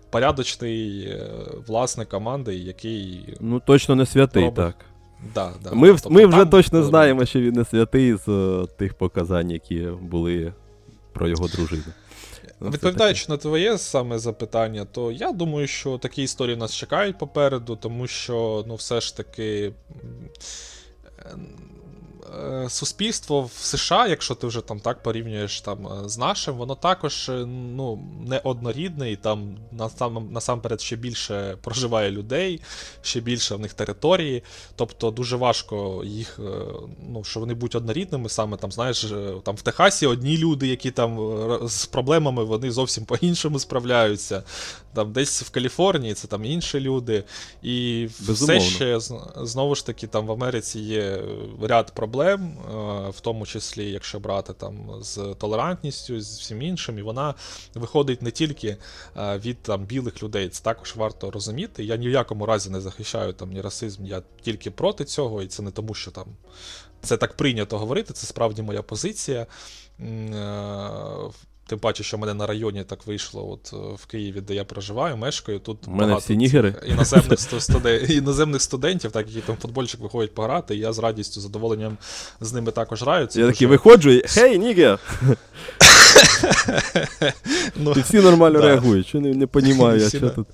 порядочний 0.10 1.02
е, 1.02 1.30
власник 1.68 2.10
команди, 2.10 2.56
який. 2.56 3.36
Ну, 3.40 3.62
точно 3.66 3.96
не 3.96 4.06
святий, 4.06 4.44
робить... 4.44 4.56
так. 4.56 4.76
Да, 5.34 5.52
да. 5.64 5.72
Ми 5.72 5.88
тобто, 5.88 6.10
ми 6.10 6.26
вже 6.26 6.38
там, 6.38 6.50
точно 6.50 6.84
знаємо, 6.84 7.26
що 7.26 7.40
він 7.40 7.54
не 7.54 7.66
святий 7.66 8.16
з 8.16 8.68
тих 8.78 8.94
показань, 8.94 9.52
які 9.52 9.88
були 10.02 10.54
про 11.14 11.28
його 11.28 11.48
дружину. 11.48 11.84
Ну, 12.60 12.70
Відповідаючи 12.70 13.26
на 13.30 13.38
твоє 13.38 13.78
саме 13.78 14.20
запитання, 14.20 14.86
то 14.92 15.12
я 15.12 15.32
думаю, 15.32 15.68
що 15.68 15.98
такі 15.98 16.24
історії 16.24 16.58
нас 16.58 16.76
чекають 16.76 17.18
попереду, 17.18 17.76
тому 17.76 18.08
що 18.08 18.64
ну, 18.68 18.76
все 18.76 19.02
ж 19.02 19.18
таки 19.18 19.74
суспільство 22.70 23.42
в 23.42 23.52
США, 23.52 24.08
якщо 24.08 24.36
ти 24.36 24.48
вже 24.48 24.62
там 24.62 24.80
так 24.80 25.04
порівнюєш 25.04 25.62
там 25.62 25.88
е, 25.88 26.10
з 26.10 26.18
нашим, 26.18 26.56
воно 26.56 26.76
також 26.76 27.30
е, 27.30 27.46
ну, 27.76 28.00
не 28.28 28.42
однорідне, 28.44 29.12
і 29.12 29.16
там 29.16 29.58
насамперед 30.32 30.82
ще 30.82 30.96
більше 30.96 31.58
проживає 31.62 32.12
людей, 32.12 32.62
ще 33.02 33.20
більше 33.20 33.56
в 33.56 33.60
них 33.60 33.74
території. 33.74 34.44
Тобто 34.76 35.12
дуже 35.12 35.36
важко 35.36 36.02
їх, 36.06 36.40
ну, 37.10 37.24
що 37.24 37.40
вони 37.40 37.54
будуть 37.54 37.76
однорідними, 37.76 38.30
саме 38.30 38.58
там, 38.58 38.72
знаєш, 38.72 39.06
там 39.44 39.56
в 39.56 39.62
Техасі 39.62 40.06
одні 40.06 40.38
люди, 40.38 40.68
які 40.68 40.92
там 40.92 41.20
з 41.68 41.86
проблемами 41.86 42.44
вони 42.44 42.72
зовсім 42.72 43.06
по-іншому 43.06 43.60
справляються. 43.60 44.44
Там 44.94 45.12
Десь 45.12 45.42
в 45.42 45.50
Каліфорнії 45.50 46.14
це 46.14 46.28
там 46.28 46.46
інші 46.46 46.80
люди. 46.80 47.24
І 47.64 48.08
Безумовно. 48.28 48.60
все 48.60 48.76
ще 48.76 49.00
знову 49.36 49.76
ж 49.76 49.86
таки 49.86 50.08
там 50.08 50.26
в 50.26 50.32
Америці 50.32 50.80
є 50.80 51.24
ряд 51.62 51.92
проблем 51.96 52.15
проблем, 52.16 52.58
е, 52.60 53.10
в 53.10 53.20
тому 53.20 53.46
числі, 53.46 53.92
якщо 53.92 54.20
брати 54.20 54.54
там 54.54 54.90
з 55.02 55.36
толерантністю, 55.38 56.22
з 56.22 56.40
всім 56.40 56.62
іншим, 56.62 57.00
і 57.00 57.02
вона 57.02 57.34
виходить 57.74 58.22
не 58.22 58.32
тільки 58.32 58.78
е, 59.18 59.38
від 59.38 59.62
там 59.62 59.86
білих 59.86 60.24
людей. 60.24 60.50
Це 60.50 60.64
також 60.64 60.96
варто 60.96 61.32
розуміти. 61.32 61.84
Я 61.84 61.96
ні 61.96 62.08
в 62.08 62.12
якому 62.12 62.46
разі 62.46 62.70
не 62.70 62.82
захищаю 62.82 63.34
там 63.34 63.52
ні 63.52 63.62
расизм, 63.62 64.06
я 64.06 64.22
тільки 64.42 64.72
проти 64.72 65.06
цього, 65.06 65.42
і 65.42 65.48
це 65.48 65.64
не 65.64 65.72
тому, 65.72 65.94
що 65.94 66.12
там 66.12 66.26
це 67.02 67.18
так 67.18 67.34
прийнято 67.34 67.78
говорити, 67.78 68.14
це 68.14 68.28
справді 68.28 68.62
моя 68.62 68.82
позиція. 68.82 69.48
Тим 71.68 71.80
паче, 71.80 72.04
що 72.04 72.18
в 72.18 72.20
мене 72.20 72.34
на 72.34 72.48
районі 72.48 72.84
так 72.84 73.08
вийшло, 73.08 73.52
от 73.52 73.74
е, 73.74 73.96
в 73.96 74.06
Києві, 74.06 74.42
де 74.42 74.56
я 74.56 74.64
проживаю, 74.64 75.18
мешкаю. 75.18 75.60
Тут 75.60 75.88
У 75.88 75.92
мене 75.92 76.04
багато 76.04 76.20
всі 76.20 76.38
нігери. 76.38 76.76
іноземних 76.88 77.40
студентів, 77.40 78.12
іноземних 78.12 78.62
студентів, 78.62 79.12
так 79.12 79.28
які 79.28 79.42
там 79.42 79.58
футбольчик 79.62 80.02
виходять 80.02 80.34
пограти, 80.34 80.76
і 80.76 80.80
я 80.80 80.94
з 80.94 81.00
радістю, 81.00 81.42
задоволенням 81.42 81.98
з 82.42 82.54
ними 82.54 82.72
також 82.72 83.02
граю. 83.02 83.28
Це 83.28 83.42
я 83.42 83.48
такий 83.48 83.68
виходжу 83.68 84.10
і 84.10 84.24
хей, 84.28 84.60
нігер! 84.60 85.00
Ну, 87.76 87.94
Ти 87.94 88.02
всі 88.02 88.20
нормально 88.20 88.60
да. 88.60 88.66
реагують, 88.66 89.08
що 89.08 89.20
не 89.20 89.34
не 89.34 89.48
розумію, 89.54 89.96
я 89.98 90.10
що 90.10 90.30
тут. 90.30 90.48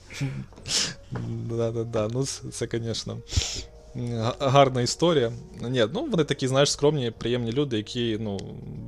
Да-да-да, 1.49 2.07
ну 2.13 2.25
це, 2.51 2.67
звісно. 2.71 3.17
Гарна 4.39 4.81
історія. 4.81 5.31
Ні, 5.69 5.85
ну 5.93 6.07
вони 6.11 6.23
такі, 6.23 6.47
знаєш, 6.47 6.71
скромні, 6.71 7.11
приємні 7.17 7.51
люди, 7.51 7.77
які 7.77 8.17
ну, 8.21 8.39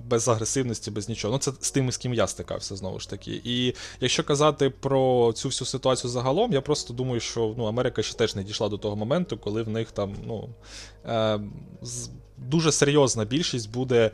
без 0.05 0.27
агресивності, 0.27 0.91
без 0.91 1.09
нічого. 1.09 1.31
Ну, 1.31 1.37
це 1.37 1.51
з 1.59 1.71
тими, 1.71 1.91
з 1.91 1.97
ким 1.97 2.13
я 2.13 2.27
стикався, 2.27 2.75
знову 2.75 2.99
ж 2.99 3.09
таки. 3.09 3.41
І 3.43 3.73
якщо 3.99 4.23
казати 4.23 4.69
про 4.69 5.33
цю 5.33 5.47
всю 5.47 5.67
ситуацію 5.67 6.11
загалом, 6.11 6.53
я 6.53 6.61
просто 6.61 6.93
думаю, 6.93 7.19
що 7.19 7.55
ну, 7.57 7.65
Америка 7.65 8.03
ще 8.03 8.17
теж 8.17 8.35
не 8.35 8.43
дійшла 8.43 8.69
до 8.69 8.77
того 8.77 8.95
моменту, 8.95 9.37
коли 9.37 9.63
в 9.63 9.69
них 9.69 9.91
там 9.91 10.15
ну, 10.25 10.49
е, 11.05 11.39
дуже 12.37 12.71
серйозна 12.71 13.25
більшість 13.25 13.71
буде 13.71 14.11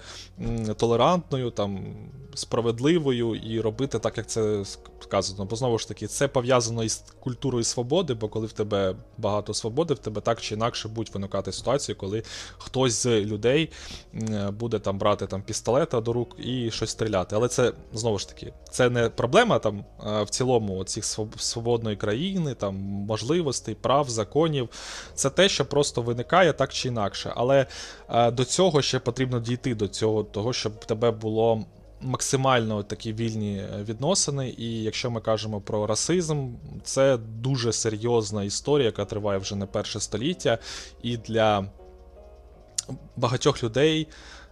толерантною, 0.77 1.51
там, 1.51 1.85
справедливою 2.35 3.35
і 3.35 3.61
робити 3.61 3.99
так, 3.99 4.17
як 4.17 4.27
це 4.27 4.63
сказано. 4.99 5.45
Бо 5.45 5.55
знову 5.55 5.79
ж 5.79 5.87
таки, 5.87 6.07
це 6.07 6.27
пов'язано 6.27 6.83
із 6.83 7.03
культурою 7.19 7.63
свободи, 7.63 8.13
бо 8.13 8.27
коли 8.27 8.47
в 8.47 8.51
тебе 8.51 8.95
багато 9.17 9.53
свободи, 9.53 9.93
в 9.93 9.99
тебе 9.99 10.21
так 10.21 10.41
чи 10.41 10.55
інакше 10.55 10.87
будуть 10.87 11.13
виникати 11.13 11.51
ситуації, 11.51 11.95
коли 11.95 12.23
хтось 12.57 13.03
з 13.03 13.21
людей 13.21 13.69
буде 14.59 14.79
там 14.79 14.97
брати 14.97 15.27
там 15.27 15.41
пістолета 15.41 16.01
до 16.01 16.13
рук 16.13 16.35
і 16.39 16.71
щось 16.71 16.89
стріляти. 16.89 17.35
Але 17.35 17.47
це 17.47 17.73
знову 17.93 18.19
ж 18.19 18.29
таки 18.29 18.53
це 18.71 18.89
не 18.89 19.09
проблема 19.09 19.59
там 19.59 19.85
в 19.99 20.29
цілому 20.29 20.83
цих 20.83 21.05
свободної 21.37 21.95
країни, 21.95 22.53
там 22.53 22.75
можливостей, 22.75 23.75
прав, 23.75 24.09
законів. 24.09 24.69
Це 25.13 25.29
те, 25.29 25.49
що 25.49 25.65
просто 25.65 26.01
виникає 26.01 26.53
так 26.53 26.73
чи 26.73 26.87
інакше. 26.87 27.33
Але 27.35 27.65
до 28.09 28.45
цього 28.45 28.81
ще 28.81 28.99
потрібно 28.99 29.39
дійти 29.39 29.75
до 29.75 29.87
цього, 29.87 30.23
того, 30.23 30.53
щоб 30.53 30.85
тебе 30.85 31.11
було 31.11 31.65
максимально 32.01 32.83
такі 32.83 33.13
вільні 33.13 33.57
е, 33.57 33.83
відносини. 33.83 34.55
І 34.57 34.83
якщо 34.83 35.11
ми 35.11 35.21
кажемо 35.21 35.61
про 35.61 35.87
расизм, 35.87 36.47
це 36.83 37.17
дуже 37.17 37.73
серйозна 37.73 38.43
історія, 38.43 38.85
яка 38.85 39.05
триває 39.05 39.39
вже 39.39 39.55
не 39.55 39.65
перше 39.65 39.99
століття, 39.99 40.57
і 41.03 41.17
для 41.17 41.65
багатьох 43.15 43.63
людей. 43.63 44.07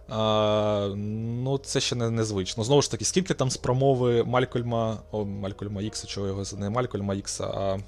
А, 0.08 0.88
Ну, 0.96 1.58
це 1.58 1.80
ще 1.80 1.96
не 1.96 2.10
незвично. 2.10 2.64
Знову 2.64 2.82
ж 2.82 2.90
таки, 2.90 3.04
скільки 3.04 3.34
там 3.34 3.50
з 3.50 3.56
промови 3.56 4.24
Малькольма, 4.24 4.98
о, 5.10 5.24
Малькольма 5.24 5.82
Ікса, 5.82 6.06
чого 6.06 6.26
його 6.26 6.42
не 6.56 6.70
Малькольма 6.70 7.14
Ікса, 7.14 7.44
а 7.44 7.78
Е, 7.78 7.80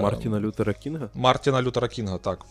Мартіна 0.00 0.40
Лютера 0.40 0.72
Кінга? 0.72 1.08
Мартіна 1.14 1.62
Лютера 1.62 1.88
Кінга, 1.88 2.18
так. 2.18 2.46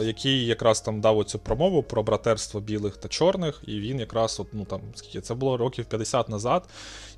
Е, 0.00 0.04
який 0.04 0.46
якраз 0.46 0.80
там 0.80 1.00
дав 1.00 1.18
оцю 1.18 1.38
промову 1.38 1.82
про 1.82 2.02
братерство 2.02 2.60
білих 2.60 2.96
та 2.96 3.08
чорних, 3.08 3.62
і 3.66 3.80
він 3.80 4.00
якраз, 4.00 4.40
от, 4.40 4.46
ну 4.52 4.64
там, 4.64 4.80
скільки 4.94 5.20
це 5.20 5.34
було 5.34 5.56
років 5.56 5.84
50 5.84 6.28
назад. 6.28 6.64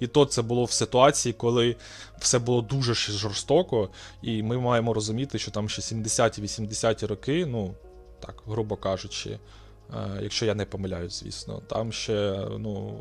І 0.01 0.07
то 0.07 0.25
це 0.25 0.43
було 0.43 0.65
в 0.65 0.71
ситуації, 0.71 1.33
коли 1.33 1.77
все 2.19 2.39
було 2.39 2.63
дуже 2.63 2.95
жорстоко, 2.95 3.89
і 4.23 4.43
ми 4.43 4.59
маємо 4.59 4.95
розуміти, 4.95 5.39
що 5.39 5.51
там 5.51 5.69
ще 5.69 5.83
70-80-ті 5.83 7.07
роки, 7.07 7.47
ну, 7.47 7.75
так, 8.21 8.43
грубо 8.47 8.77
кажучи. 8.77 9.39
Е, 9.93 10.19
якщо 10.23 10.47
я 10.47 10.55
не 10.55 10.65
помиляюсь, 10.65 11.21
звісно. 11.21 11.63
Там 11.67 11.93
ще 11.93 12.39
ну, 12.59 12.95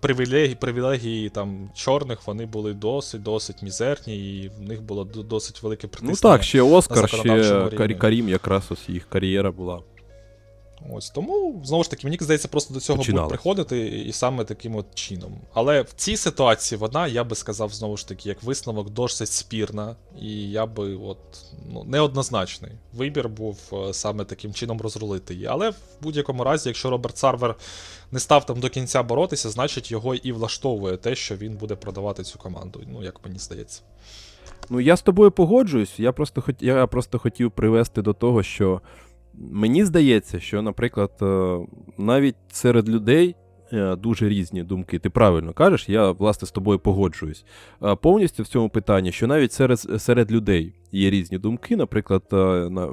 привілегії 0.00 0.54
привілегії 0.54 1.30
там 1.30 1.70
чорних 1.74 2.26
вони 2.26 2.46
були 2.46 2.74
досить 2.74 3.22
досить 3.22 3.62
мізерні, 3.62 4.42
і 4.42 4.48
в 4.48 4.60
них 4.60 4.82
було 4.82 5.04
досить 5.04 5.62
велике 5.62 5.86
притиснення. 5.86 6.18
Ну 6.24 6.30
так, 6.30 6.42
ще 6.42 6.62
Оскар, 6.62 7.08
ще 7.08 7.94
Карім, 7.94 8.28
якраз 8.28 8.64
ось 8.70 8.88
їх 8.88 9.08
кар'єра 9.08 9.50
була. 9.50 9.80
Ось 10.92 11.10
Тому, 11.10 11.62
знову 11.64 11.84
ж 11.84 11.90
таки, 11.90 12.06
мені 12.06 12.18
здається, 12.20 12.48
просто 12.48 12.74
до 12.74 12.80
цього 12.80 13.02
будуть 13.02 13.28
приходити 13.28 13.88
і 13.88 14.12
саме 14.12 14.44
таким 14.44 14.76
от 14.76 14.94
чином. 14.94 15.32
Але 15.54 15.82
в 15.82 15.92
цій 15.92 16.16
ситуації 16.16 16.78
вона, 16.78 17.06
я 17.06 17.24
би 17.24 17.36
сказав, 17.36 17.72
знову 17.72 17.96
ж 17.96 18.08
таки, 18.08 18.28
як 18.28 18.42
висновок, 18.42 18.90
досить 18.90 19.28
спірна, 19.28 19.96
і 20.20 20.50
я 20.50 20.66
би 20.66 20.96
от, 20.96 21.18
ну, 21.72 21.84
неоднозначний 21.84 22.72
вибір 22.92 23.28
був 23.28 23.58
е, 23.72 23.94
саме 23.94 24.24
таким 24.24 24.54
чином 24.54 24.80
розрулити 24.80 25.34
її. 25.34 25.46
Але 25.46 25.70
в 25.70 25.76
будь-якому 26.00 26.44
разі, 26.44 26.68
якщо 26.68 26.90
Роберт 26.90 27.18
Сарвер 27.18 27.54
не 28.12 28.20
став 28.20 28.46
там 28.46 28.60
до 28.60 28.68
кінця 28.68 29.02
боротися, 29.02 29.50
значить 29.50 29.90
його 29.90 30.14
і 30.14 30.32
влаштовує 30.32 30.96
те, 30.96 31.14
що 31.14 31.36
він 31.36 31.56
буде 31.56 31.74
продавати 31.74 32.22
цю 32.22 32.38
команду. 32.38 32.82
Ну, 32.86 33.04
як 33.04 33.24
мені 33.24 33.38
здається. 33.38 33.82
Ну, 34.70 34.80
я 34.80 34.96
з 34.96 35.02
тобою 35.02 35.30
погоджуюсь. 35.30 35.98
Я 35.98 36.12
просто 36.12 36.42
хот... 36.42 36.54
я 36.60 36.86
просто 36.86 37.18
хотів 37.18 37.50
привести 37.50 38.02
до 38.02 38.12
того, 38.12 38.42
що. 38.42 38.80
Мені 39.40 39.84
здається, 39.84 40.40
що, 40.40 40.62
наприклад, 40.62 41.10
е, 41.22 41.58
навіть 41.98 42.36
серед 42.52 42.88
людей 42.88 43.36
е, 43.72 43.96
дуже 43.96 44.28
різні 44.28 44.62
думки. 44.62 44.98
Ти 44.98 45.10
правильно 45.10 45.52
кажеш, 45.52 45.88
я 45.88 46.10
власне 46.10 46.48
з 46.48 46.50
тобою 46.50 46.78
погоджуюсь. 46.78 47.44
Е, 47.82 47.94
повністю 47.94 48.42
в 48.42 48.46
цьому 48.46 48.68
питанні, 48.68 49.12
що 49.12 49.26
навіть 49.26 49.52
серед 49.52 49.78
серед 49.78 50.32
людей 50.32 50.74
є 50.92 51.10
різні 51.10 51.38
думки. 51.38 51.76
Наприклад, 51.76 52.22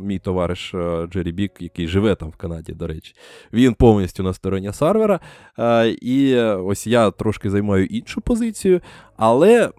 мій 0.02 0.20
товариш 0.20 0.76
Джері 1.12 1.32
Бік, 1.32 1.52
який 1.60 1.88
живе 1.88 2.16
там 2.16 2.30
в 2.30 2.36
Канаді, 2.36 2.74
до 2.74 2.88
речі, 2.88 3.16
він 3.54 3.74
повністю 3.74 4.24
на 4.24 4.34
стороні 4.34 4.74
Сарвера. 4.74 5.20
І 6.02 6.36
ось 6.40 6.88
я 6.88 7.12
трошки 7.12 7.50
займаю 7.50 7.86
іншу 7.86 8.22
позицію, 8.22 8.82
але 9.18 9.72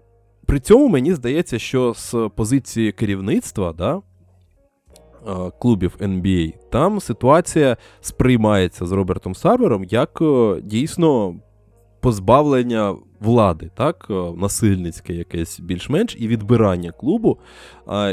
при 0.45 0.59
цьому 0.59 0.87
мені 0.87 1.13
здається, 1.13 1.59
що 1.59 1.93
з 1.93 2.29
позиції 2.35 2.91
керівництва, 2.91 3.73
да, 3.73 4.01
клубів 5.59 5.97
NBA, 5.99 6.53
там 6.69 6.99
ситуація 6.99 7.77
сприймається 8.01 8.85
з 8.85 8.91
Робертом 8.91 9.35
Сарвером 9.35 9.83
як 9.83 10.21
е, 10.21 10.61
дійсно 10.63 11.35
позбавлення 12.01 12.95
влади, 13.19 13.71
так, 13.75 14.07
е, 14.09 14.13
насильницьке 14.13 15.13
якесь 15.13 15.59
більш-менш, 15.59 16.15
і 16.19 16.27
відбирання 16.27 16.91
клубу. 16.91 17.37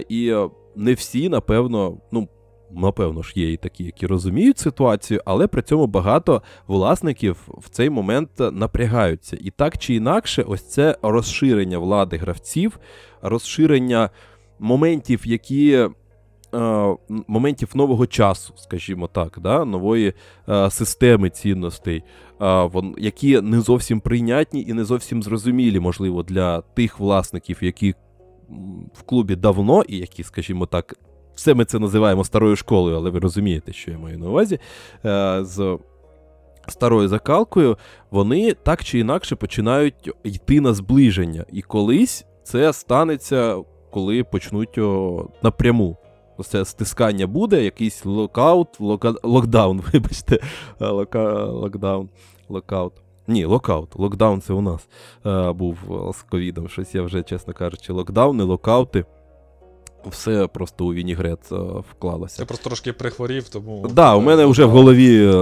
І 0.08 0.34
не 0.76 0.94
всі, 0.94 1.28
напевно, 1.28 1.96
ну. 2.12 2.28
Напевно 2.76 3.22
ж, 3.22 3.32
є 3.36 3.52
і 3.52 3.56
такі, 3.56 3.84
які 3.84 4.06
розуміють 4.06 4.58
ситуацію, 4.58 5.20
але 5.24 5.46
при 5.46 5.62
цьому 5.62 5.86
багато 5.86 6.42
власників 6.66 7.48
в 7.48 7.68
цей 7.68 7.90
момент 7.90 8.30
напрягаються. 8.52 9.38
І 9.40 9.50
так 9.50 9.78
чи 9.78 9.94
інакше, 9.94 10.42
ось 10.42 10.62
це 10.62 10.98
розширення 11.02 11.78
влади 11.78 12.16
гравців, 12.16 12.78
розширення 13.22 14.10
моментів, 14.58 15.20
які 15.24 15.72
Е, 15.72 15.90
моментів 17.26 17.70
нового 17.74 18.06
часу, 18.06 18.54
скажімо 18.56 19.06
так, 19.06 19.38
да, 19.42 19.64
нової 19.64 20.12
е, 20.48 20.70
системи 20.70 21.30
цінностей, 21.30 22.02
е, 22.42 22.70
які 22.98 23.40
не 23.40 23.60
зовсім 23.60 24.00
прийнятні 24.00 24.64
і 24.68 24.72
не 24.72 24.84
зовсім 24.84 25.22
зрозумілі, 25.22 25.80
можливо, 25.80 26.22
для 26.22 26.60
тих 26.60 26.98
власників, 26.98 27.58
які 27.60 27.94
в 28.94 29.02
клубі 29.02 29.36
давно, 29.36 29.82
і 29.88 29.98
які, 29.98 30.22
скажімо 30.22 30.66
так, 30.66 30.94
все 31.34 31.54
ми 31.54 31.64
це 31.64 31.78
називаємо 31.78 32.24
старою 32.24 32.56
школою, 32.56 32.96
але 32.96 33.10
ви 33.10 33.18
розумієте, 33.18 33.72
що 33.72 33.90
я 33.90 33.98
маю 33.98 34.18
на 34.18 34.28
увазі. 34.28 34.58
з 35.40 35.78
Старою 36.68 37.08
закалкою, 37.08 37.78
вони 38.10 38.54
так 38.54 38.84
чи 38.84 38.98
інакше 38.98 39.36
починають 39.36 40.10
йти 40.24 40.60
на 40.60 40.74
зближення. 40.74 41.44
І 41.52 41.62
колись 41.62 42.26
це 42.42 42.72
станеться, 42.72 43.56
коли 43.90 44.24
почнуть 44.24 44.78
напряму 45.42 45.96
це 46.42 46.64
стискання 46.64 47.26
буде, 47.26 47.64
якийсь 47.64 48.04
локаут, 48.04 48.80
лока... 48.80 49.14
локдаун, 49.22 49.82
вибачте, 49.92 50.38
лока... 50.80 51.44
локдаун, 51.44 52.08
локаут. 52.48 52.92
Ні, 53.26 53.44
локаут. 53.44 53.96
Локдаун 53.96 54.40
це 54.40 54.52
у 54.52 54.60
нас 54.60 54.88
а, 55.22 55.52
був 55.52 55.78
з 56.14 56.22
ковідом. 56.22 56.68
Щось 56.68 56.94
я 56.94 57.02
вже, 57.02 57.22
чесно 57.22 57.54
кажучи, 57.54 57.92
локдауни, 57.92 58.44
локаути 58.44 59.04
все 60.08 60.46
просто 60.46 60.86
у 60.86 60.94
вінігрет 60.94 61.52
е, 61.52 61.56
вклалося. 61.90 62.38
Ти 62.38 62.44
просто 62.44 62.64
трошки 62.64 62.92
прихворів, 62.92 63.48
тому. 63.48 63.82
Так, 63.82 63.92
да, 63.92 64.14
у 64.14 64.20
мене 64.20 64.44
вже 64.44 64.64
в 64.64 64.70
голові 64.70 65.26
е, 65.26 65.34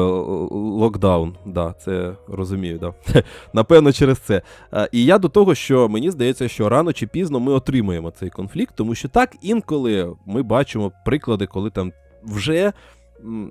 локдаун. 0.50 1.34
Да, 1.46 1.74
Це 1.84 2.14
розумію, 2.28 2.78
да. 2.78 3.22
Напевно, 3.52 3.92
через 3.92 4.18
це. 4.18 4.42
Е, 4.72 4.88
і 4.92 5.04
я 5.04 5.18
до 5.18 5.28
того, 5.28 5.54
що 5.54 5.88
мені 5.88 6.10
здається, 6.10 6.48
що 6.48 6.68
рано 6.68 6.92
чи 6.92 7.06
пізно 7.06 7.40
ми 7.40 7.52
отримаємо 7.52 8.10
цей 8.10 8.30
конфлікт, 8.30 8.74
тому 8.76 8.94
що 8.94 9.08
так 9.08 9.36
інколи 9.42 10.16
ми 10.26 10.42
бачимо 10.42 10.92
приклади, 11.04 11.46
коли 11.46 11.70
там 11.70 11.92
вже. 12.24 12.72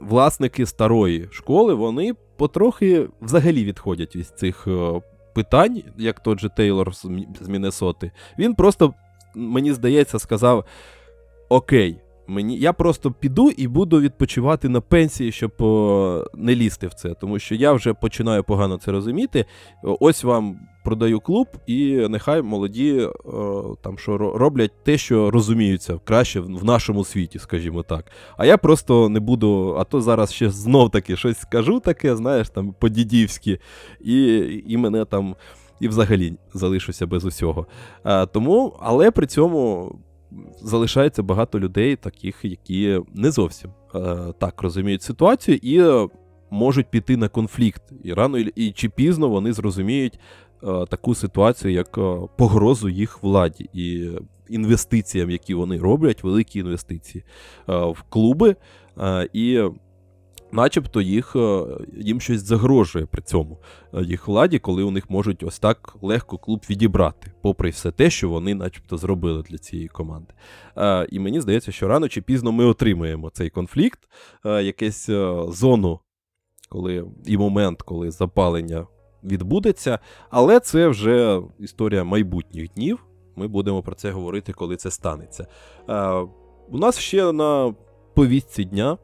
Власники 0.02 0.66
старої 0.66 1.28
школи, 1.32 1.74
вони 1.74 2.14
потрохи 2.38 3.08
взагалі 3.22 3.66
відходять 3.66 4.16
від 4.16 4.28
цих 4.28 4.68
питань, 5.34 5.84
як 5.98 6.20
тот 6.20 6.40
же 6.40 6.50
Тейлор 6.50 6.96
з 7.42 7.48
Міннесоти. 7.48 8.12
Він 8.40 8.56
просто, 8.56 8.94
мені 9.36 9.74
здається, 9.74 10.20
сказав: 10.20 10.66
окей, 11.52 11.98
мені 12.28 12.58
я 12.58 12.74
просто 12.74 13.12
піду 13.12 13.50
і 13.50 13.68
буду 13.68 14.02
відпочивати 14.02 14.70
на 14.70 14.82
пенсії, 14.82 15.32
щоб 15.32 15.52
о, 15.60 16.26
не 16.36 16.56
лізти 16.56 16.88
в 16.88 16.94
це. 16.94 17.14
Тому 17.14 17.40
що 17.40 17.56
я 17.56 17.74
вже 17.74 17.94
починаю 17.94 18.44
погано 18.44 18.78
це 18.78 18.92
розуміти. 18.92 19.46
Ось 19.84 20.24
вам 20.24 20.60
продаю 20.84 21.20
клуб, 21.20 21.48
і 21.68 22.08
нехай 22.10 22.42
молоді 22.42 22.98
е, 23.00 23.10
там 23.82 23.98
що 23.98 24.18
роблять 24.18 24.84
те, 24.84 24.98
що 24.98 25.32
розуміються 25.32 26.00
краще 26.04 26.40
в 26.40 26.64
нашому 26.64 27.06
світі, 27.06 27.40
скажімо 27.40 27.84
так. 27.84 28.06
А 28.38 28.46
я 28.46 28.58
просто 28.58 29.10
не 29.10 29.20
буду, 29.20 29.76
а 29.80 29.84
то 29.84 30.02
зараз 30.02 30.34
ще 30.34 30.50
знов 30.50 30.90
таки 30.90 31.16
щось 31.18 31.40
скажу 31.40 31.80
таке, 31.80 32.16
знаєш, 32.16 32.50
там 32.50 32.76
по-дідівськи, 32.80 33.60
і, 34.02 34.38
і 34.68 34.78
мене 34.78 35.06
там. 35.06 35.36
І 35.80 35.88
взагалі 35.88 36.34
залишуся 36.54 37.08
без 37.08 37.26
усього. 37.26 37.68
А, 38.04 38.26
Тому, 38.26 38.78
але 38.80 39.12
при 39.12 39.28
цьому 39.28 39.92
залишається 40.62 41.24
багато 41.24 41.60
людей, 41.60 41.96
таких, 41.96 42.46
які 42.46 43.00
не 43.14 43.32
зовсім 43.32 43.72
а, 43.94 44.00
так 44.40 44.62
розуміють 44.62 45.02
ситуацію 45.02 45.60
і 45.62 46.08
можуть 46.50 46.88
піти 46.88 47.18
на 47.18 47.30
конфлікт. 47.30 47.82
І 48.04 48.14
рано 48.14 48.38
і 48.38 48.72
чи 48.72 48.90
пізно 48.90 49.30
вони 49.30 49.54
зрозуміють 49.54 50.20
а, 50.64 50.86
таку 50.86 51.16
ситуацію, 51.16 51.74
як 51.74 52.00
погрозу 52.38 52.90
їх 52.90 53.24
владі 53.24 53.70
і 53.74 54.10
інвестиціям, 54.50 55.30
які 55.30 55.54
вони 55.54 55.78
роблять, 55.78 56.24
великі 56.24 56.60
інвестиції 56.60 57.24
в 57.68 58.04
клуби. 58.10 58.56
І 59.34 59.62
начебто 60.52 61.02
їх, 61.02 61.36
е, 61.36 61.66
їм 61.98 62.22
щось 62.22 62.42
загрожує 62.42 63.06
при 63.06 63.22
цьому 63.22 63.60
е, 63.94 64.04
їх 64.04 64.28
владі, 64.28 64.60
коли 64.60 64.84
у 64.84 64.92
них 64.92 65.10
можуть 65.10 65.44
ось 65.44 65.60
так 65.60 65.96
легко 66.02 66.38
клуб 66.38 66.66
відібрати, 66.70 67.32
попри 67.42 67.70
все 67.70 67.92
те, 67.92 68.10
що 68.10 68.30
вони, 68.30 68.56
начебто, 68.56 68.98
зробили 68.98 69.44
для 69.50 69.58
цієї 69.58 69.88
команди. 69.88 70.34
Е, 70.78 71.08
і 71.12 71.20
мені 71.20 71.42
здається, 71.42 71.72
що 71.72 71.88
рано 71.88 72.10
чи 72.10 72.22
пізно 72.22 72.52
ми 72.52 72.66
отримаємо 72.66 73.30
цей 73.30 73.50
конфлікт, 73.50 74.00
якесь 74.46 75.10
зону, 75.48 76.00
коли 76.70 77.06
і 77.26 77.38
момент, 77.38 77.82
коли 77.82 78.12
запалення 78.12 78.88
відбудеться, 79.24 80.00
але 80.30 80.60
це 80.60 80.88
вже 80.88 81.42
історія 81.60 82.04
майбутніх 82.04 82.74
днів. 82.74 83.06
Ми 83.36 83.48
будемо 83.48 83.82
про 83.82 83.96
це 83.96 84.12
говорити, 84.12 84.54
коли 84.54 84.76
це 84.76 84.92
станеться. 84.92 85.48
У 86.70 86.78
нас 86.78 87.00
ще 87.00 87.32
на 87.32 87.76
повістці 88.16 88.64
дня 88.64 88.98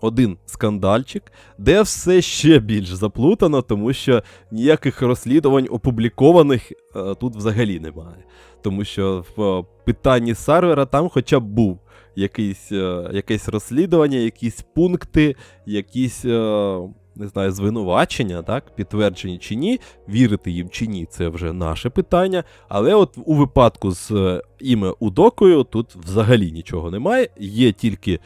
один 0.00 0.36
скандальчик, 0.46 1.32
де 1.58 1.82
все 1.82 2.22
ще 2.22 2.58
більш 2.58 2.88
заплутано, 2.88 3.62
тому 3.62 3.92
що 3.92 4.22
ніяких 4.50 5.02
розслідувань 5.02 5.66
опублікованих 5.70 6.72
е, 6.72 7.14
тут 7.14 7.36
взагалі 7.36 7.80
немає. 7.80 8.24
Тому 8.62 8.84
що 8.84 9.24
в 9.36 9.42
е, 9.42 9.64
питанні 9.84 10.34
сервера 10.34 10.86
там 10.86 11.08
хоча 11.08 11.40
б 11.40 11.44
був 11.44 11.78
якийсь, 12.16 12.72
е, 12.72 13.10
якесь 13.12 13.48
розслідування, 13.48 14.18
якісь 14.18 14.64
пункти, 14.74 15.36
якісь. 15.66 16.24
Е, 16.24 16.80
не 17.16 17.28
знаю, 17.28 17.52
звинувачення, 17.52 18.42
так, 18.42 18.74
підтверджені 18.76 19.38
чи 19.38 19.54
ні, 19.54 19.80
вірити 20.08 20.50
їм 20.50 20.68
чи 20.68 20.86
ні, 20.86 21.06
це 21.10 21.28
вже 21.28 21.52
наше 21.52 21.90
питання. 21.90 22.44
Але 22.68 22.94
от 22.94 23.18
у 23.24 23.34
випадку 23.34 23.90
з 23.90 24.10
е, 24.10 24.42
іме 24.60 24.94
Удокою 25.00 25.64
тут 25.64 25.96
взагалі 25.96 26.52
нічого 26.52 26.90
немає. 26.90 27.28
Є 27.38 27.72
тільки 27.72 28.12
е, 28.12 28.20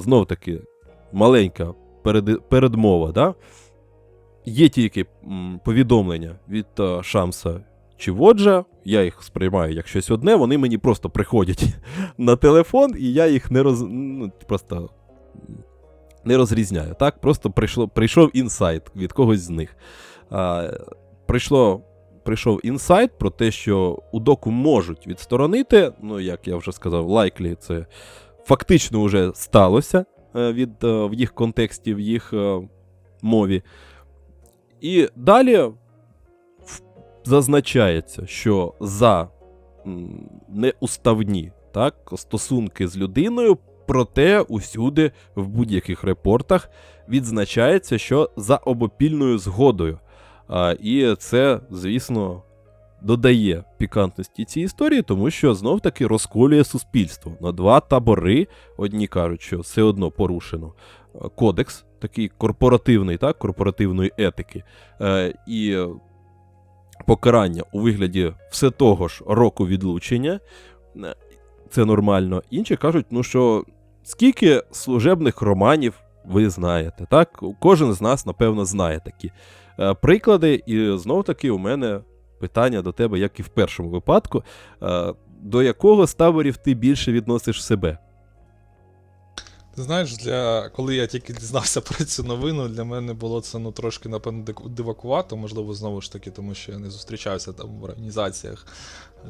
знов 0.00 0.26
таки 0.26 0.60
маленька 1.16 1.74
перед, 2.02 2.48
передмова. 2.48 3.12
Да? 3.12 3.34
Є 4.44 4.68
тільки 4.68 5.06
повідомлення 5.64 6.36
від 6.48 6.66
а, 6.78 7.02
Шамса 7.02 7.60
чи 7.96 8.12
Воджа, 8.12 8.64
я 8.84 9.04
їх 9.04 9.22
сприймаю 9.22 9.74
як 9.74 9.88
щось 9.88 10.10
одне, 10.10 10.34
вони 10.34 10.58
мені 10.58 10.78
просто 10.78 11.10
приходять 11.10 11.64
на 12.18 12.36
телефон, 12.36 12.94
і 12.98 13.12
я 13.12 13.26
їх 13.26 13.50
не 13.50 13.62
роз... 13.62 13.82
ну, 13.88 14.32
просто 14.48 14.90
не 16.24 16.36
розрізняю. 16.36 16.94
Так? 16.98 17.20
Просто 17.20 17.50
прийшло, 17.50 17.88
прийшов 17.88 18.30
інсайт 18.34 18.82
від 18.96 19.12
когось 19.12 19.40
з 19.40 19.50
них. 19.50 19.76
А, 20.30 20.70
прийшло, 21.26 21.82
Прийшов 22.24 22.60
інсайт 22.64 23.18
про 23.18 23.30
те, 23.30 23.50
що 23.50 24.02
у 24.12 24.20
доку 24.20 24.50
можуть 24.50 25.06
відсторонити. 25.06 25.92
Ну, 26.02 26.20
як 26.20 26.48
я 26.48 26.56
вже 26.56 26.72
сказав, 26.72 27.08
лайклі 27.08 27.54
це 27.54 27.86
фактично 28.44 29.04
вже 29.04 29.30
сталося. 29.34 30.04
Е, 30.36 30.52
від 30.52 30.84
е, 30.84 31.06
в 31.06 31.14
їх 31.14 31.34
контексті, 31.34 31.94
в 31.94 32.00
їх 32.00 32.32
е, 32.32 32.60
мові. 33.22 33.62
І 34.80 35.08
далі 35.16 35.70
зазначається, 37.24 38.26
що 38.26 38.74
за 38.80 39.28
неуставні 40.48 41.52
так, 41.72 42.12
стосунки 42.16 42.88
з 42.88 42.96
людиною, 42.96 43.58
проте 43.86 44.40
усюди 44.40 45.12
в 45.34 45.48
будь-яких 45.48 46.04
репортах 46.04 46.70
відзначається, 47.08 47.98
що 47.98 48.30
за 48.36 48.56
обопільною 48.56 49.38
згодою. 49.38 49.98
А, 50.48 50.74
І 50.80 51.14
це, 51.18 51.60
звісно, 51.70 52.42
додає 53.06 53.64
пікантності 53.78 54.44
цій 54.44 54.60
історії, 54.60 55.02
тому 55.02 55.30
що 55.30 55.54
знов-таки 55.54 56.06
розколює 56.06 56.64
суспільство 56.64 57.32
на 57.40 57.52
два 57.52 57.80
табори. 57.80 58.46
Одні 58.76 59.06
кажуть, 59.06 59.42
що 59.42 59.60
все 59.60 59.82
одно 59.82 60.10
порушено 60.10 60.72
е, 61.14 61.18
кодекс, 61.34 61.84
такий 61.98 62.28
корпоративний, 62.28 63.16
так, 63.16 63.38
корпоративної 63.38 64.12
етики, 64.18 64.62
е, 65.00 65.34
і 65.46 65.78
покарання 67.06 67.62
у 67.72 67.80
вигляді 67.80 68.32
все 68.50 68.70
того 68.70 69.08
ж 69.08 69.24
року 69.26 69.66
відлучення. 69.66 70.40
Е, 70.96 71.14
це 71.70 71.84
нормально. 71.84 72.42
Інші 72.50 72.76
кажуть, 72.76 73.06
ну 73.10 73.22
що 73.22 73.64
скільки 74.02 74.62
служебних 74.70 75.42
романів 75.42 75.94
ви 76.24 76.50
знаєте, 76.50 77.06
так? 77.10 77.42
Кожен 77.60 77.92
з 77.92 78.00
нас, 78.00 78.26
напевно, 78.26 78.64
знає 78.64 79.00
такі 79.04 79.32
е, 79.78 79.94
приклади, 79.94 80.62
і 80.66 80.98
знов 80.98 81.24
таки 81.24 81.50
у 81.50 81.58
мене 81.58 82.00
питання 82.38 82.82
до 82.82 82.92
тебе, 82.92 83.18
як 83.18 83.40
і 83.40 83.42
в 83.42 83.48
першому 83.48 83.88
випадку, 83.88 84.44
е, 84.82 85.14
до 85.42 85.62
якого 85.62 86.06
з 86.06 86.14
таборів 86.14 86.56
ти 86.56 86.74
більше 86.74 87.12
відносиш 87.12 87.64
себе? 87.64 87.98
Ти 89.76 89.82
знаєш, 89.82 90.16
для 90.16 90.68
коли 90.68 90.96
я 90.96 91.06
тільки 91.06 91.32
дізнався 91.32 91.80
про 91.80 92.04
цю 92.04 92.22
новину, 92.22 92.68
для 92.68 92.84
мене 92.84 93.14
було 93.14 93.40
це 93.40 93.58
ну 93.58 93.72
трошки 93.72 94.08
напевно 94.08 94.44
дивакувато, 94.66 95.36
можливо, 95.36 95.74
знову 95.74 96.00
ж 96.00 96.12
таки, 96.12 96.30
тому 96.30 96.54
що 96.54 96.72
я 96.72 96.78
не 96.78 96.90
зустрічався 96.90 97.52
там 97.52 97.78
в 97.78 97.84
організаціях 97.84 98.66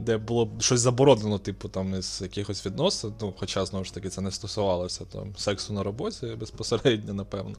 де 0.00 0.18
було 0.18 0.44
б 0.44 0.62
щось 0.62 0.80
заборонено, 0.80 1.38
типу, 1.38 1.68
там 1.68 1.94
із 1.94 2.18
якихось 2.22 2.66
відносин. 2.66 3.12
Ну, 3.20 3.34
хоча, 3.38 3.66
знову 3.66 3.84
ж 3.84 3.94
таки, 3.94 4.08
це 4.08 4.20
не 4.20 4.30
стосувалося 4.30 5.04
там 5.04 5.36
сексу 5.36 5.72
на 5.72 5.82
роботі 5.82 6.26
безпосередньо, 6.40 7.14
напевно. 7.14 7.56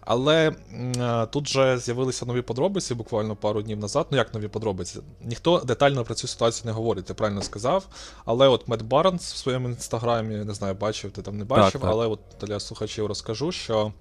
Але 0.00 0.52
а, 1.00 1.26
тут 1.26 1.48
же 1.48 1.78
з'явилися 1.78 2.26
нові 2.26 2.42
подробиці 2.42 2.94
буквально 2.94 3.36
пару 3.36 3.62
днів 3.62 3.78
назад. 3.78 4.06
Ну, 4.10 4.16
як 4.16 4.34
нові 4.34 4.48
подробиці? 4.48 5.00
Ніхто 5.24 5.58
детально 5.58 6.04
про 6.04 6.14
цю 6.14 6.28
ситуацію 6.28 6.66
не 6.66 6.72
говорить, 6.72 7.04
ти 7.04 7.14
правильно 7.14 7.42
сказав. 7.42 7.86
Але 8.24 8.48
от 8.48 8.68
Мед 8.68 8.82
Барнс 8.82 9.32
в 9.32 9.36
своєму 9.36 9.68
інстаграмі, 9.68 10.36
не 10.36 10.54
знаю, 10.54 10.74
бачив, 10.74 11.10
ти 11.10 11.22
там 11.22 11.38
не 11.38 11.44
бачив, 11.44 11.72
так, 11.72 11.80
так. 11.80 11.90
але 11.90 12.06
от 12.06 12.20
для 12.40 12.60
слухачів 12.60 13.06
розкажу, 13.06 13.52
що. 13.52 13.92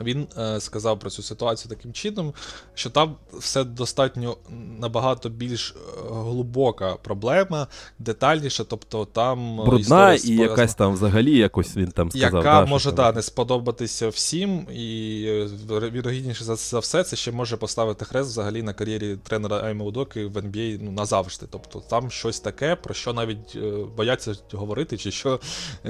Він 0.00 0.26
е, 0.38 0.60
сказав 0.60 0.98
про 0.98 1.10
цю 1.10 1.22
ситуацію 1.22 1.76
таким 1.76 1.92
чином, 1.92 2.34
що 2.74 2.90
там 2.90 3.16
все 3.32 3.64
достатньо 3.64 4.36
набагато 4.80 5.28
більш 5.28 5.74
е, 5.76 6.00
глибока 6.10 6.96
проблема, 7.02 7.66
детальніше, 7.98 8.64
тобто 8.64 9.04
там 9.04 9.60
е, 9.60 9.64
брудна 9.64 10.14
і 10.14 10.28
якась 10.28 10.74
там 10.74 10.92
взагалі 10.92 11.38
якось 11.38 11.76
він 11.76 11.90
там 11.90 12.10
сказав. 12.10 12.34
Яка 12.34 12.60
да, 12.60 12.66
може 12.66 12.92
да, 12.92 13.12
не 13.12 13.22
сподобатися 13.22 14.08
всім, 14.08 14.66
і 14.72 15.22
е, 15.28 15.48
вірогідніше 15.90 16.44
за, 16.44 16.56
за 16.56 16.78
все, 16.78 17.04
це 17.04 17.16
ще 17.16 17.32
може 17.32 17.56
поставити 17.56 18.04
хрест 18.04 18.30
взагалі 18.30 18.62
на 18.62 18.72
кар'єрі 18.72 19.16
тренера 19.16 19.60
Айма 19.64 19.84
Удоки 19.84 20.26
в 20.26 20.36
NBA 20.36 20.78
ну, 20.82 20.92
назавжди. 20.92 21.46
Тобто 21.50 21.82
там 21.90 22.10
щось 22.10 22.40
таке, 22.40 22.76
про 22.76 22.94
що 22.94 23.12
навіть 23.12 23.56
е, 23.56 23.72
бояться 23.96 24.34
говорити, 24.52 24.98
чи 24.98 25.10
що, 25.10 25.40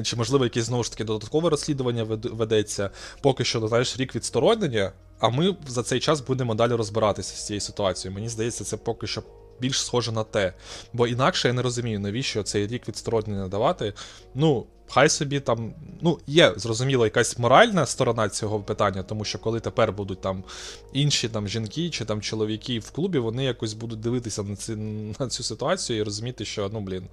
чи 0.02 0.16
можливо 0.16 0.44
якесь 0.44 0.64
знову 0.64 0.84
ж 0.84 0.90
таки 0.90 1.04
додаткове 1.04 1.50
розслідування 1.50 2.04
ведеться. 2.22 2.90
Поки 3.20 3.44
що, 3.44 3.68
знаєш 3.68 3.83
рік 3.96 4.14
відсторонення, 4.14 4.92
а 5.18 5.28
ми 5.28 5.56
за 5.66 5.82
цей 5.82 6.00
час 6.00 6.20
будемо 6.20 6.54
далі 6.54 6.72
розбиратися 6.72 7.36
з 7.36 7.46
цією 7.46 7.60
ситуацією. 7.60 8.14
Мені 8.14 8.28
здається, 8.28 8.64
це 8.64 8.76
поки 8.76 9.06
що 9.06 9.22
більш 9.60 9.84
схоже 9.84 10.12
на 10.12 10.24
те. 10.24 10.54
Бо 10.92 11.06
інакше 11.06 11.48
я 11.48 11.54
не 11.54 11.62
розумію, 11.62 12.00
навіщо 12.00 12.42
цей 12.42 12.66
рік 12.66 12.88
відсторонення 12.88 13.48
давати. 13.48 13.92
Ну, 14.34 14.66
Хай 14.88 15.08
собі 15.08 15.40
там, 15.40 15.74
ну, 16.00 16.18
є, 16.26 16.54
зрозуміло, 16.56 17.04
якась 17.04 17.38
моральна 17.38 17.86
сторона 17.86 18.28
цього 18.28 18.60
питання, 18.60 19.02
тому 19.02 19.24
що 19.24 19.38
коли 19.38 19.60
тепер 19.60 19.92
будуть 19.92 20.20
там 20.20 20.44
інші 20.92 21.28
там 21.28 21.48
жінки 21.48 21.90
чи 21.90 22.04
там 22.04 22.20
чоловіки 22.20 22.78
в 22.78 22.90
клубі, 22.90 23.18
вони 23.18 23.44
якось 23.44 23.72
будуть 23.74 24.00
дивитися 24.00 24.42
на 24.42 24.56
ці, 24.56 24.76
на 25.18 25.28
цю 25.28 25.42
ситуацію 25.42 25.98
і 25.98 26.02
розуміти, 26.02 26.44
що 26.44 26.70
ну, 26.72 26.80
блін, 26.80 27.06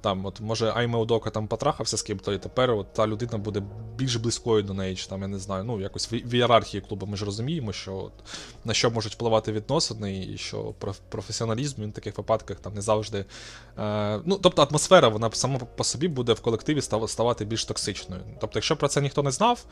там, 0.00 0.26
от 0.26 0.40
може 0.40 0.72
Айме 0.74 1.06
там 1.32 1.48
потрахався 1.48 1.96
з 1.96 2.02
ким-то, 2.02 2.32
і 2.32 2.38
тепер 2.38 2.70
от 2.70 2.92
та 2.92 3.06
людина 3.06 3.38
буде 3.38 3.62
більш 3.96 4.16
близькою 4.16 4.62
до 4.62 4.74
неї, 4.74 4.96
чи 4.96 5.06
там, 5.06 5.22
я 5.22 5.28
не 5.28 5.38
знаю, 5.38 5.64
ну, 5.64 5.80
якось 5.80 6.12
в, 6.12 6.14
в 6.14 6.34
ієрархії 6.34 6.80
клубу 6.80 7.06
ми 7.06 7.16
ж 7.16 7.24
розуміємо, 7.24 7.72
що 7.72 7.94
от, 7.94 8.12
на 8.64 8.74
що 8.74 8.90
можуть 8.90 9.12
впливати 9.12 9.52
відносини, 9.52 10.26
і 10.34 10.38
що 10.38 10.74
професіоналізм 11.08 11.82
він 11.82 11.90
в 11.90 11.92
таких 11.92 12.18
випадках 12.18 12.56
там 12.60 12.74
не 12.74 12.82
завжди. 12.82 13.24
Е, 13.78 14.20
ну, 14.24 14.38
Тобто 14.42 14.62
атмосфера, 14.62 15.08
вона 15.08 15.30
сама 15.32 15.58
по 15.58 15.84
собі 15.84 16.08
буде 16.08 16.32
в 16.32 16.40
колективі 16.40 16.80
ставати 16.80 17.11
ставати 17.12 17.44
більш 17.44 17.64
токсичною. 17.64 18.22
Тобто, 18.40 18.58
якщо 18.58 18.76
про 18.76 18.88
це 18.88 19.00
ніхто 19.00 19.22
не 19.22 19.30
знав, 19.30 19.64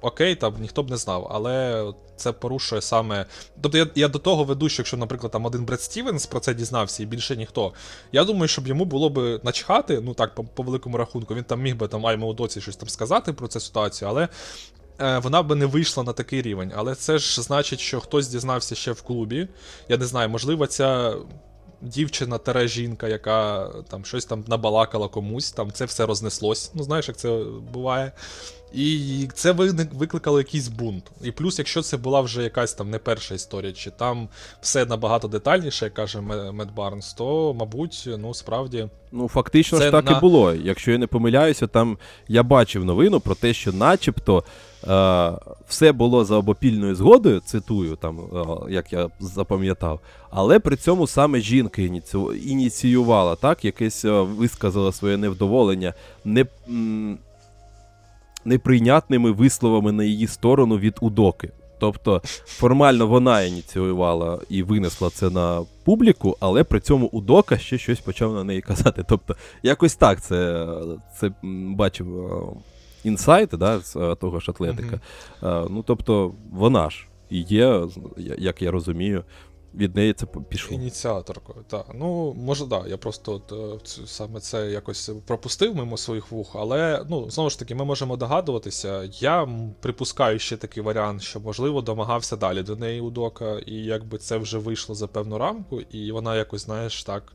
окей, 0.00 0.34
там 0.34 0.54
ніхто 0.60 0.82
б 0.82 0.90
не 0.90 0.96
знав, 0.96 1.28
але 1.30 1.84
це 2.16 2.32
порушує 2.32 2.82
саме. 2.82 3.26
Тобто 3.60 3.78
я 3.78 3.86
я 3.94 4.08
до 4.08 4.18
того 4.18 4.44
веду, 4.44 4.68
що 4.68 4.80
якщо, 4.80 4.96
наприклад, 4.96 5.32
там 5.32 5.46
один 5.46 5.64
Бред 5.64 5.80
Стівенс 5.80 6.26
про 6.26 6.40
це 6.40 6.54
дізнався 6.54 7.02
і 7.02 7.06
більше 7.06 7.36
ніхто. 7.36 7.72
Я 8.12 8.24
думаю, 8.24 8.48
щоб 8.48 8.66
йому 8.66 8.84
було 8.84 9.10
б 9.10 9.40
начхати, 9.44 10.00
ну 10.00 10.14
так, 10.14 10.34
по, 10.34 10.44
по 10.44 10.62
великому 10.62 10.96
рахунку, 10.96 11.34
він 11.34 11.44
там 11.44 11.60
міг 11.60 11.76
би 11.76 11.88
там 11.88 12.06
Айму 12.06 12.34
Доці 12.34 12.60
щось 12.60 12.76
там 12.76 12.88
сказати 12.88 13.32
про 13.32 13.48
цю 13.48 13.60
ситуацію, 13.60 14.08
але. 14.08 14.28
Е, 15.00 15.18
вона 15.18 15.42
би 15.42 15.54
не 15.54 15.66
вийшла 15.66 16.04
на 16.04 16.12
такий 16.12 16.42
рівень, 16.42 16.72
але 16.76 16.94
це 16.94 17.18
ж 17.18 17.42
значить, 17.42 17.80
що 17.80 18.00
хтось 18.00 18.28
дізнався 18.28 18.74
ще 18.74 18.92
в 18.92 19.02
клубі. 19.02 19.48
Я 19.88 19.96
не 19.96 20.06
знаю, 20.06 20.28
можливо, 20.28 20.66
ця 20.66 21.14
дівчина 21.80 22.38
тере 22.38 22.68
жінка, 22.68 23.08
яка 23.08 23.68
там 23.88 24.04
щось 24.04 24.24
там 24.24 24.44
набалакала 24.46 25.08
комусь, 25.08 25.52
там 25.52 25.72
це 25.72 25.84
все 25.84 26.06
рознеслось. 26.06 26.70
Ну, 26.74 26.82
знаєш, 26.82 27.08
як 27.08 27.16
це 27.16 27.44
буває. 27.72 28.12
І 28.74 29.28
це 29.34 29.52
викликало 29.92 30.38
якийсь 30.38 30.68
бунт. 30.68 31.04
І 31.22 31.30
плюс, 31.30 31.58
якщо 31.58 31.82
це 31.82 31.96
була 31.96 32.20
вже 32.20 32.42
якась 32.42 32.74
там 32.74 32.90
не 32.90 32.98
перша 32.98 33.34
історія, 33.34 33.72
чи 33.72 33.90
там 33.90 34.28
все 34.60 34.84
набагато 34.84 35.28
детальніше, 35.28 35.84
як 35.84 35.94
каже 35.94 36.20
Мед 36.20 36.74
Барнс, 36.74 37.12
то, 37.12 37.54
мабуть, 37.54 38.08
ну 38.18 38.34
справді. 38.34 38.88
Ну, 39.12 39.28
фактично 39.28 39.80
ж 39.80 39.90
так 39.90 40.04
на... 40.04 40.18
і 40.18 40.20
було. 40.20 40.54
Якщо 40.54 40.92
я 40.92 40.98
не 40.98 41.06
помиляюся, 41.06 41.66
там 41.66 41.98
я 42.28 42.42
бачив 42.42 42.84
новину 42.84 43.20
про 43.20 43.34
те, 43.34 43.52
що 43.54 43.72
начебто 43.72 44.44
е, 44.88 45.32
все 45.68 45.92
було 45.92 46.24
за 46.24 46.36
обопільною 46.36 46.94
згодою, 46.94 47.40
цитую, 47.40 47.96
там, 47.96 48.20
е, 48.20 48.72
як 48.72 48.92
я 48.92 49.08
запам'ятав, 49.20 50.00
але 50.30 50.58
при 50.58 50.76
цьому 50.76 51.06
саме 51.06 51.40
жінка 51.40 51.82
ініціювала, 52.44 53.36
так, 53.36 53.64
якесь 53.64 54.04
е, 54.04 54.10
висказала 54.10 54.92
своє 54.92 55.16
невдоволення. 55.16 55.94
не... 56.24 56.46
М- 56.68 57.18
неприйнятними 58.48 59.30
висловами 59.30 59.92
на 59.92 60.04
її 60.04 60.26
сторону 60.26 60.78
від 60.78 60.94
Удоки. 61.00 61.50
Тобто 61.80 62.22
формально 62.44 63.06
вона 63.06 63.42
ініціювала 63.42 64.40
і 64.48 64.62
винесла 64.62 65.10
це 65.10 65.30
на 65.30 65.62
публіку, 65.84 66.36
але 66.40 66.64
при 66.64 66.80
цьому 66.80 67.06
Удока 67.06 67.58
ще 67.58 67.78
щось 67.78 68.00
почав 68.00 68.34
на 68.34 68.44
неї 68.44 68.60
казати. 68.60 69.04
Тобто, 69.08 69.36
якось 69.62 69.96
так 69.96 70.22
це 70.22 70.68
це 71.16 71.30
бачив 71.42 72.18
е, 72.18 72.42
інсайт 73.04 73.48
да, 73.48 73.80
з 73.80 73.96
е, 73.96 74.14
того 74.14 74.40
ж 74.40 74.50
атлетика. 74.50 75.00
Mm-hmm. 75.42 75.66
Ну, 75.70 75.84
тобто, 75.86 76.34
вона 76.52 76.90
ж 76.90 77.06
і 77.30 77.40
є, 77.40 77.82
як 78.38 78.62
я 78.62 78.70
розумію, 78.70 79.24
від 79.74 79.96
неї 79.96 80.12
це 80.12 80.26
пішло. 80.26 80.74
Ініціаторкою, 80.74 81.64
так. 81.68 81.86
Ну, 81.94 82.34
може, 82.34 82.66
так. 82.66 82.86
Я 82.88 82.96
просто 82.96 83.32
от, 83.32 83.52
е, 83.52 84.06
саме 84.06 84.40
це 84.40 84.70
якось 84.70 85.10
пропустив 85.26 85.74
мимо 85.74 85.96
своїх 85.96 86.32
вух, 86.32 86.50
але 86.54 87.04
ну, 87.08 87.30
знову 87.30 87.50
ж 87.50 87.58
таки, 87.58 87.74
ми 87.74 87.84
можемо 87.84 88.16
догадуватися. 88.16 89.10
Я 89.12 89.48
припускаю 89.80 90.38
ще 90.38 90.56
такий 90.56 90.82
варіант, 90.82 91.22
що, 91.22 91.40
можливо, 91.40 91.82
домагався 91.82 92.36
далі 92.36 92.62
до 92.62 92.76
неї 92.76 93.00
Удока, 93.00 93.58
і 93.66 93.74
якби 93.74 94.18
це 94.18 94.36
вже 94.36 94.58
вийшло 94.58 94.94
за 94.94 95.06
певну 95.06 95.38
рамку, 95.38 95.80
і 95.80 96.12
вона 96.12 96.36
якось, 96.36 96.64
знаєш, 96.64 97.04
так. 97.04 97.32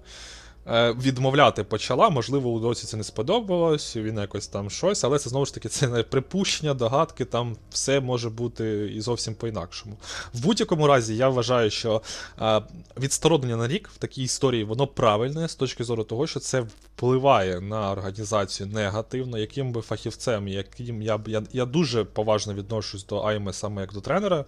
Е, 0.68 0.91
відмовляти 0.91 1.64
почала, 1.64 2.09
можливо, 2.09 2.51
у 2.51 2.59
досі 2.59 2.88
це 2.88 2.97
не 2.97 3.03
сподобалось, 3.03 3.95
він 3.95 4.18
якось 4.18 4.47
там 4.47 4.70
щось, 4.70 5.03
але 5.03 5.20
це 5.20 5.30
знову 5.30 5.45
ж 5.45 5.53
таки 5.53 5.70
це 5.70 5.88
не 5.88 6.03
припущення, 6.03 6.74
догадки, 6.74 7.26
там 7.26 7.55
все 7.70 7.99
може 7.99 8.30
бути 8.30 8.91
і 8.95 9.01
зовсім 9.01 9.36
по-інакшому. 9.36 9.97
В 10.34 10.41
будь-якому 10.43 10.88
разі, 10.88 11.16
я 11.16 11.30
вважаю, 11.30 11.70
що 11.70 12.01
е, 12.41 12.61
відсторонення 12.99 13.55
на 13.55 13.68
рік 13.68 13.89
в 13.95 13.97
такій 13.97 14.24
історії 14.24 14.64
воно 14.64 14.88
правильне 14.88 15.47
з 15.47 15.55
точки 15.55 15.84
зору 15.84 16.03
того, 16.03 16.28
що 16.28 16.39
це 16.39 16.61
впливає 16.61 17.61
на 17.61 17.91
організацію 17.91 18.68
негативно, 18.68 19.38
яким 19.38 19.72
би 19.72 19.82
фахівцем, 19.82 20.47
яким 20.47 21.01
я 21.01 21.20
я, 21.28 21.43
я 21.53 21.66
дуже 21.66 22.03
поважно 22.03 22.53
відношусь 22.53 23.05
до 23.05 23.22
Айме 23.22 23.53
саме 23.53 23.82
як 23.82 23.93
до 23.93 24.01
тренера. 24.01 24.45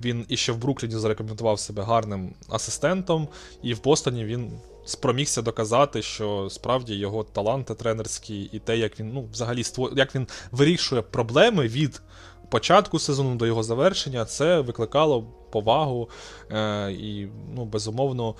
Він 0.00 0.26
іще 0.28 0.52
в 0.52 0.56
Брукліні 0.56 0.96
зарекомендував 0.96 1.60
себе 1.60 1.82
гарним 1.82 2.34
асистентом, 2.48 3.28
і 3.62 3.74
в 3.74 3.82
Бостоні 3.82 4.24
він 4.24 4.50
спромігся 4.84 5.42
доказати, 5.42 6.02
що 6.02 6.48
справді 6.50 6.94
його 6.94 7.24
таланти 7.24 7.74
тренерські 7.74 8.42
і 8.42 8.58
те, 8.58 8.76
як 8.76 9.00
він 9.00 9.12
ну, 9.12 9.28
взагалі 9.32 9.64
створ... 9.64 9.92
як 9.96 10.14
він 10.14 10.26
вирішує 10.52 11.02
проблеми 11.02 11.68
від 11.68 12.02
початку 12.50 12.98
сезону 12.98 13.36
до 13.36 13.46
його 13.46 13.62
завершення, 13.62 14.24
це 14.24 14.60
викликало 14.60 15.22
повагу 15.50 16.08
е, 16.50 16.92
і, 16.92 17.28
ну, 17.54 17.64
безумовно. 17.64 18.34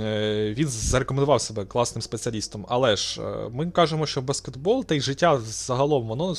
Е, 0.00 0.54
він 0.58 0.68
зарекомендував 0.68 1.40
себе 1.40 1.64
класним 1.64 2.02
спеціалістом, 2.02 2.66
але 2.68 2.96
ж 2.96 3.22
е, 3.22 3.48
ми 3.52 3.70
кажемо, 3.70 4.06
що 4.06 4.22
баскетбол 4.22 4.84
та 4.84 4.94
й 4.94 5.00
життя 5.00 5.38
загалом 5.38 6.08
воно 6.08 6.34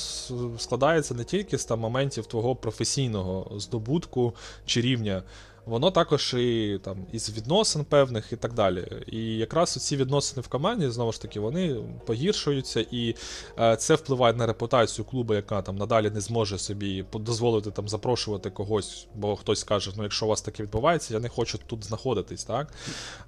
складається 0.57 1.13
не 1.13 1.23
тільки 1.23 1.57
з 1.57 1.65
там 1.65 1.79
моментів 1.79 2.25
твого 2.25 2.55
професійного 2.55 3.59
здобутку 3.59 4.35
чи 4.65 4.81
рівня 4.81 5.23
воно 5.69 5.91
також 5.91 6.33
і 6.33 6.79
там 6.83 6.97
із 7.11 7.37
відносин 7.37 7.85
певних 7.85 8.33
і 8.33 8.35
так 8.35 8.53
далі. 8.53 9.03
І 9.07 9.37
якраз 9.37 9.69
ці 9.69 9.97
відносини 9.97 10.41
в 10.41 10.47
команді, 10.47 10.89
знову 10.89 11.11
ж 11.11 11.21
таки, 11.21 11.39
вони 11.39 11.75
погіршуються, 12.05 12.85
і 12.91 13.15
е, 13.59 13.75
це 13.75 13.95
впливає 13.95 14.33
на 14.33 14.45
репутацію 14.45 15.05
клубу, 15.05 15.33
яка 15.33 15.61
там 15.61 15.75
надалі 15.75 16.09
не 16.09 16.21
зможе 16.21 16.57
собі 16.57 17.05
дозволити 17.13 17.71
там 17.71 17.89
запрошувати 17.89 18.49
когось, 18.49 19.07
бо 19.15 19.35
хтось 19.35 19.63
каже, 19.63 19.91
ну 19.97 20.03
якщо 20.03 20.25
у 20.25 20.29
вас 20.29 20.41
таке 20.41 20.63
відбувається, 20.63 21.13
я 21.13 21.19
не 21.19 21.29
хочу 21.29 21.59
тут 21.67 21.85
знаходитись. 21.85 22.43
так? 22.43 22.73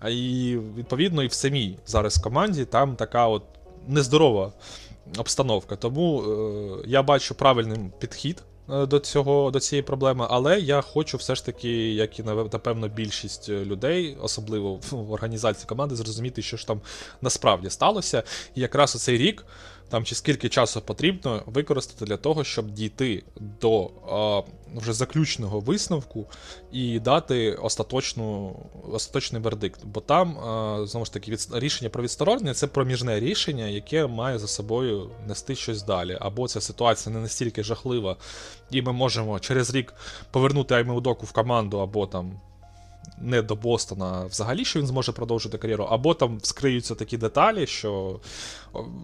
І 0.09 0.57
відповідно 0.77 1.23
і 1.23 1.27
в 1.27 1.33
самій 1.33 1.77
зараз 1.85 2.17
команді 2.17 2.65
там 2.65 2.95
така 2.95 3.27
от 3.27 3.43
нездорова 3.87 4.53
обстановка. 5.17 5.75
Тому 5.75 6.21
е, 6.21 6.83
я 6.87 7.03
бачу 7.03 7.35
правильним 7.35 7.91
підхід. 7.99 8.43
Е, 8.72 8.86
до 8.86 8.99
цього, 8.99 9.51
до 9.51 9.59
цієї 9.59 9.84
проблеми, 9.84 10.28
але 10.30 10.59
я 10.59 10.82
хочу 10.82 11.17
все 11.17 11.36
ж 11.36 11.45
таки, 11.45 11.93
як 11.93 12.19
і 12.19 12.24
напевно 12.24 12.88
більшість 12.88 13.49
людей, 13.49 14.17
особливо 14.22 14.80
в 14.91 15.11
організації 15.11 15.65
команди, 15.67 15.95
зрозуміти, 15.95 16.41
що 16.41 16.57
ж 16.57 16.67
там 16.67 16.82
насправді 17.22 17.69
сталося. 17.69 18.24
І 18.55 18.61
якраз 18.61 18.95
у 18.95 18.99
цей 18.99 19.17
рік 19.17 19.45
там 19.91 20.03
чи 20.03 20.15
скільки 20.15 20.49
часу 20.49 20.81
потрібно 20.81 21.43
використати 21.45 22.05
для 22.05 22.17
того, 22.17 22.43
щоб 22.43 22.71
дійти 22.71 23.23
до 23.61 23.91
а, 24.09 24.41
вже 24.75 24.93
заключного 24.93 25.59
висновку 25.59 26.25
і 26.71 26.99
дати 26.99 27.53
остаточну, 27.53 28.55
остаточний 28.91 29.41
вердикт. 29.41 29.85
Бо 29.85 30.01
там, 30.01 30.37
а, 30.39 30.85
знову 30.85 31.05
ж 31.05 31.13
таки, 31.13 31.31
від, 31.31 31.47
рішення 31.53 31.89
про 31.89 32.03
відсторонення 32.03 32.53
це 32.53 32.67
проміжне 32.67 33.19
рішення, 33.19 33.65
яке 33.65 34.07
має 34.07 34.39
за 34.39 34.47
собою 34.47 35.09
нести 35.27 35.55
щось 35.55 35.83
далі. 35.83 36.17
Або 36.21 36.47
ця 36.47 36.61
ситуація 36.61 37.15
не 37.15 37.21
настільки 37.21 37.63
жахлива, 37.63 38.17
і 38.71 38.81
ми 38.81 38.93
можемо 38.93 39.39
через 39.39 39.75
рік 39.75 39.93
повернути 40.31 40.75
Аймеудоку 40.75 41.25
в 41.25 41.31
команду, 41.31 41.79
або 41.79 42.07
там 42.07 42.39
не 43.18 43.41
до 43.41 43.55
Бостона 43.55 44.26
взагалі, 44.26 44.66
що 44.66 44.80
він 44.80 44.88
зможе 44.88 45.12
продовжити 45.12 45.57
кар'єру, 45.57 45.84
або 45.84 46.14
там 46.14 46.38
вскриються 46.38 46.95
такі 46.95 47.18
деталі, 47.18 47.68
що 47.68 48.20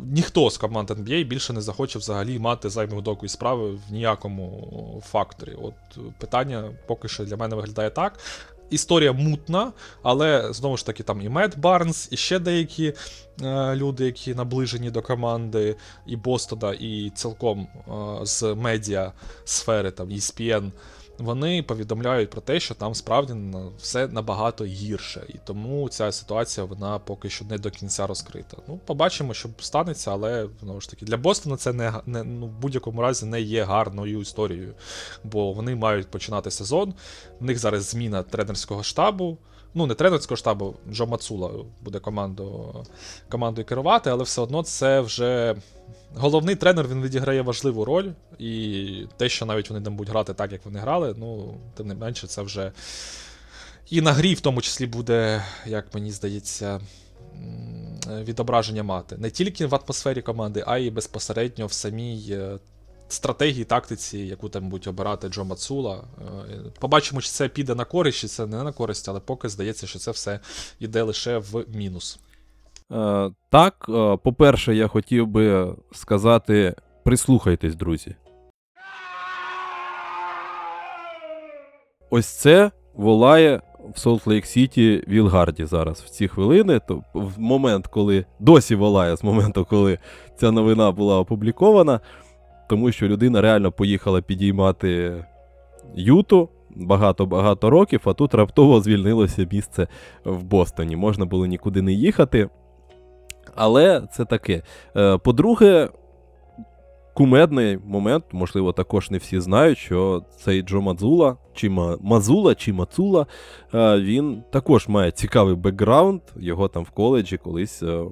ніхто 0.04 0.50
з 0.50 0.58
команд 0.58 0.92
NBA 0.92 1.28
більше 1.28 1.54
не 1.54 1.62
захоче 1.62 2.00
взагалі 2.00 2.40
мати 2.40 2.70
займу 2.70 3.02
доку 3.02 3.26
і 3.26 3.30
справи 3.30 3.72
в 3.72 3.92
ніякому 3.92 5.04
факторі. 5.06 5.56
От 5.62 5.74
питання 6.20 6.72
поки 6.88 7.08
що 7.08 7.26
для 7.26 7.38
мене 7.38 7.56
виглядає 7.56 7.90
так. 7.90 8.20
Історія 8.70 9.14
мутна, 9.14 9.72
але 10.04 10.54
знову 10.54 10.78
ж 10.78 10.86
таки 10.86 11.04
там 11.04 11.22
і 11.22 11.30
Мед 11.30 11.58
Барнс, 11.58 12.08
і 12.12 12.18
ще 12.18 12.40
деякі 12.40 12.94
е, 13.42 13.76
люди, 13.76 14.06
які 14.06 14.36
наближені 14.36 14.92
до 14.92 15.02
команди, 15.02 15.76
і 16.06 16.16
Бостона, 16.16 16.74
і 16.74 17.12
цілком 17.16 17.68
е, 17.88 18.26
з 18.26 18.56
медіа 18.56 19.12
сфери, 19.46 19.92
там 19.92 20.10
ESPN, 20.10 20.72
вони 21.18 21.64
повідомляють 21.64 22.30
про 22.30 22.42
те, 22.42 22.60
що 22.60 22.76
там 22.76 22.96
справді 22.96 23.36
все 23.80 24.08
набагато 24.08 24.66
гірше, 24.66 25.26
і 25.30 25.36
тому 25.46 25.90
ця 25.90 26.12
ситуація 26.12 26.66
вона 26.66 27.00
поки 27.00 27.30
що 27.30 27.46
не 27.46 27.58
до 27.58 27.72
кінця 27.72 28.08
розкрита. 28.08 28.58
Ну, 28.68 28.80
побачимо, 28.86 29.34
що 29.34 29.50
станеться, 29.60 30.12
але 30.12 30.48
знову 30.62 30.82
ж 30.82 30.90
таки 30.90 31.06
для 31.06 31.18
Бостона 31.18 31.58
це 31.58 31.74
не, 31.74 31.94
не 32.06 32.24
ну, 32.24 32.46
в 32.46 32.50
будь-якому 32.50 33.02
разі 33.02 33.26
не 33.26 33.42
є 33.42 33.64
гарною 33.64 34.22
історією, 34.22 34.74
бо 35.24 35.54
вони 35.54 35.76
мають 35.76 36.08
починати 36.08 36.52
сезон. 36.52 36.94
В 37.40 37.46
них 37.46 37.60
зараз 37.60 37.84
зміна 37.84 38.24
тренерського 38.24 38.84
штабу. 38.84 39.38
Ну, 39.74 39.86
не 39.86 39.94
тренерського 39.94 40.38
штабу, 40.38 40.76
Джо 40.92 41.08
Мацула 41.08 41.52
буде 41.82 42.00
команду, 42.00 42.76
командою 43.30 43.68
керувати, 43.68 44.10
але 44.10 44.24
все 44.24 44.42
одно 44.42 44.64
це 44.64 45.02
вже 45.02 45.56
Головний 46.16 46.56
тренер 46.56 46.88
він 46.88 47.02
відіграє 47.02 47.42
важливу 47.42 47.86
роль, 47.86 48.10
і 48.40 49.06
те, 49.18 49.30
що 49.30 49.46
навіть 49.46 49.70
вони 49.70 49.82
там 49.82 49.96
будуть 49.96 50.12
грати 50.12 50.34
так, 50.34 50.52
як 50.52 50.66
вони 50.66 50.80
грали, 50.80 51.16
ну, 51.18 51.58
тим 51.76 51.88
не 51.88 51.96
менше, 51.96 52.28
це 52.28 52.42
вже 52.42 52.72
і 53.90 54.02
на 54.02 54.14
грі, 54.14 54.34
в 54.34 54.40
тому 54.40 54.62
числі, 54.62 54.86
буде, 54.86 55.44
як 55.66 55.94
мені 55.94 56.12
здається, 56.12 56.82
відображення 58.24 58.84
мати. 58.84 59.18
Не 59.18 59.32
тільки 59.32 59.66
в 59.66 59.76
атмосфері 59.76 60.22
команди, 60.22 60.64
а 60.68 60.78
й 60.78 60.90
безпосередньо 60.90 61.66
в 61.66 61.74
самій 61.74 62.28
е, 62.32 62.60
стратегії, 63.08 63.66
тактиці, 63.66 64.20
яку 64.20 64.50
там 64.50 64.70
будуть 64.70 64.88
обирати 64.88 65.30
Джо 65.30 65.46
Мацула. 65.46 66.04
Е, 66.22 66.72
побачимо, 66.80 67.22
чи 67.22 67.30
це 67.30 67.50
піде 67.50 67.76
на 67.76 67.86
користь, 67.86 68.18
чи 68.18 68.28
це 68.28 68.46
не 68.46 68.64
на 68.64 68.72
користь, 68.72 69.10
але 69.10 69.20
поки 69.20 69.50
здається, 69.50 69.88
що 69.88 70.00
це 70.00 70.12
все 70.12 70.40
йде 70.80 71.02
лише 71.02 71.38
в 71.38 71.66
мінус. 71.68 72.20
Е, 72.92 73.30
так, 73.50 73.86
е, 73.90 74.18
по-перше, 74.24 74.76
я 74.76 74.88
хотів 74.88 75.28
би 75.28 75.76
сказати: 75.92 76.76
прислухайтесь, 77.04 77.76
друзі. 77.76 78.16
ось 82.10 82.28
це 82.28 82.72
волає 82.96 83.62
в 83.96 84.00
Солт 84.00 84.28
Лейк 84.28 84.46
Сіті 84.46 85.04
Вілгарді 85.08 85.66
зараз 85.66 86.02
в 86.02 86.10
ці 86.10 86.28
хвилини. 86.28 86.80
То 86.88 87.04
в 87.14 87.40
момент, 87.40 87.88
коли 87.88 88.26
досі 88.40 88.76
волає 88.76 89.18
з 89.18 89.24
моменту, 89.24 89.66
коли 89.70 90.00
ця 90.36 90.52
новина 90.52 90.92
була 90.92 91.20
опублікована, 91.20 92.00
тому 92.70 92.92
що 92.92 93.08
людина 93.08 93.42
реально 93.42 93.72
поїхала 93.72 94.22
підіймати 94.22 95.24
Юту 95.96 96.50
багато-багато 96.76 97.70
років, 97.70 98.02
а 98.06 98.14
тут 98.14 98.34
раптово 98.34 98.82
звільнилося 98.82 99.48
місце 99.52 99.88
в 100.26 100.44
Бостоні. 100.44 100.96
Можна 100.96 101.26
було 101.26 101.46
нікуди 101.46 101.82
не 101.82 101.92
їхати. 101.92 102.50
Але 103.58 104.08
це 104.12 104.26
таке. 104.26 104.62
Е, 104.96 105.18
по-друге, 105.18 105.90
кумедний 107.14 107.80
момент, 107.86 108.24
можливо, 108.32 108.74
також 108.74 109.12
не 109.12 109.18
всі 109.18 109.40
знають, 109.40 109.78
що 109.78 110.24
цей 110.38 110.62
Джо 110.62 110.82
Мазула, 110.82 111.38
чи 111.54 111.70
Мазула, 112.02 112.56
чи 112.56 112.74
Мацула, 112.74 113.26
е, 113.74 114.00
він 114.00 114.44
також 114.52 114.88
має 114.88 115.12
цікавий 115.12 115.56
бекграунд. 115.56 116.22
Його 116.36 116.68
там 116.68 116.84
в 116.84 116.90
коледжі 116.90 117.38
колись 117.38 117.84
е, 117.84 118.04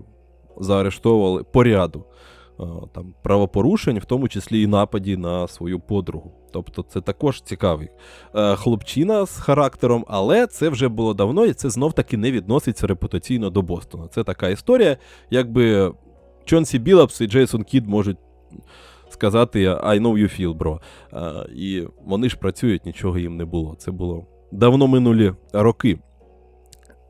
заарештовували 0.60 1.44
по 1.44 1.64
ряду 1.64 2.04
там, 2.94 3.14
правопорушень, 3.24 4.00
в 4.00 4.06
тому 4.06 4.28
числі 4.28 4.62
і 4.62 4.68
нападі 4.68 5.18
на 5.18 5.48
свою 5.48 5.80
подругу. 5.80 6.32
Тобто 6.52 6.82
це 6.82 7.02
також 7.02 7.42
цікавий 7.42 7.90
хлопчина 8.34 9.26
з 9.26 9.38
характером, 9.38 10.06
але 10.08 10.48
це 10.48 10.70
вже 10.70 10.88
було 10.88 11.14
давно, 11.14 11.46
і 11.46 11.54
це 11.54 11.70
знов-таки 11.70 12.18
не 12.18 12.32
відноситься 12.32 12.88
репутаційно 12.88 13.50
до 13.50 13.62
Бостона. 13.62 14.08
Це 14.08 14.24
така 14.24 14.50
історія, 14.50 14.98
якби 15.30 15.94
Чонсі 16.46 16.80
Білапс 16.80 17.22
і 17.22 17.28
Джейсон 17.28 17.64
Кід 17.64 17.88
можуть 17.88 18.18
сказати 19.10 19.70
I 19.70 20.02
know 20.02 20.18
you 20.18 20.42
feel, 20.42 20.58
bro. 20.58 20.80
І 21.56 21.88
вони 22.06 22.30
ж 22.30 22.38
працюють, 22.38 22.86
нічого 22.86 23.18
їм 23.18 23.38
не 23.38 23.46
було. 23.46 23.76
Це 23.78 23.92
було 23.92 24.26
давно 24.52 24.88
минулі 24.88 25.34
роки. 25.54 26.00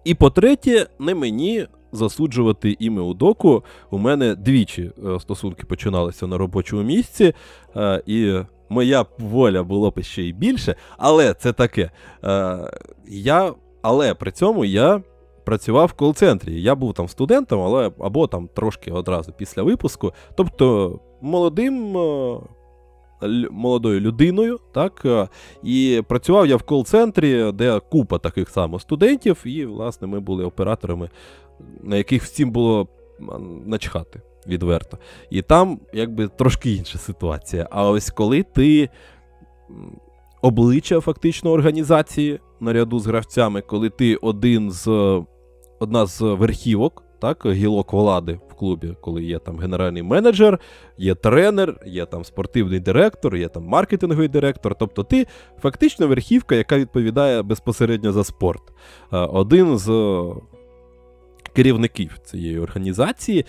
І 0.03 0.13
по-третє, 0.13 0.87
не 0.99 1.15
мені 1.15 1.67
засуджувати 1.95 2.77
ім'я 2.79 3.01
у 3.01 3.13
доку. 3.13 3.63
У 3.89 3.97
мене 3.97 4.35
двічі 4.35 4.91
е, 5.05 5.19
стосунки 5.19 5.65
починалися 5.65 6.27
на 6.27 6.37
робочому 6.37 6.83
місці, 6.83 7.33
е, 7.75 8.03
і 8.05 8.39
моя 8.69 9.05
воля 9.19 9.63
було 9.63 9.91
б 9.91 10.01
ще 10.01 10.23
й 10.23 10.33
більше, 10.33 10.75
але 10.97 11.33
це 11.33 11.53
таке. 11.53 11.91
Е, 12.23 12.57
я, 13.07 13.53
Але 13.81 14.13
при 14.13 14.31
цьому 14.31 14.65
я 14.65 15.01
працював 15.45 15.87
в 15.87 15.93
кол-центрі. 15.93 16.61
Я 16.61 16.75
був 16.75 16.93
там 16.93 17.07
студентом, 17.07 17.61
але 17.61 17.91
або 17.99 18.27
там 18.27 18.47
трошки 18.47 18.91
одразу 18.91 19.31
після 19.31 19.63
випуску. 19.63 20.13
Тобто 20.35 20.99
молодим. 21.21 21.97
Молодою 23.51 23.99
людиною, 23.99 24.59
так, 24.73 25.05
і 25.63 26.01
працював 26.07 26.47
я 26.47 26.55
в 26.55 26.63
кол-центрі, 26.63 27.51
де 27.51 27.79
купа 27.79 28.17
таких 28.17 28.49
само 28.49 28.79
студентів, 28.79 29.41
і, 29.45 29.65
власне, 29.65 30.07
ми 30.07 30.19
були 30.19 30.45
операторами 30.45 31.09
на 31.83 31.97
яких 31.97 32.23
всім 32.23 32.51
було 32.51 32.87
начхати 33.65 34.21
відверто. 34.47 34.97
І 35.29 35.41
там 35.41 35.79
якби 35.93 36.27
трошки 36.27 36.71
інша 36.71 36.97
ситуація. 36.97 37.67
А 37.71 37.89
ось 37.89 38.09
коли 38.09 38.43
ти 38.43 38.89
обличчя 40.41 40.99
фактично 40.99 41.51
організації 41.51 42.39
наряду 42.59 42.99
з 42.99 43.07
гравцями, 43.07 43.61
коли 43.61 43.89
ти 43.89 44.15
один 44.15 44.71
з 44.71 44.87
одна 45.79 46.05
з 46.05 46.21
верхівок, 46.21 47.03
так, 47.19 47.45
гілок 47.45 47.93
влади 47.93 48.39
в 48.49 48.53
клубі, 48.53 48.95
коли 49.01 49.23
є 49.23 49.39
там 49.39 49.59
генеральний 49.59 50.03
менеджер, 50.03 50.59
є 50.97 51.15
тренер, 51.15 51.81
є 51.85 52.05
там 52.05 52.23
спортивний 52.23 52.79
директор, 52.79 53.35
є 53.35 53.47
там 53.47 53.63
маркетинговий 53.63 54.27
директор. 54.27 54.75
Тобто 54.75 55.03
ти 55.03 55.27
фактично 55.61 56.07
верхівка, 56.07 56.55
яка 56.55 56.77
відповідає 56.77 57.41
безпосередньо 57.41 58.11
за 58.11 58.23
спорт. 58.23 58.61
Один 59.11 59.77
з 59.77 59.87
керівників 61.55 62.19
цієї 62.23 62.59
організації. 62.59 63.45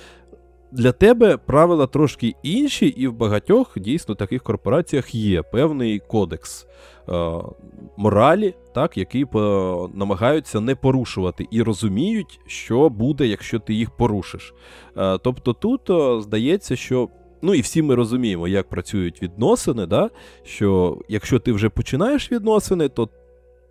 Для 0.72 0.92
тебе 0.92 1.36
правила 1.36 1.86
трошки 1.86 2.34
інші, 2.42 2.86
і 2.86 3.06
в 3.06 3.12
багатьох 3.12 3.78
дійсно 3.78 4.14
таких 4.14 4.42
корпораціях 4.42 5.14
є 5.14 5.42
певний 5.42 5.98
кодекс 5.98 6.66
е, 7.08 7.32
моралі, 7.96 8.54
так, 8.74 8.96
який 8.98 9.22
е, 9.22 9.28
намагаються 9.94 10.60
не 10.60 10.74
порушувати 10.74 11.46
і 11.50 11.62
розуміють, 11.62 12.40
що 12.46 12.88
буде, 12.88 13.26
якщо 13.26 13.58
ти 13.58 13.74
їх 13.74 13.90
порушиш. 13.90 14.54
Е, 14.96 15.18
тобто 15.18 15.52
тут 15.52 15.90
е, 15.90 16.20
здається, 16.22 16.76
що. 16.76 17.08
Ну 17.42 17.54
і 17.54 17.60
всі 17.60 17.82
ми 17.82 17.94
розуміємо, 17.94 18.48
як 18.48 18.68
працюють 18.68 19.22
відносини, 19.22 19.86
да? 19.86 20.10
що 20.42 20.98
якщо 21.08 21.38
ти 21.38 21.52
вже 21.52 21.68
починаєш 21.68 22.32
відносини, 22.32 22.88
то 22.88 23.08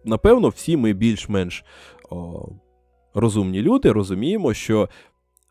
напевно 0.03 0.49
всі 0.49 0.77
ми 0.77 0.93
більш-менш 0.93 1.63
розумні 3.16 3.61
люди 3.61 3.91
розуміємо, 3.91 4.53
що 4.53 4.89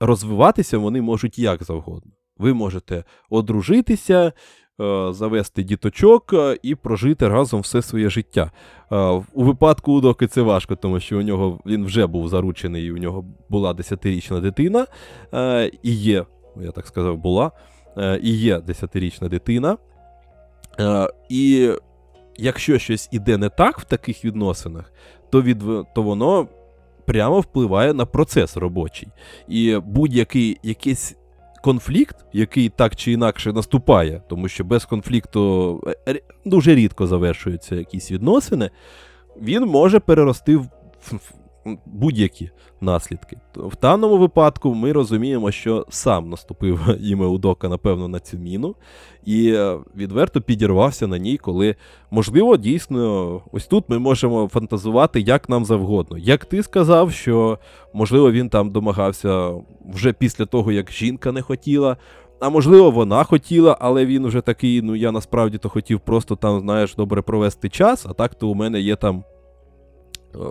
розвиватися 0.01 0.79
вони 0.79 1.03
можуть 1.03 1.39
як 1.39 1.65
завгодно. 1.65 2.13
Ви 2.39 2.55
можете 2.55 3.05
одружитися, 3.31 4.33
е, 4.81 5.13
завести 5.13 5.63
діточок 5.63 6.33
е, 6.33 6.59
і 6.63 6.75
прожити 6.75 7.29
разом 7.29 7.61
все 7.61 7.83
своє 7.83 8.11
життя. 8.11 8.51
Е, 8.93 8.97
у 9.33 9.45
випадку 9.45 9.93
Удоки 9.93 10.27
це 10.27 10.43
важко, 10.43 10.77
тому 10.77 11.01
що 11.01 11.19
у 11.19 11.23
нього 11.23 11.61
він 11.67 11.85
вже 11.85 12.07
був 12.07 12.29
заручений, 12.29 12.85
і 12.85 12.93
у 12.93 12.99
нього 12.99 13.25
була 13.49 13.73
10-річна 13.73 14.41
дитина, 14.41 14.87
і 15.83 15.95
є, 15.95 16.25
я 16.61 16.71
так 16.71 16.87
сказав, 16.87 17.17
була, 17.17 17.51
і 18.23 18.35
є 18.35 18.59
10-річна 18.59 19.29
дитина. 19.29 19.77
І 21.29 21.73
якщо 22.37 22.79
щось 22.79 23.09
іде 23.13 23.39
не 23.39 23.49
так 23.49 23.79
в 23.79 23.85
таких 23.85 24.25
відносинах, 24.25 24.93
то 25.31 25.43
від, 25.43 25.59
то 25.95 26.03
воно 26.03 26.49
прямо 27.07 27.41
впливає 27.41 27.95
на 27.95 28.07
процес 28.07 28.57
робочий. 28.57 29.09
І 29.49 29.79
будь-який 29.87 30.59
якийсь 30.63 31.17
конфлікт, 31.63 32.17
який 32.33 32.69
так 32.69 32.97
чи 32.97 33.13
інакше 33.13 33.53
наступає, 33.53 34.23
тому 34.29 34.49
що 34.49 34.65
без 34.65 34.85
конфлікту 34.85 35.81
е, 36.09 36.21
дуже 36.45 36.75
рідко 36.75 37.07
завершуються 37.07 37.77
якісь 37.77 38.13
відносини, 38.13 38.71
він 39.43 39.65
може 39.65 40.01
перерости 40.01 40.57
в 40.57 40.69
будь-які 41.87 42.51
наслідки. 42.81 43.37
В 43.57 43.77
даному 43.83 44.19
випадку 44.19 44.75
ми 44.75 44.93
розуміємо, 44.93 45.51
що 45.51 45.87
сам 45.89 46.31
наступив 46.31 46.81
іме 47.01 47.27
Удока, 47.27 47.69
напевно, 47.69 48.09
на 48.09 48.21
цю 48.21 48.39
міну, 48.39 48.75
і 49.25 49.53
е, 49.53 49.79
відверто 49.97 50.41
підірвався 50.41 51.07
на 51.07 51.19
ній, 51.19 51.37
коли, 51.37 51.77
можливо, 52.11 52.57
дійсно, 52.57 53.43
ось 53.53 53.67
тут 53.67 53.85
ми 53.89 53.99
можемо 53.99 54.49
фантазувати 54.49 55.21
як 55.21 55.49
нам 55.49 55.65
завгодно. 55.65 56.19
Як 56.19 56.45
ти 56.45 56.63
сказав, 56.63 57.13
що 57.13 57.59
можливо 57.93 58.33
він 58.33 58.49
там 58.49 58.71
домагався 58.71 59.53
вже 59.95 60.13
після 60.13 60.47
того, 60.47 60.73
як 60.73 60.93
жінка 60.93 61.33
не 61.33 61.43
хотіла. 61.43 61.97
А 62.41 62.51
можливо, 62.51 62.91
вона 62.91 63.25
хотіла, 63.25 63.77
але 63.81 64.07
він 64.07 64.27
вже 64.27 64.41
такий, 64.41 64.83
ну 64.83 64.97
я 64.97 65.13
насправді 65.13 65.59
то 65.59 65.69
хотів 65.69 66.01
просто 66.01 66.37
там, 66.37 66.61
знаєш, 66.61 66.95
добре 66.95 67.23
провести 67.23 67.69
час, 67.69 68.07
а 68.07 68.13
так 68.13 68.35
то 68.35 68.49
у 68.49 68.55
мене 68.55 68.81
є 68.81 68.97
там 68.97 69.25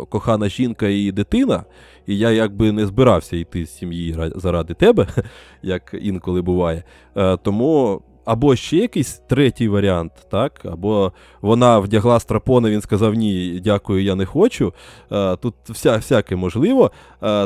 кохана 0.09 0.49
жінка 0.49 0.88
і 0.88 1.11
дитина, 1.11 1.63
і 2.07 2.17
я 2.17 2.31
якби 2.31 2.71
не 2.71 2.86
збирався 2.86 3.38
йти 3.38 3.65
з 3.65 3.77
сім'ї 3.77 4.31
заради 4.36 4.73
тебе, 4.73 5.07
як 5.61 5.95
інколи 6.01 6.41
буває. 6.41 6.84
Е, 7.15 7.38
тому. 7.38 8.01
Або 8.25 8.55
ще 8.55 8.77
якийсь 8.77 9.21
третій 9.29 9.67
варіант, 9.67 10.11
так? 10.31 10.65
Або 10.65 11.13
вона 11.41 11.79
вдягла 11.79 12.19
страпони, 12.19 12.69
він 12.69 12.81
сказав: 12.81 13.13
Ні, 13.13 13.61
дякую, 13.63 14.03
я 14.03 14.15
не 14.15 14.25
хочу. 14.25 14.73
Е, 15.11 15.36
тут 15.36 15.55
вся, 15.69 15.95
всяке 15.95 16.36
можливо. 16.36 16.91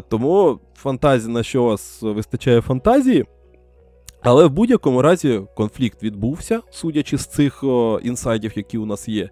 Тому 0.10 0.60
фантазія 0.76 1.34
на 1.34 1.44
що 1.44 1.64
у 1.64 1.66
вас 1.66 2.02
вистачає 2.02 2.62
фантазії. 2.62 3.26
Але 4.22 4.46
в 4.46 4.50
будь-якому 4.50 5.02
разі 5.02 5.42
конфлікт 5.56 6.04
відбувся, 6.04 6.62
судячи 6.70 7.18
з 7.18 7.26
цих 7.26 7.64
інсайдів, 8.04 8.52
які 8.56 8.78
у 8.78 8.86
нас 8.86 9.08
є. 9.08 9.30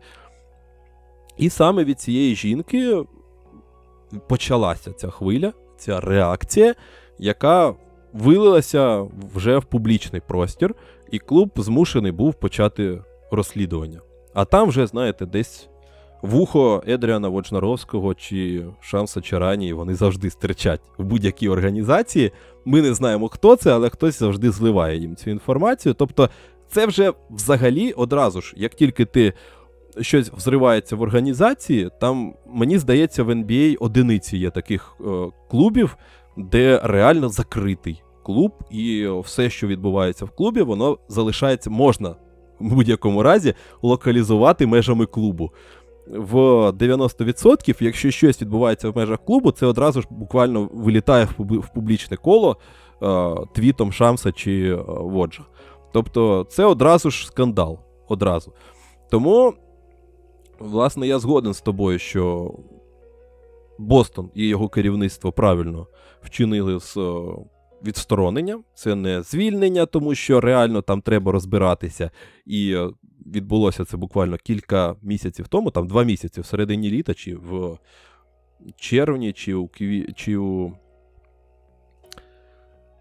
І 1.37 1.49
саме 1.49 1.83
від 1.83 1.99
цієї 1.99 2.35
жінки 2.35 3.03
почалася 4.27 4.91
ця 4.91 5.09
хвиля, 5.09 5.53
ця 5.77 5.99
реакція, 5.99 6.75
яка 7.19 7.75
вилилася 8.13 9.07
вже 9.35 9.57
в 9.57 9.65
публічний 9.65 10.21
простір, 10.27 10.75
і 11.11 11.19
клуб 11.19 11.51
змушений 11.55 12.11
був 12.11 12.33
почати 12.33 13.01
розслідування. 13.31 14.01
А 14.33 14.45
там 14.45 14.69
вже, 14.69 14.87
знаєте, 14.87 15.25
десь 15.25 15.69
вухо 16.21 16.83
Едріана 16.87 17.27
Воджнаровського 17.27 18.13
чи 18.13 18.65
Шамса 18.81 19.21
Чарані, 19.21 19.73
вони 19.73 19.95
завжди 19.95 20.29
стирчать 20.29 20.81
в 20.97 21.03
будь-якій 21.03 21.49
організації. 21.49 22.31
Ми 22.65 22.81
не 22.81 22.93
знаємо, 22.93 23.29
хто 23.29 23.55
це, 23.55 23.73
але 23.73 23.89
хтось 23.89 24.19
завжди 24.19 24.51
зливає 24.51 24.97
їм 24.97 25.15
цю 25.15 25.29
інформацію. 25.29 25.93
Тобто, 25.93 26.29
це 26.67 26.85
вже 26.85 27.13
взагалі 27.29 27.91
одразу 27.91 28.41
ж, 28.41 28.53
як 28.57 28.75
тільки 28.75 29.05
ти 29.05 29.33
щось 30.01 30.31
взривається 30.31 30.95
в 30.95 31.01
організації, 31.01 31.89
там, 32.01 32.33
мені 32.47 32.77
здається, 32.77 33.23
в 33.23 33.29
NBA 33.29 33.77
одиниці 33.79 34.37
є 34.37 34.49
таких 34.49 34.97
е, 35.01 35.03
клубів, 35.49 35.97
де 36.37 36.79
реально 36.83 37.29
закритий 37.29 38.03
клуб, 38.23 38.51
і 38.71 39.07
все, 39.07 39.49
що 39.49 39.67
відбувається 39.67 40.25
в 40.25 40.29
клубі, 40.29 40.61
воно 40.61 40.97
залишається, 41.07 41.69
можна 41.69 42.15
в 42.59 42.75
будь-якому 42.75 43.23
разі 43.23 43.53
локалізувати 43.81 44.67
межами 44.67 45.05
клубу. 45.05 45.51
в 46.07 46.35
90%, 46.69 47.83
якщо 47.83 48.11
щось 48.11 48.41
відбувається 48.41 48.89
в 48.89 48.97
межах 48.97 49.25
клубу, 49.25 49.51
це 49.51 49.65
одразу 49.65 50.01
ж 50.01 50.07
буквально 50.09 50.69
вилітає 50.73 51.27
в 51.37 51.69
публічне 51.73 52.17
коло 52.17 52.57
е, 53.03 53.35
твітом 53.53 53.91
Шамса 53.91 54.31
чи 54.31 54.69
е, 54.69 54.83
Воджа. 54.87 55.43
Тобто 55.93 56.45
це 56.49 56.65
одразу 56.65 57.11
ж 57.11 57.27
скандал. 57.27 57.79
Одразу. 58.07 58.53
Тому, 59.09 59.53
власне, 60.59 61.07
я 61.07 61.19
згоден 61.19 61.53
з 61.53 61.61
тобою, 61.61 61.99
що 61.99 62.53
Бостон 63.77 64.29
і 64.33 64.47
його 64.47 64.69
керівництво 64.69 65.31
правильно 65.31 65.87
вчинили 66.21 66.79
з 66.79 66.97
е, 66.97 67.23
відстороненням. 67.85 68.63
Це 68.73 68.95
не 68.95 69.21
звільнення, 69.21 69.85
тому 69.85 70.15
що 70.15 70.41
реально 70.41 70.81
там 70.81 71.01
треба 71.01 71.31
розбиратися. 71.31 72.11
І 72.45 72.73
е, 72.73 72.89
відбулося 73.25 73.85
це 73.85 73.97
буквально 73.97 74.37
кілька 74.37 74.95
місяців 75.01 75.47
тому, 75.47 75.71
там 75.71 75.87
два 75.87 76.03
місяці 76.03 76.41
в 76.41 76.45
середині 76.45 76.91
літа, 76.91 77.13
чи 77.13 77.35
в 77.35 77.77
червні, 78.75 79.33
чи 79.33 79.53
у 79.53 79.67
кві... 79.67 80.13
чи 80.15 80.37
у 80.37 80.71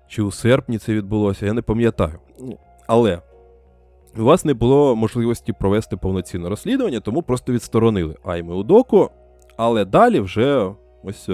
чи 0.09 0.23
у 0.23 0.31
серпні 0.31 0.79
це 0.79 0.95
відбулося, 0.95 1.47
я 1.47 1.53
не 1.53 1.63
пам'ятаю. 1.63 2.19
Але 2.87 3.23
у 4.19 4.25
вас 4.25 4.45
не 4.45 4.55
було 4.55 4.97
можливості 4.97 5.53
провести 5.53 5.97
повноцінне 5.97 6.49
розслідування, 6.49 7.01
тому 7.01 7.23
просто 7.23 7.53
відсторонили 7.53 8.17
Айме 8.25 8.55
Удоку, 8.55 9.11
але 9.57 9.85
далі 9.85 10.21
вже 10.21 10.73
ось 11.05 11.29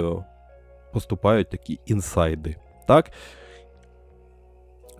поступають 0.92 1.50
такі 1.50 1.80
інсайди. 1.86 2.56
Так? 2.86 3.10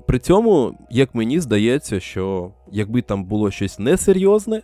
При 0.07 0.19
цьому, 0.19 0.75
як 0.91 1.15
мені 1.15 1.41
здається, 1.41 2.01
що 2.01 2.53
якби 2.73 3.03
там 3.03 3.25
було 3.25 3.51
щось 3.51 3.79
несерйозне, 3.79 4.63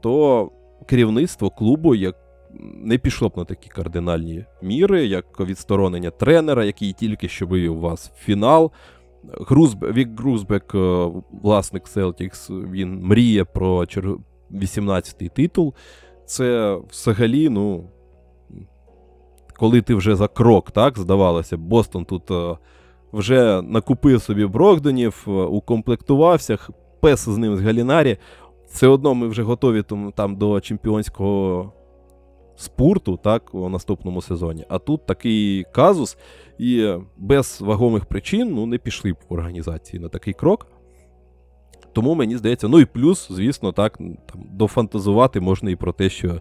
то 0.00 0.50
керівництво 0.86 1.50
клубу 1.50 1.94
як 1.94 2.16
не 2.60 2.98
пішло 2.98 3.28
б 3.28 3.32
на 3.36 3.44
такі 3.44 3.68
кардинальні 3.68 4.44
міри, 4.62 5.06
як 5.06 5.40
відсторонення 5.40 6.10
тренера, 6.10 6.64
який 6.64 6.92
тільки 6.92 7.28
що 7.28 7.46
вивів 7.46 7.78
вас 7.78 8.12
в 8.16 8.24
фінал. 8.24 8.72
Грузбек, 9.24 9.94
Вік 9.94 10.20
Грузбек, 10.20 10.74
е, 10.74 11.10
власник 11.42 11.84
Celtics, 11.84 12.70
він 12.70 13.00
мріє 13.02 13.44
про 13.44 13.84
18-й 14.50 15.28
титул. 15.28 15.74
Це 16.26 16.78
взагалі, 16.90 17.48
ну. 17.48 17.90
Коли 19.58 19.82
ти 19.82 19.94
вже 19.94 20.16
за 20.16 20.28
крок, 20.28 20.70
так, 20.70 20.98
здавалося, 20.98 21.56
Бостон 21.56 22.04
тут 22.04 22.30
е, 22.30 22.56
вже 23.12 23.62
накупив 23.62 24.22
собі 24.22 24.46
Брогдонів, 24.46 25.24
е, 25.28 25.30
укомплектувався, 25.30 26.58
пес 27.00 27.28
з 27.28 27.36
ним 27.36 27.56
з 27.56 27.60
Галінарі. 27.60 28.16
Все 28.66 28.86
одно 28.86 29.14
ми 29.14 29.28
вже 29.28 29.42
готові 29.42 29.82
там, 29.82 30.12
там 30.16 30.36
до 30.36 30.60
чемпіонського 30.60 31.72
спорту 32.56 33.18
так, 33.22 33.54
у 33.54 33.68
наступному 33.68 34.22
сезоні. 34.22 34.64
А 34.68 34.78
тут 34.78 35.06
такий 35.06 35.64
казус, 35.72 36.18
і 36.58 36.94
без 37.16 37.60
вагомих 37.60 38.04
причин 38.04 38.54
ну, 38.54 38.66
не 38.66 38.78
пішли 38.78 39.12
б 39.12 39.16
в 39.28 39.34
організації 39.34 40.02
на 40.02 40.08
такий 40.08 40.34
крок. 40.34 40.66
Тому 41.92 42.14
мені 42.14 42.36
здається, 42.36 42.68
ну 42.68 42.80
і 42.80 42.84
плюс, 42.84 43.28
звісно, 43.30 43.72
так, 43.72 43.98
там, 43.98 44.44
дофантазувати 44.52 45.40
можна 45.40 45.70
і 45.70 45.76
про 45.76 45.92
те, 45.92 46.10
що, 46.10 46.40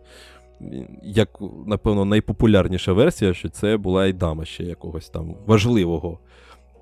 як, 1.03 1.30
напевно, 1.66 2.05
найпопулярніша 2.05 2.93
версія, 2.93 3.34
що 3.34 3.49
це 3.49 3.78
була 3.78 4.05
і 4.05 4.13
дама 4.13 4.45
ще 4.45 4.63
якогось 4.63 5.09
там 5.09 5.36
важливого 5.45 6.20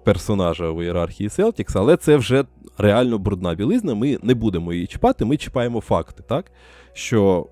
персонажа 0.04 0.72
в 0.72 0.84
ієрархії 0.84 1.30
Celtics, 1.30 1.72
але 1.76 1.98
це 1.98 2.18
вже 2.18 2.46
реально 2.78 3.18
брудна 3.18 3.56
білизна. 3.56 3.96
Ми 3.96 4.18
не 4.24 4.34
будемо 4.34 4.74
її 4.74 4.88
чіпати, 4.88 5.26
ми 5.26 5.38
чіпаємо 5.38 5.82
факти, 5.82 6.24
так? 6.28 6.52
Що 6.94 7.48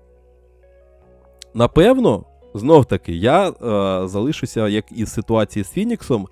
напевно, 1.54 2.24
знов 2.54 2.84
таки, 2.84 3.12
я 3.12 3.48
е, 3.48 3.52
залишуся, 4.08 4.68
як 4.68 4.84
із 4.92 5.12
ситуації 5.12 5.64
з 5.64 5.70
Фініксом, 5.70 6.28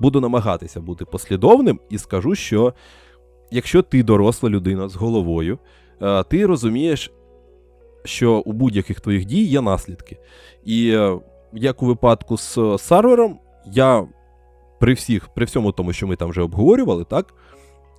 буду 0.00 0.20
намагатися 0.20 0.80
бути 0.80 1.04
послідовним 1.04 1.80
і 1.90 1.98
скажу, 1.98 2.34
що 2.34 2.74
якщо 3.50 3.82
ти 3.82 4.02
доросла 4.02 4.50
людина 4.50 4.88
з 4.88 4.96
головою, 4.96 5.58
е, 6.02 6.22
ти 6.22 6.46
розумієш, 6.46 7.12
що 8.04 8.32
у 8.32 8.52
будь-яких 8.52 9.00
твоїх 9.00 9.24
дій 9.24 9.44
є 9.44 9.60
наслідки. 9.60 10.18
І 10.64 10.90
е, 10.90 11.18
як 11.52 11.82
у 11.82 11.86
випадку 11.86 12.36
з 12.36 12.58
Сарвером, 12.78 13.38
я 13.66 14.06
при 14.80 14.92
всіх, 14.92 15.28
при 15.28 15.44
всьому 15.44 15.72
тому, 15.72 15.92
що 15.92 16.06
ми 16.06 16.16
там 16.16 16.30
вже 16.30 16.42
обговорювали, 16.42 17.04
так. 17.04 17.34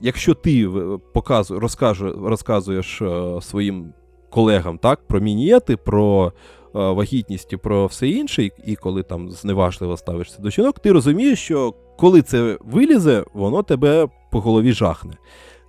Якщо 0.01 0.33
ти 0.33 0.67
е, 0.67 0.97
показу, 1.13 1.59
розкажу, 1.59 2.27
розказуєш 2.27 3.01
е, 3.01 3.41
своїм 3.41 3.93
колегам 4.29 4.77
так, 4.77 5.07
про 5.07 5.19
мінієти, 5.19 5.77
про 5.77 6.27
е, 6.27 6.31
вагітність 6.73 7.53
і 7.53 7.57
про 7.57 7.85
все 7.85 8.09
інше, 8.09 8.49
і 8.65 8.75
коли 8.75 9.03
там 9.03 9.31
зневажливо 9.31 9.97
ставишся 9.97 10.41
до 10.41 10.49
жінок, 10.49 10.79
ти 10.79 10.91
розумієш, 10.91 11.39
що 11.39 11.73
коли 11.97 12.21
це 12.21 12.57
вилізе, 12.65 13.25
воно 13.33 13.63
тебе 13.63 14.07
по 14.31 14.39
голові 14.39 14.71
жахне. 14.71 15.13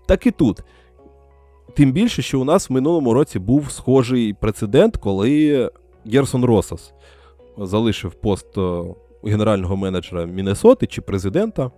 Так 0.06 0.26
і 0.26 0.30
тут. 0.30 0.60
Тим 1.74 1.92
більше, 1.92 2.22
що 2.22 2.40
у 2.40 2.44
нас 2.44 2.70
в 2.70 2.72
минулому 2.72 3.14
році 3.14 3.38
був 3.38 3.70
схожий 3.70 4.34
прецедент, 4.34 4.96
коли 4.96 5.70
Герсон 6.06 6.44
Росас 6.44 6.92
залишив 7.58 8.14
пост 8.14 8.58
е, 8.58 8.82
генерального 9.24 9.76
менеджера 9.76 10.24
Міннесоти 10.24 10.86
чи 10.86 11.00
президента, 11.00 11.70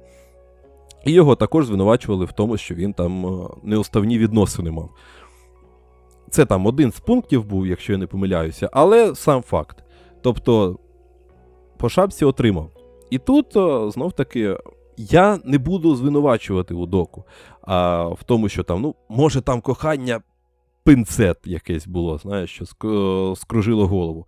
і 1.05 1.13
його 1.13 1.37
також 1.37 1.67
звинувачували 1.67 2.25
в 2.25 2.33
тому, 2.33 2.57
що 2.57 2.75
він 2.75 2.93
там 2.93 3.27
е, 3.27 3.49
неуставні 3.63 4.19
відносини 4.19 4.71
мав. 4.71 4.91
Це 6.31 6.45
там 6.45 6.67
один 6.67 6.93
з 6.93 7.01
пунктів 7.01 7.45
був, 7.45 7.67
якщо 7.67 7.93
я 7.93 7.99
не 7.99 8.07
помиляюся, 8.07 8.71
але 8.73 9.15
сам 9.15 9.43
факт. 9.43 9.85
Тобто, 10.23 10.79
по 11.79 11.89
шапці 11.89 12.25
отримав. 12.25 12.71
І 13.11 13.19
тут 13.19 13.57
е, 13.57 13.91
знов 13.91 14.13
таки. 14.13 14.57
Я 14.97 15.39
не 15.45 15.59
буду 15.59 15.97
звинувачувати 15.97 16.75
Удоку 16.75 17.25
а 17.63 18.05
в 18.05 18.23
тому, 18.25 18.49
що 18.49 18.63
там, 18.63 18.83
ну, 18.83 18.95
може, 19.09 19.41
там 19.41 19.61
кохання 19.61 20.21
пинцет 20.85 21.37
якесь 21.45 21.87
було, 21.87 22.19
знаєш, 22.19 22.51
що 22.51 22.65
е, 22.65 23.37
скружило 23.37 23.87
голову. 23.87 24.27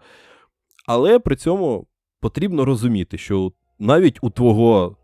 Але 0.86 1.18
при 1.18 1.36
цьому 1.36 1.86
потрібно 2.20 2.64
розуміти, 2.64 3.18
що 3.18 3.53
навіть 3.78 4.18
у 4.22 4.30
твого 4.30 4.96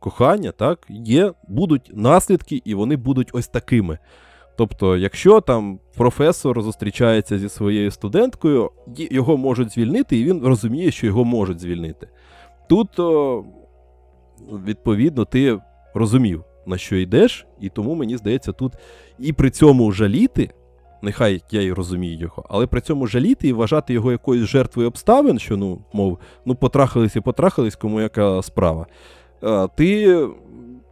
кохання 0.00 0.52
так, 0.52 0.86
є, 0.88 1.32
будуть 1.48 1.90
наслідки, 1.94 2.62
і 2.64 2.74
вони 2.74 2.96
будуть 2.96 3.30
ось 3.32 3.48
такими. 3.48 3.98
Тобто, 4.56 4.96
якщо 4.96 5.40
там 5.40 5.78
професор 5.96 6.62
зустрічається 6.62 7.38
зі 7.38 7.48
своєю 7.48 7.90
студенткою, 7.90 8.70
його 8.96 9.36
можуть 9.36 9.72
звільнити, 9.72 10.18
і 10.18 10.24
він 10.24 10.42
розуміє, 10.44 10.90
що 10.90 11.06
його 11.06 11.24
можуть 11.24 11.60
звільнити. 11.60 12.08
Тут, 12.68 12.88
відповідно, 14.66 15.24
ти 15.24 15.58
розумів, 15.94 16.44
на 16.66 16.78
що 16.78 16.96
йдеш, 16.96 17.46
і 17.60 17.68
тому 17.68 17.94
мені 17.94 18.16
здається, 18.16 18.52
тут 18.52 18.72
і 19.18 19.32
при 19.32 19.50
цьому 19.50 19.92
жаліти, 19.92 20.50
нехай 21.02 21.42
я 21.50 21.60
й 21.62 21.72
розумію 21.72 22.18
його, 22.18 22.46
але 22.48 22.66
при 22.66 22.80
цьому 22.80 23.06
жаліти 23.06 23.48
і 23.48 23.52
вважати 23.52 23.92
його 23.92 24.12
якоюсь 24.12 24.48
жертвою 24.48 24.88
обставин, 24.88 25.38
що, 25.38 25.56
ну, 25.56 25.78
мов, 25.92 26.18
ну, 26.44 26.54
потрахались 26.54 27.16
і 27.16 27.20
потрахались, 27.20 27.76
кому 27.76 28.00
яка 28.00 28.42
справа. 28.42 28.86
Ти 29.76 30.18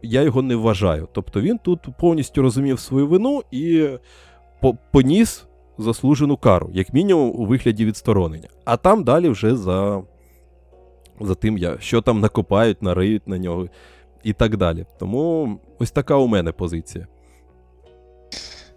я 0.05 0.21
його 0.21 0.41
не 0.41 0.55
вважаю. 0.55 1.07
Тобто 1.11 1.41
він 1.41 1.57
тут 1.57 1.87
повністю 1.99 2.41
розумів 2.41 2.79
свою 2.79 3.07
вину 3.07 3.43
і 3.51 3.89
поніс 4.91 5.45
заслужену 5.77 6.37
кару, 6.37 6.69
як 6.73 6.93
мінімум, 6.93 7.31
у 7.35 7.45
вигляді 7.45 7.85
відсторонення. 7.85 8.49
А 8.65 8.77
там 8.77 9.03
далі 9.03 9.29
вже 9.29 9.55
за 9.55 10.03
за 11.19 11.35
тим, 11.35 11.77
що 11.79 12.01
там 12.01 12.19
накопають, 12.19 12.81
нариють 12.81 13.27
на 13.27 13.37
нього 13.37 13.67
і 14.23 14.33
так 14.33 14.57
далі. 14.57 14.85
Тому 14.99 15.59
ось 15.79 15.91
така 15.91 16.15
у 16.15 16.27
мене 16.27 16.51
позиція. 16.51 17.07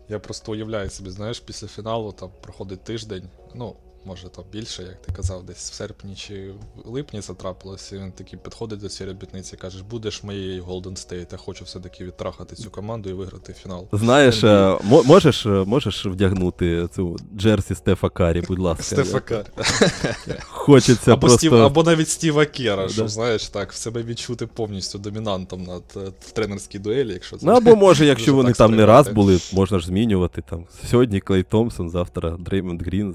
Я 0.08 0.18
просто 0.18 0.52
уявляю 0.52 0.90
собі, 0.90 1.10
знаєш, 1.10 1.40
після 1.40 1.66
фіналу 1.68 2.12
там 2.12 2.30
проходить 2.42 2.84
тиждень. 2.84 3.24
Ну, 3.54 3.76
може 4.08 4.28
там 4.28 4.44
більше, 4.52 4.82
як 4.82 5.02
ти 5.02 5.12
казав, 5.12 5.44
десь 5.44 5.70
в 5.70 5.74
серпні 5.74 6.14
чи 6.14 6.50
в 6.84 6.88
липні 6.88 7.20
це 7.20 7.34
трапилося. 7.34 7.96
І 7.96 7.98
він 7.98 8.12
такий 8.12 8.38
підходить 8.38 8.80
до 8.80 8.88
цієї 8.88 9.14
робітниці 9.14 9.54
і 9.54 9.58
каже, 9.58 9.84
будеш 9.90 10.22
моєю 10.22 10.64
Golden 10.64 10.82
State, 10.82 11.26
я 11.32 11.38
хочу 11.38 11.64
все-таки 11.64 12.04
відтрахати 12.04 12.56
цю 12.56 12.70
команду 12.70 13.10
і 13.10 13.12
виграти 13.12 13.52
фінал. 13.52 13.88
Знаєш, 13.92 14.44
е, 14.44 14.78
можеш 14.84 15.46
е, 15.46 15.48
можеш 15.48 16.06
вдягнути 16.06 16.88
цю 16.94 17.16
Джерсі 17.36 17.74
Стефа 17.74 18.08
Карі, 18.08 18.42
будь 18.48 18.58
ласка. 18.58 18.82
Стефа 18.82 19.20
Карі. 19.20 19.46
Хочеться 20.40 21.12
або, 21.12 21.20
просто... 21.20 21.38
Стів, 21.38 21.54
або 21.54 21.82
навіть 21.82 22.08
Стіва 22.08 22.46
Кера, 22.46 22.86
да. 22.86 22.92
що 22.92 23.08
знаєш, 23.08 23.48
так, 23.48 23.72
в 23.72 23.76
себе 23.76 24.02
відчути 24.02 24.46
повністю 24.46 24.98
домінантом 24.98 25.64
над 25.64 25.82
е, 25.96 26.00
в 26.20 26.30
тренерській 26.30 26.78
дуелі, 26.78 27.12
якщо 27.12 27.36
це. 27.36 27.46
Ну 27.46 27.52
або 27.52 27.76
може, 27.76 28.06
якщо 28.14 28.34
вони 28.34 28.52
там 28.52 28.76
не 28.76 28.86
раз 28.86 29.08
були, 29.08 29.38
можна 29.52 29.78
ж 29.78 29.86
змінювати. 29.86 30.42
там. 30.50 30.64
Сьогодні 30.90 31.20
Клей 31.20 31.42
Томпсон, 31.42 31.90
завтра 31.90 32.36
Дреймонд 32.38 32.82
Грін, 32.82 33.14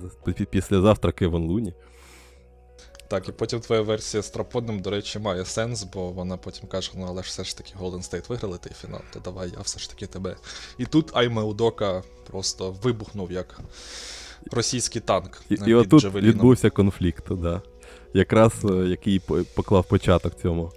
після 0.50 0.82
завтра 0.84 1.12
Кеван 1.12 1.44
Луні. 1.44 1.74
Так, 3.08 3.30
і 3.30 3.32
потім 3.32 3.60
твоя 3.60 3.82
версія 3.82 4.24
з 4.24 4.30
Траподним, 4.30 4.80
до 4.80 4.90
речі, 4.90 5.20
має 5.20 5.46
сенс, 5.46 5.84
бо 5.84 6.10
вона 6.10 6.38
потім 6.38 6.68
каже: 6.68 6.92
ну 6.96 7.06
але 7.10 7.24
ж 7.24 7.30
все 7.30 7.44
ж 7.44 7.58
таки 7.58 7.74
Golden 7.80 8.10
State 8.12 8.30
виграли 8.30 8.58
той 8.58 8.72
фінал, 8.82 9.02
то 9.14 9.20
давай 9.20 9.50
я 9.58 9.62
все 9.62 9.80
ж 9.80 9.90
таки 9.90 10.08
тебе. 10.08 10.36
І 10.78 10.86
тут 10.86 11.12
Айме 11.14 11.42
Удока 11.42 12.04
просто 12.32 12.76
вибухнув 12.84 13.32
як 13.32 13.60
російський 14.52 15.02
танк. 15.02 15.42
І, 15.50 15.58
і 15.66 15.74
отут 15.74 16.16
відбувся 16.16 16.70
конфлікт, 16.70 17.34
да. 17.34 17.62
якраз 18.14 18.54
який 18.86 19.22
поклав 19.56 19.86
початок 19.86 20.42
цьому 20.42 20.72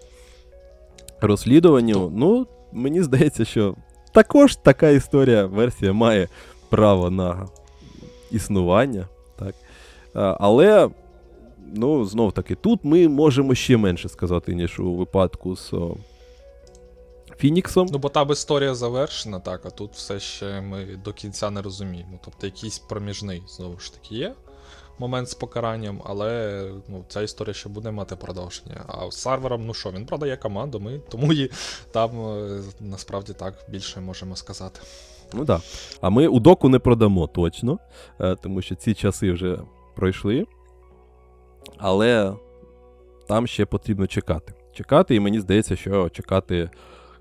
розслідуванню. 1.20 2.12
Ну, 2.14 2.46
мені 2.72 3.02
здається, 3.02 3.44
що 3.44 3.76
також 4.12 4.56
така 4.56 4.88
історія, 4.88 5.46
версія 5.46 5.92
має 5.92 6.28
право 6.68 7.10
на 7.10 7.46
існування. 8.30 9.08
Так. 10.16 10.36
Але, 10.40 10.90
ну, 11.74 12.04
знов 12.04 12.32
таки, 12.32 12.54
тут 12.54 12.84
ми 12.84 13.08
можемо 13.08 13.54
ще 13.54 13.76
менше 13.76 14.08
сказати, 14.08 14.54
ніж 14.54 14.80
у 14.80 14.94
випадку 14.94 15.56
з 15.56 15.72
Фініксом. 17.38 17.88
Ну, 17.92 17.98
бо 17.98 18.08
там 18.08 18.30
історія 18.30 18.74
завершена, 18.74 19.40
так, 19.40 19.66
а 19.66 19.70
тут 19.70 19.92
все 19.92 20.20
ще 20.20 20.60
ми 20.60 20.86
до 21.04 21.12
кінця 21.12 21.50
не 21.50 21.62
розуміємо. 21.62 22.18
Тобто 22.24 22.46
якийсь 22.46 22.78
проміжний, 22.78 23.42
знову 23.46 23.78
ж 23.78 23.94
таки, 23.94 24.14
є 24.14 24.34
момент 24.98 25.30
з 25.30 25.34
покаранням, 25.34 26.02
але 26.04 26.62
ну, 26.88 27.04
ця 27.08 27.22
історія 27.22 27.54
ще 27.54 27.68
буде 27.68 27.90
мати 27.90 28.16
продовження. 28.16 28.84
А 28.88 29.10
з 29.10 29.16
Сарвером, 29.16 29.66
ну 29.66 29.74
що, 29.74 29.90
він 29.90 30.06
продає 30.06 30.36
команду, 30.36 30.80
ми 30.80 31.00
тому 31.08 31.32
і 31.32 31.50
там 31.92 32.10
е, 32.20 32.62
насправді 32.80 33.32
так 33.32 33.54
більше 33.68 34.00
можемо 34.00 34.36
сказати. 34.36 34.80
Ну 35.32 35.44
так. 35.44 35.46
Да. 35.46 35.60
А 36.00 36.10
ми 36.10 36.26
у 36.26 36.40
доку 36.40 36.68
не 36.68 36.78
продамо 36.78 37.26
точно, 37.26 37.78
е, 38.20 38.36
тому 38.42 38.62
що 38.62 38.74
ці 38.74 38.94
часи 38.94 39.32
вже 39.32 39.58
пройшли. 39.96 40.46
Але 41.78 42.34
там 43.28 43.46
ще 43.46 43.66
потрібно 43.66 44.06
чекати. 44.06 44.52
Чекати, 44.72 45.14
і 45.14 45.20
мені 45.20 45.40
здається, 45.40 45.76
що 45.76 46.08
чекати 46.08 46.70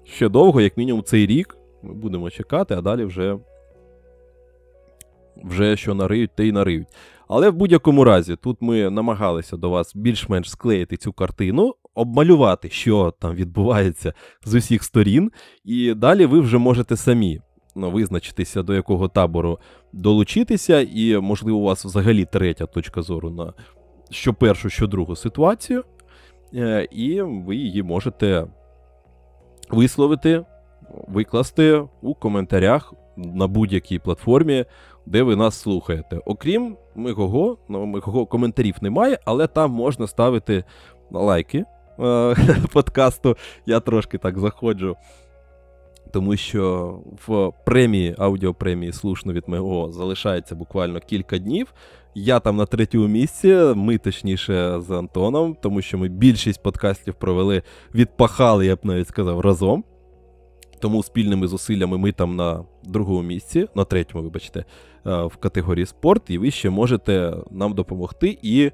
ще 0.04 0.30
довго, 0.30 0.62
як 0.62 0.78
мінімум, 0.78 1.04
цей 1.04 1.28
рік. 1.28 1.58
Ми 1.84 1.94
будемо 1.94 2.30
чекати, 2.30 2.76
а 2.76 2.82
далі 2.82 3.06
вже 3.06 3.38
вже 5.44 5.78
що 5.78 5.94
нариють, 5.94 6.36
те 6.36 6.48
й 6.48 6.52
нариють. 6.52 6.88
Але 7.28 7.50
в 7.50 7.54
будь-якому 7.54 8.04
разі, 8.04 8.36
тут 8.36 8.58
ми 8.62 8.90
намагалися 8.90 9.58
до 9.58 9.70
вас 9.70 9.96
більш-менш 9.96 10.50
склеїти 10.50 10.98
цю 10.98 11.14
картину, 11.14 11.76
обмалювати, 11.94 12.70
що 12.70 13.14
там 13.20 13.36
відбувається 13.36 14.14
з 14.46 14.54
усіх 14.54 14.84
сторін, 14.84 15.32
і 15.64 15.94
далі 15.94 16.26
ви 16.26 16.40
вже 16.40 16.58
можете 16.58 16.98
самі 16.98 17.42
визначитися, 17.76 18.64
до 18.64 18.74
якого 18.74 19.08
табору 19.08 19.60
долучитися, 19.94 20.82
і, 20.82 21.18
можливо, 21.18 21.58
у 21.58 21.64
вас 21.64 21.86
взагалі 21.86 22.26
третя 22.26 22.66
точка 22.66 23.02
зору 23.02 23.30
на 23.30 23.54
що 24.10 24.34
першу, 24.34 24.70
що 24.70 24.88
другу 24.88 25.16
ситуацію, 25.16 25.84
е, 26.54 26.88
і 26.92 27.22
ви 27.22 27.56
її 27.56 27.84
можете 27.84 28.48
висловити, 29.70 30.46
викласти 31.08 31.84
у 32.02 32.14
коментарях 32.14 32.94
на 33.18 33.48
будь-якій 33.48 34.00
платформі, 34.00 34.66
де 35.06 35.24
ви 35.24 35.36
нас 35.36 35.60
слухаєте. 35.62 36.20
Окрім 36.26 36.78
Мегого, 36.96 37.58
ну, 37.70 37.86
Мегого 37.86 38.26
коментарів 38.26 38.76
немає, 38.82 39.20
але 39.26 39.48
там 39.48 39.72
можна 39.72 40.08
ставити 40.08 40.64
лайки 41.12 41.66
е- 42.00 42.36
подкасту. 42.74 43.38
Я 43.66 43.80
трошки 43.80 44.18
так 44.18 44.40
заходжу. 44.40 44.96
Тому 46.16 46.38
що 46.38 46.94
в 47.28 47.52
премії, 47.66 48.16
аудіопремії 48.18 48.94
слушно 48.94 49.34
від 49.34 49.44
Мего 49.48 49.92
залишається 49.92 50.56
буквально 50.56 51.00
кілька 51.00 51.38
днів. 51.38 51.74
Я 52.16 52.40
там 52.40 52.58
на 52.58 52.66
третьому 52.66 53.08
місці, 53.08 53.56
ми 53.76 53.98
точніше 53.98 54.82
з 54.82 54.92
Антоном, 54.92 55.58
тому 55.62 55.82
що 55.82 55.98
ми 55.98 56.08
більшість 56.08 56.64
подкастів 56.64 57.14
провели, 57.14 57.64
відпахали, 57.96 58.66
я 58.66 58.76
б 58.76 58.80
навіть 58.84 59.08
сказав, 59.08 59.40
разом. 59.40 59.84
Тому 60.80 61.04
спільними 61.04 61.48
зусиллями 61.48 61.98
ми 61.98 62.12
там 62.12 62.36
на 62.36 62.64
другому 62.84 63.22
місці, 63.22 63.68
на 63.76 63.84
третьому, 63.84 64.24
вибачте, 64.24 64.60
е, 64.60 65.24
в 65.24 65.36
категорії 65.36 65.86
спорт, 65.86 66.30
і 66.30 66.38
ви 66.38 66.52
ще 66.52 66.70
можете 66.70 67.34
нам 67.52 67.74
допомогти 67.74 68.40
і 68.42 68.72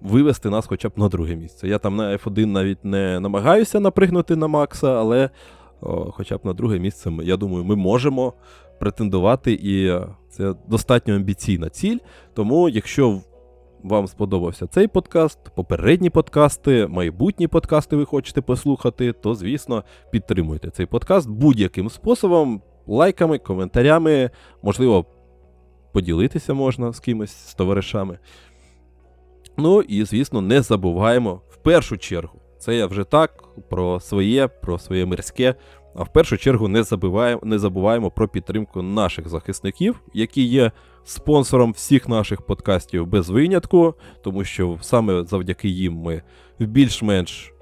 вивести 0.00 0.50
нас 0.50 0.66
хоча 0.66 0.88
б 0.88 0.92
на 0.96 1.08
друге 1.08 1.36
місце. 1.36 1.68
Я 1.68 1.78
там 1.78 1.96
на 1.96 2.16
F1 2.16 2.46
навіть 2.46 2.84
не 2.84 3.20
намагаюся 3.20 3.80
напригнути 3.80 4.36
на 4.36 4.46
Макса, 4.46 4.92
але 4.92 5.30
хоча 6.10 6.36
б 6.36 6.40
на 6.44 6.52
друге 6.52 6.78
місце, 6.78 7.12
я 7.22 7.36
думаю, 7.36 7.64
ми 7.64 7.76
можемо 7.76 8.32
претендувати, 8.80 9.52
і 9.52 10.00
це 10.30 10.54
достатньо 10.68 11.14
амбіційна 11.14 11.68
ціль. 11.68 11.98
Тому, 12.34 12.68
якщо 12.68 13.20
вам 13.82 14.06
сподобався 14.06 14.66
цей 14.66 14.88
подкаст, 14.88 15.38
попередні 15.56 16.10
подкасти, 16.10 16.86
майбутні 16.86 17.48
подкасти 17.48 17.96
ви 17.96 18.04
хочете 18.04 18.40
послухати, 18.40 19.12
то, 19.12 19.34
звісно, 19.34 19.84
підтримуйте 20.10 20.70
цей 20.70 20.86
подкаст 20.86 21.30
будь-яким 21.30 21.90
способом, 21.90 22.62
лайками, 22.86 23.38
коментарями, 23.38 24.30
можливо, 24.62 25.06
поділитися 25.92 26.54
можна 26.54 26.92
з 26.92 27.00
кимось, 27.00 27.48
з 27.48 27.54
товаришами. 27.54 28.18
Ну 29.56 29.82
і, 29.82 30.04
звісно, 30.04 30.40
не 30.40 30.62
забуваємо 30.62 31.40
в 31.48 31.56
першу 31.56 31.96
чергу. 31.96 32.40
Це 32.66 32.76
я 32.76 32.86
вже 32.86 33.04
так 33.04 33.44
про 33.68 34.00
своє, 34.00 34.48
про 34.48 34.78
своє 34.78 35.06
мирське. 35.06 35.54
А 35.94 36.02
в 36.02 36.12
першу 36.12 36.38
чергу 36.38 36.68
не 36.68 36.82
забуваємо, 36.82 37.40
не 37.44 37.58
забуваємо 37.58 38.10
про 38.10 38.28
підтримку 38.28 38.82
наших 38.82 39.28
захисників, 39.28 40.00
які 40.14 40.42
є 40.42 40.72
спонсором 41.04 41.72
всіх 41.72 42.08
наших 42.08 42.42
подкастів 42.42 43.06
без 43.06 43.28
винятку, 43.28 43.94
тому 44.22 44.44
що 44.44 44.78
саме 44.80 45.24
завдяки 45.24 45.68
їм 45.68 45.94
ми 45.94 46.22
в 46.58 46.66
більш-менш 46.66 47.52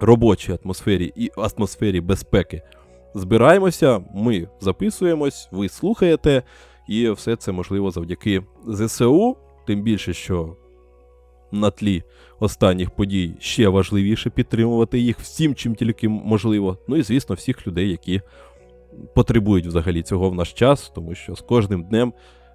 робочій 0.00 0.58
атмосфері 0.64 1.12
і 1.16 1.30
атмосфері 1.36 2.00
безпеки 2.00 2.62
збираємося, 3.14 4.04
ми 4.14 4.48
записуємось, 4.60 5.48
ви 5.52 5.68
слухаєте, 5.68 6.42
і 6.88 7.10
все 7.10 7.36
це 7.36 7.52
можливо 7.52 7.90
завдяки 7.90 8.42
ЗСУ, 8.66 9.36
тим 9.66 9.82
більше, 9.82 10.12
що 10.12 10.56
на 11.52 11.70
тлі 11.70 12.02
останніх 12.40 12.90
подій 12.90 13.34
ще 13.38 13.68
важливіше 13.68 14.30
підтримувати 14.30 14.98
їх 14.98 15.18
всім, 15.18 15.54
чим 15.54 15.74
тільки 15.74 16.08
можливо. 16.08 16.78
Ну 16.88 16.96
і 16.96 17.02
звісно, 17.02 17.34
всіх 17.34 17.66
людей, 17.66 17.90
які 17.90 18.20
потребують 19.14 19.66
взагалі 19.66 20.02
цього 20.02 20.30
в 20.30 20.34
наш 20.34 20.52
час, 20.52 20.92
тому 20.94 21.14
що 21.14 21.34
з 21.34 21.40
кожним 21.40 21.84
днем 21.84 22.12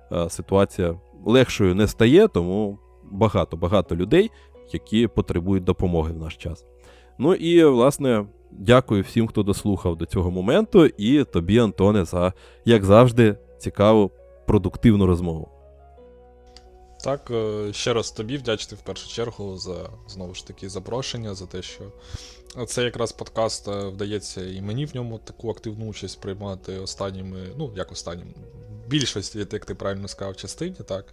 а, 0.09 0.29
ситуація 0.29 0.99
легшою 1.25 1.75
не 1.75 1.87
стає, 1.87 2.27
тому 2.27 2.79
багато-багато 3.11 3.95
людей, 3.95 4.31
які 4.73 5.07
потребують 5.07 5.63
допомоги 5.63 6.13
в 6.13 6.17
наш 6.17 6.37
час. 6.37 6.65
Ну 7.19 7.33
і, 7.33 7.65
власне, 7.65 8.25
дякую 8.51 9.03
всім, 9.03 9.27
хто 9.27 9.43
дослухав 9.43 9.95
до 9.95 10.05
цього 10.05 10.31
моменту, 10.31 10.85
і 10.85 11.23
тобі, 11.23 11.57
Антоне, 11.59 12.05
за, 12.05 12.33
як 12.65 12.83
завжди, 12.83 13.37
цікаву, 13.57 14.11
продуктивну 14.47 15.05
розмову. 15.05 15.49
Так, 17.03 17.31
е, 17.31 17.73
ще 17.73 17.93
раз 17.93 18.11
тобі 18.11 18.37
вдячний 18.37 18.79
в 18.81 18.85
першу 18.85 19.09
чергу 19.09 19.57
за 19.57 19.89
знову 20.07 20.33
ж 20.35 20.47
таки 20.47 20.69
запрошення, 20.69 21.35
за 21.35 21.45
те, 21.45 21.61
що 21.61 21.83
це 22.67 22.83
якраз 22.83 23.11
подкаст 23.11 23.67
е, 23.67 23.85
вдається 23.85 24.45
і 24.45 24.61
мені 24.61 24.85
в 24.85 24.95
ньому 24.95 25.17
таку 25.17 25.49
активну 25.49 25.87
участь 25.87 26.21
приймати 26.21 26.79
останніми, 26.79 27.49
ну 27.57 27.73
як 27.75 27.91
останнім, 27.91 28.33
більшості, 28.87 29.47
як 29.51 29.65
ти 29.65 29.75
правильно 29.75 30.07
сказав, 30.07 30.35
частині, 30.35 30.75
так. 30.87 31.05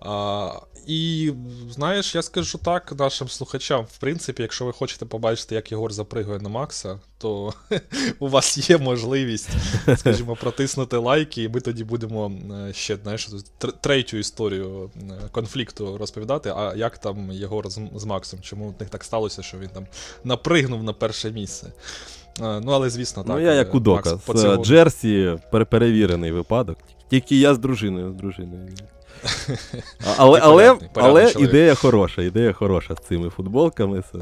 А, 0.00 0.52
І 0.86 1.32
знаєш, 1.70 2.14
я 2.14 2.22
скажу 2.22 2.58
так 2.58 2.92
нашим 2.98 3.28
слухачам, 3.28 3.84
в 3.84 3.98
принципі, 3.98 4.42
якщо 4.42 4.64
ви 4.64 4.72
хочете 4.72 5.06
побачити, 5.06 5.54
як 5.54 5.72
Єгор 5.72 5.92
запригує 5.92 6.38
на 6.38 6.48
Макса, 6.48 7.00
то 7.18 7.54
у 8.18 8.28
вас 8.28 8.70
є 8.70 8.78
можливість, 8.78 9.48
скажімо, 9.96 10.36
протиснути 10.36 10.96
лайки, 10.96 11.42
і 11.42 11.48
ми 11.48 11.60
тоді 11.60 11.84
будемо 11.84 12.32
е, 12.68 12.72
ще 12.72 12.96
знаєш, 12.96 13.28
третю 13.80 14.16
історію 14.16 14.90
е, 14.96 15.28
конфлікту 15.32 15.98
розповідати. 15.98 16.52
А 16.56 16.74
як 16.76 16.98
там 16.98 17.32
Єгор 17.32 17.70
з, 17.70 17.80
з 17.94 18.04
Максом? 18.04 18.40
Чому 18.40 18.68
в 18.68 18.80
них 18.80 18.90
так 18.90 19.04
сталося, 19.04 19.42
що 19.42 19.58
він 19.58 19.68
там 19.68 19.86
напригнув 20.24 20.75
на 20.82 20.92
перше 20.92 21.30
місце? 21.30 21.66
Е, 22.42 22.60
ну, 22.60 22.72
але 22.72 22.90
звісно, 22.90 23.22
так. 23.22 23.36
Ну, 23.36 23.40
я 23.40 23.52
як 23.52 23.74
удока. 23.74 24.18
Дока. 24.26 24.56
Джерсі 24.56 25.38
переперевірений 25.52 26.32
випадок. 26.32 26.78
Тільки 27.10 27.36
я 27.36 27.54
з 27.54 27.58
дружиною, 27.58 28.10
з 28.10 28.14
дружиною. 28.14 28.68
Але 30.16 30.40
але, 30.42 30.78
але 30.94 31.32
ідея 31.38 31.74
хороша, 31.74 32.22
ідея 32.22 32.52
хороша 32.52 32.94
з 32.94 32.98
цими 33.08 33.30
футболками, 33.30 34.02
з 34.02 34.14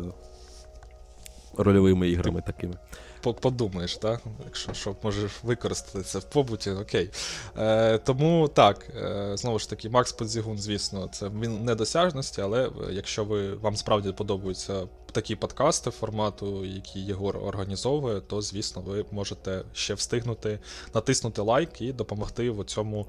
рольовими 1.59 2.09
іграми 2.09 2.43
такими. 2.47 2.75
Подумаєш, 3.33 3.97
так? 3.97 4.21
Якщо 4.45 4.73
що 4.73 4.97
можеш 5.03 5.33
використати 5.43 6.05
це 6.05 6.19
в 6.19 6.25
побуті, 6.25 6.71
окей. 6.71 7.11
Е, 7.59 7.99
Тому 7.99 8.49
так, 8.49 8.87
е, 8.97 9.33
знову 9.37 9.59
ж 9.59 9.71
таки, 9.71 9.89
Макс 9.89 10.13
Подзігун, 10.13 10.59
звісно, 10.59 11.09
це 11.13 11.31
недосяжності, 11.31 12.41
але 12.41 12.71
якщо 12.91 13.25
ви 13.25 13.55
вам 13.55 13.77
справді 13.77 14.13
подобаються 14.13 14.83
такі 15.13 15.37
подкасти 15.37 15.91
формату, 15.91 16.65
які 16.65 17.01
Єгор 17.01 17.37
організовує, 17.37 18.21
то 18.21 18.43
звісно 18.43 18.83
ви 18.83 19.05
можете 19.11 19.63
ще 19.73 19.95
встигнути 19.95 20.59
натиснути 20.95 21.43
лайк 21.43 21.81
і 21.81 21.93
допомогти 21.93 22.51
в 22.51 22.65
цьому 22.65 23.07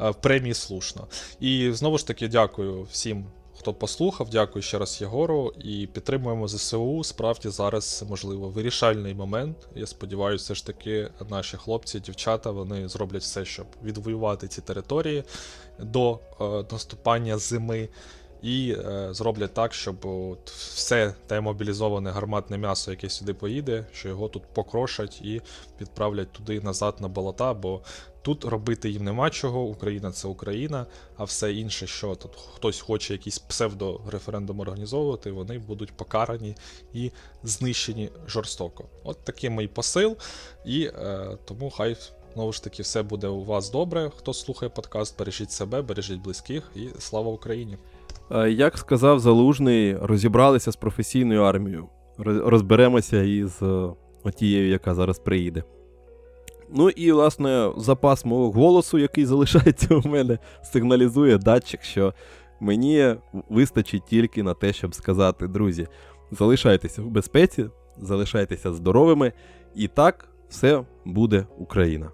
е, 0.00 0.12
премії 0.12 0.54
слушно. 0.54 1.06
І 1.40 1.72
знову 1.72 1.98
ж 1.98 2.06
таки 2.06 2.28
дякую 2.28 2.82
всім. 2.82 3.26
Хто 3.60 3.74
послухав. 3.74 4.30
Дякую 4.30 4.62
ще 4.62 4.78
раз 4.78 5.00
Єгору. 5.00 5.52
І 5.64 5.86
підтримуємо 5.86 6.48
ЗСУ. 6.48 7.04
Справді 7.04 7.48
зараз, 7.48 8.04
можливо, 8.08 8.48
вирішальний 8.48 9.14
момент. 9.14 9.56
Я 9.74 9.86
сподіваюся, 9.86 10.54
ж 10.54 10.66
таки 10.66 11.10
наші 11.30 11.56
хлопці, 11.56 12.00
дівчата, 12.00 12.50
вони 12.50 12.88
зроблять 12.88 13.22
все, 13.22 13.44
щоб 13.44 13.66
відвоювати 13.84 14.48
ці 14.48 14.60
території 14.60 15.24
до 15.78 16.18
е, 16.40 16.44
наступання 16.72 17.38
зими. 17.38 17.88
І 18.42 18.76
е, 18.78 19.08
зроблять 19.10 19.54
так, 19.54 19.74
щоб 19.74 20.06
от 20.06 20.50
все 20.50 21.14
те 21.26 21.40
мобілізоване 21.40 22.10
гарматне 22.10 22.58
м'ясо, 22.58 22.90
яке 22.90 23.08
сюди 23.08 23.34
поїде, 23.34 23.86
що 23.92 24.08
його 24.08 24.28
тут 24.28 24.42
покрошать 24.54 25.20
і 25.22 25.42
відправлять 25.80 26.32
туди 26.32 26.60
назад 26.60 26.94
на 27.00 27.08
болота. 27.08 27.54
Бо 27.54 27.80
тут 28.22 28.44
робити 28.44 28.90
їм 28.90 29.04
нема 29.04 29.30
чого. 29.30 29.62
Україна 29.62 30.12
це 30.12 30.28
Україна, 30.28 30.86
а 31.16 31.24
все 31.24 31.52
інше, 31.52 31.86
що 31.86 32.14
тут 32.14 32.30
хтось 32.54 32.80
хоче 32.80 33.14
якийсь 33.14 33.38
псевдореферендум 33.38 34.60
організовувати, 34.60 35.30
вони 35.30 35.58
будуть 35.58 35.92
покарані 35.92 36.56
і 36.94 37.10
знищені 37.42 38.10
жорстоко. 38.26 38.84
От 39.04 39.24
такий 39.24 39.50
мій 39.50 39.68
посил. 39.68 40.16
І 40.64 40.84
е, 40.84 41.38
тому 41.44 41.70
хай. 41.70 41.96
Знову 42.34 42.52
ж 42.52 42.64
таки, 42.64 42.82
все 42.82 43.02
буде 43.02 43.28
у 43.28 43.44
вас 43.44 43.70
добре. 43.70 44.10
Хто 44.16 44.34
слухає 44.34 44.70
подкаст, 44.70 45.18
бережіть 45.18 45.52
себе, 45.52 45.82
бережіть 45.82 46.20
близьких 46.20 46.70
і 46.76 46.88
слава 46.98 47.30
Україні! 47.30 47.78
Е, 48.30 48.50
Як 48.50 48.78
сказав 48.78 49.20
Залужний, 49.20 49.96
розібралися 49.96 50.72
з 50.72 50.76
професійною 50.76 51.42
армією. 51.42 51.88
Розберемося 52.18 53.22
із 53.22 53.62
е, 53.62 53.88
отією, 54.24 54.68
яка 54.68 54.94
зараз 54.94 55.18
приїде. 55.18 55.64
Ну 56.74 56.90
і, 56.90 57.12
власне, 57.12 57.72
запас 57.76 58.24
мого 58.24 58.50
голосу, 58.50 58.98
який 58.98 59.26
залишається 59.26 59.94
у 59.94 60.08
мене, 60.08 60.38
сигналізує 60.62 61.38
датчик, 61.38 61.82
що 61.82 62.14
мені 62.60 63.14
вистачить 63.48 64.04
тільки 64.06 64.42
на 64.42 64.54
те, 64.54 64.72
щоб 64.72 64.94
сказати, 64.94 65.48
друзі, 65.48 65.86
залишайтеся 66.30 67.02
в 67.02 67.06
безпеці, 67.06 67.66
залишайтеся 67.98 68.72
здоровими, 68.72 69.32
і 69.74 69.88
так 69.88 70.28
все 70.48 70.84
буде 71.04 71.46
Україна. 71.58 72.10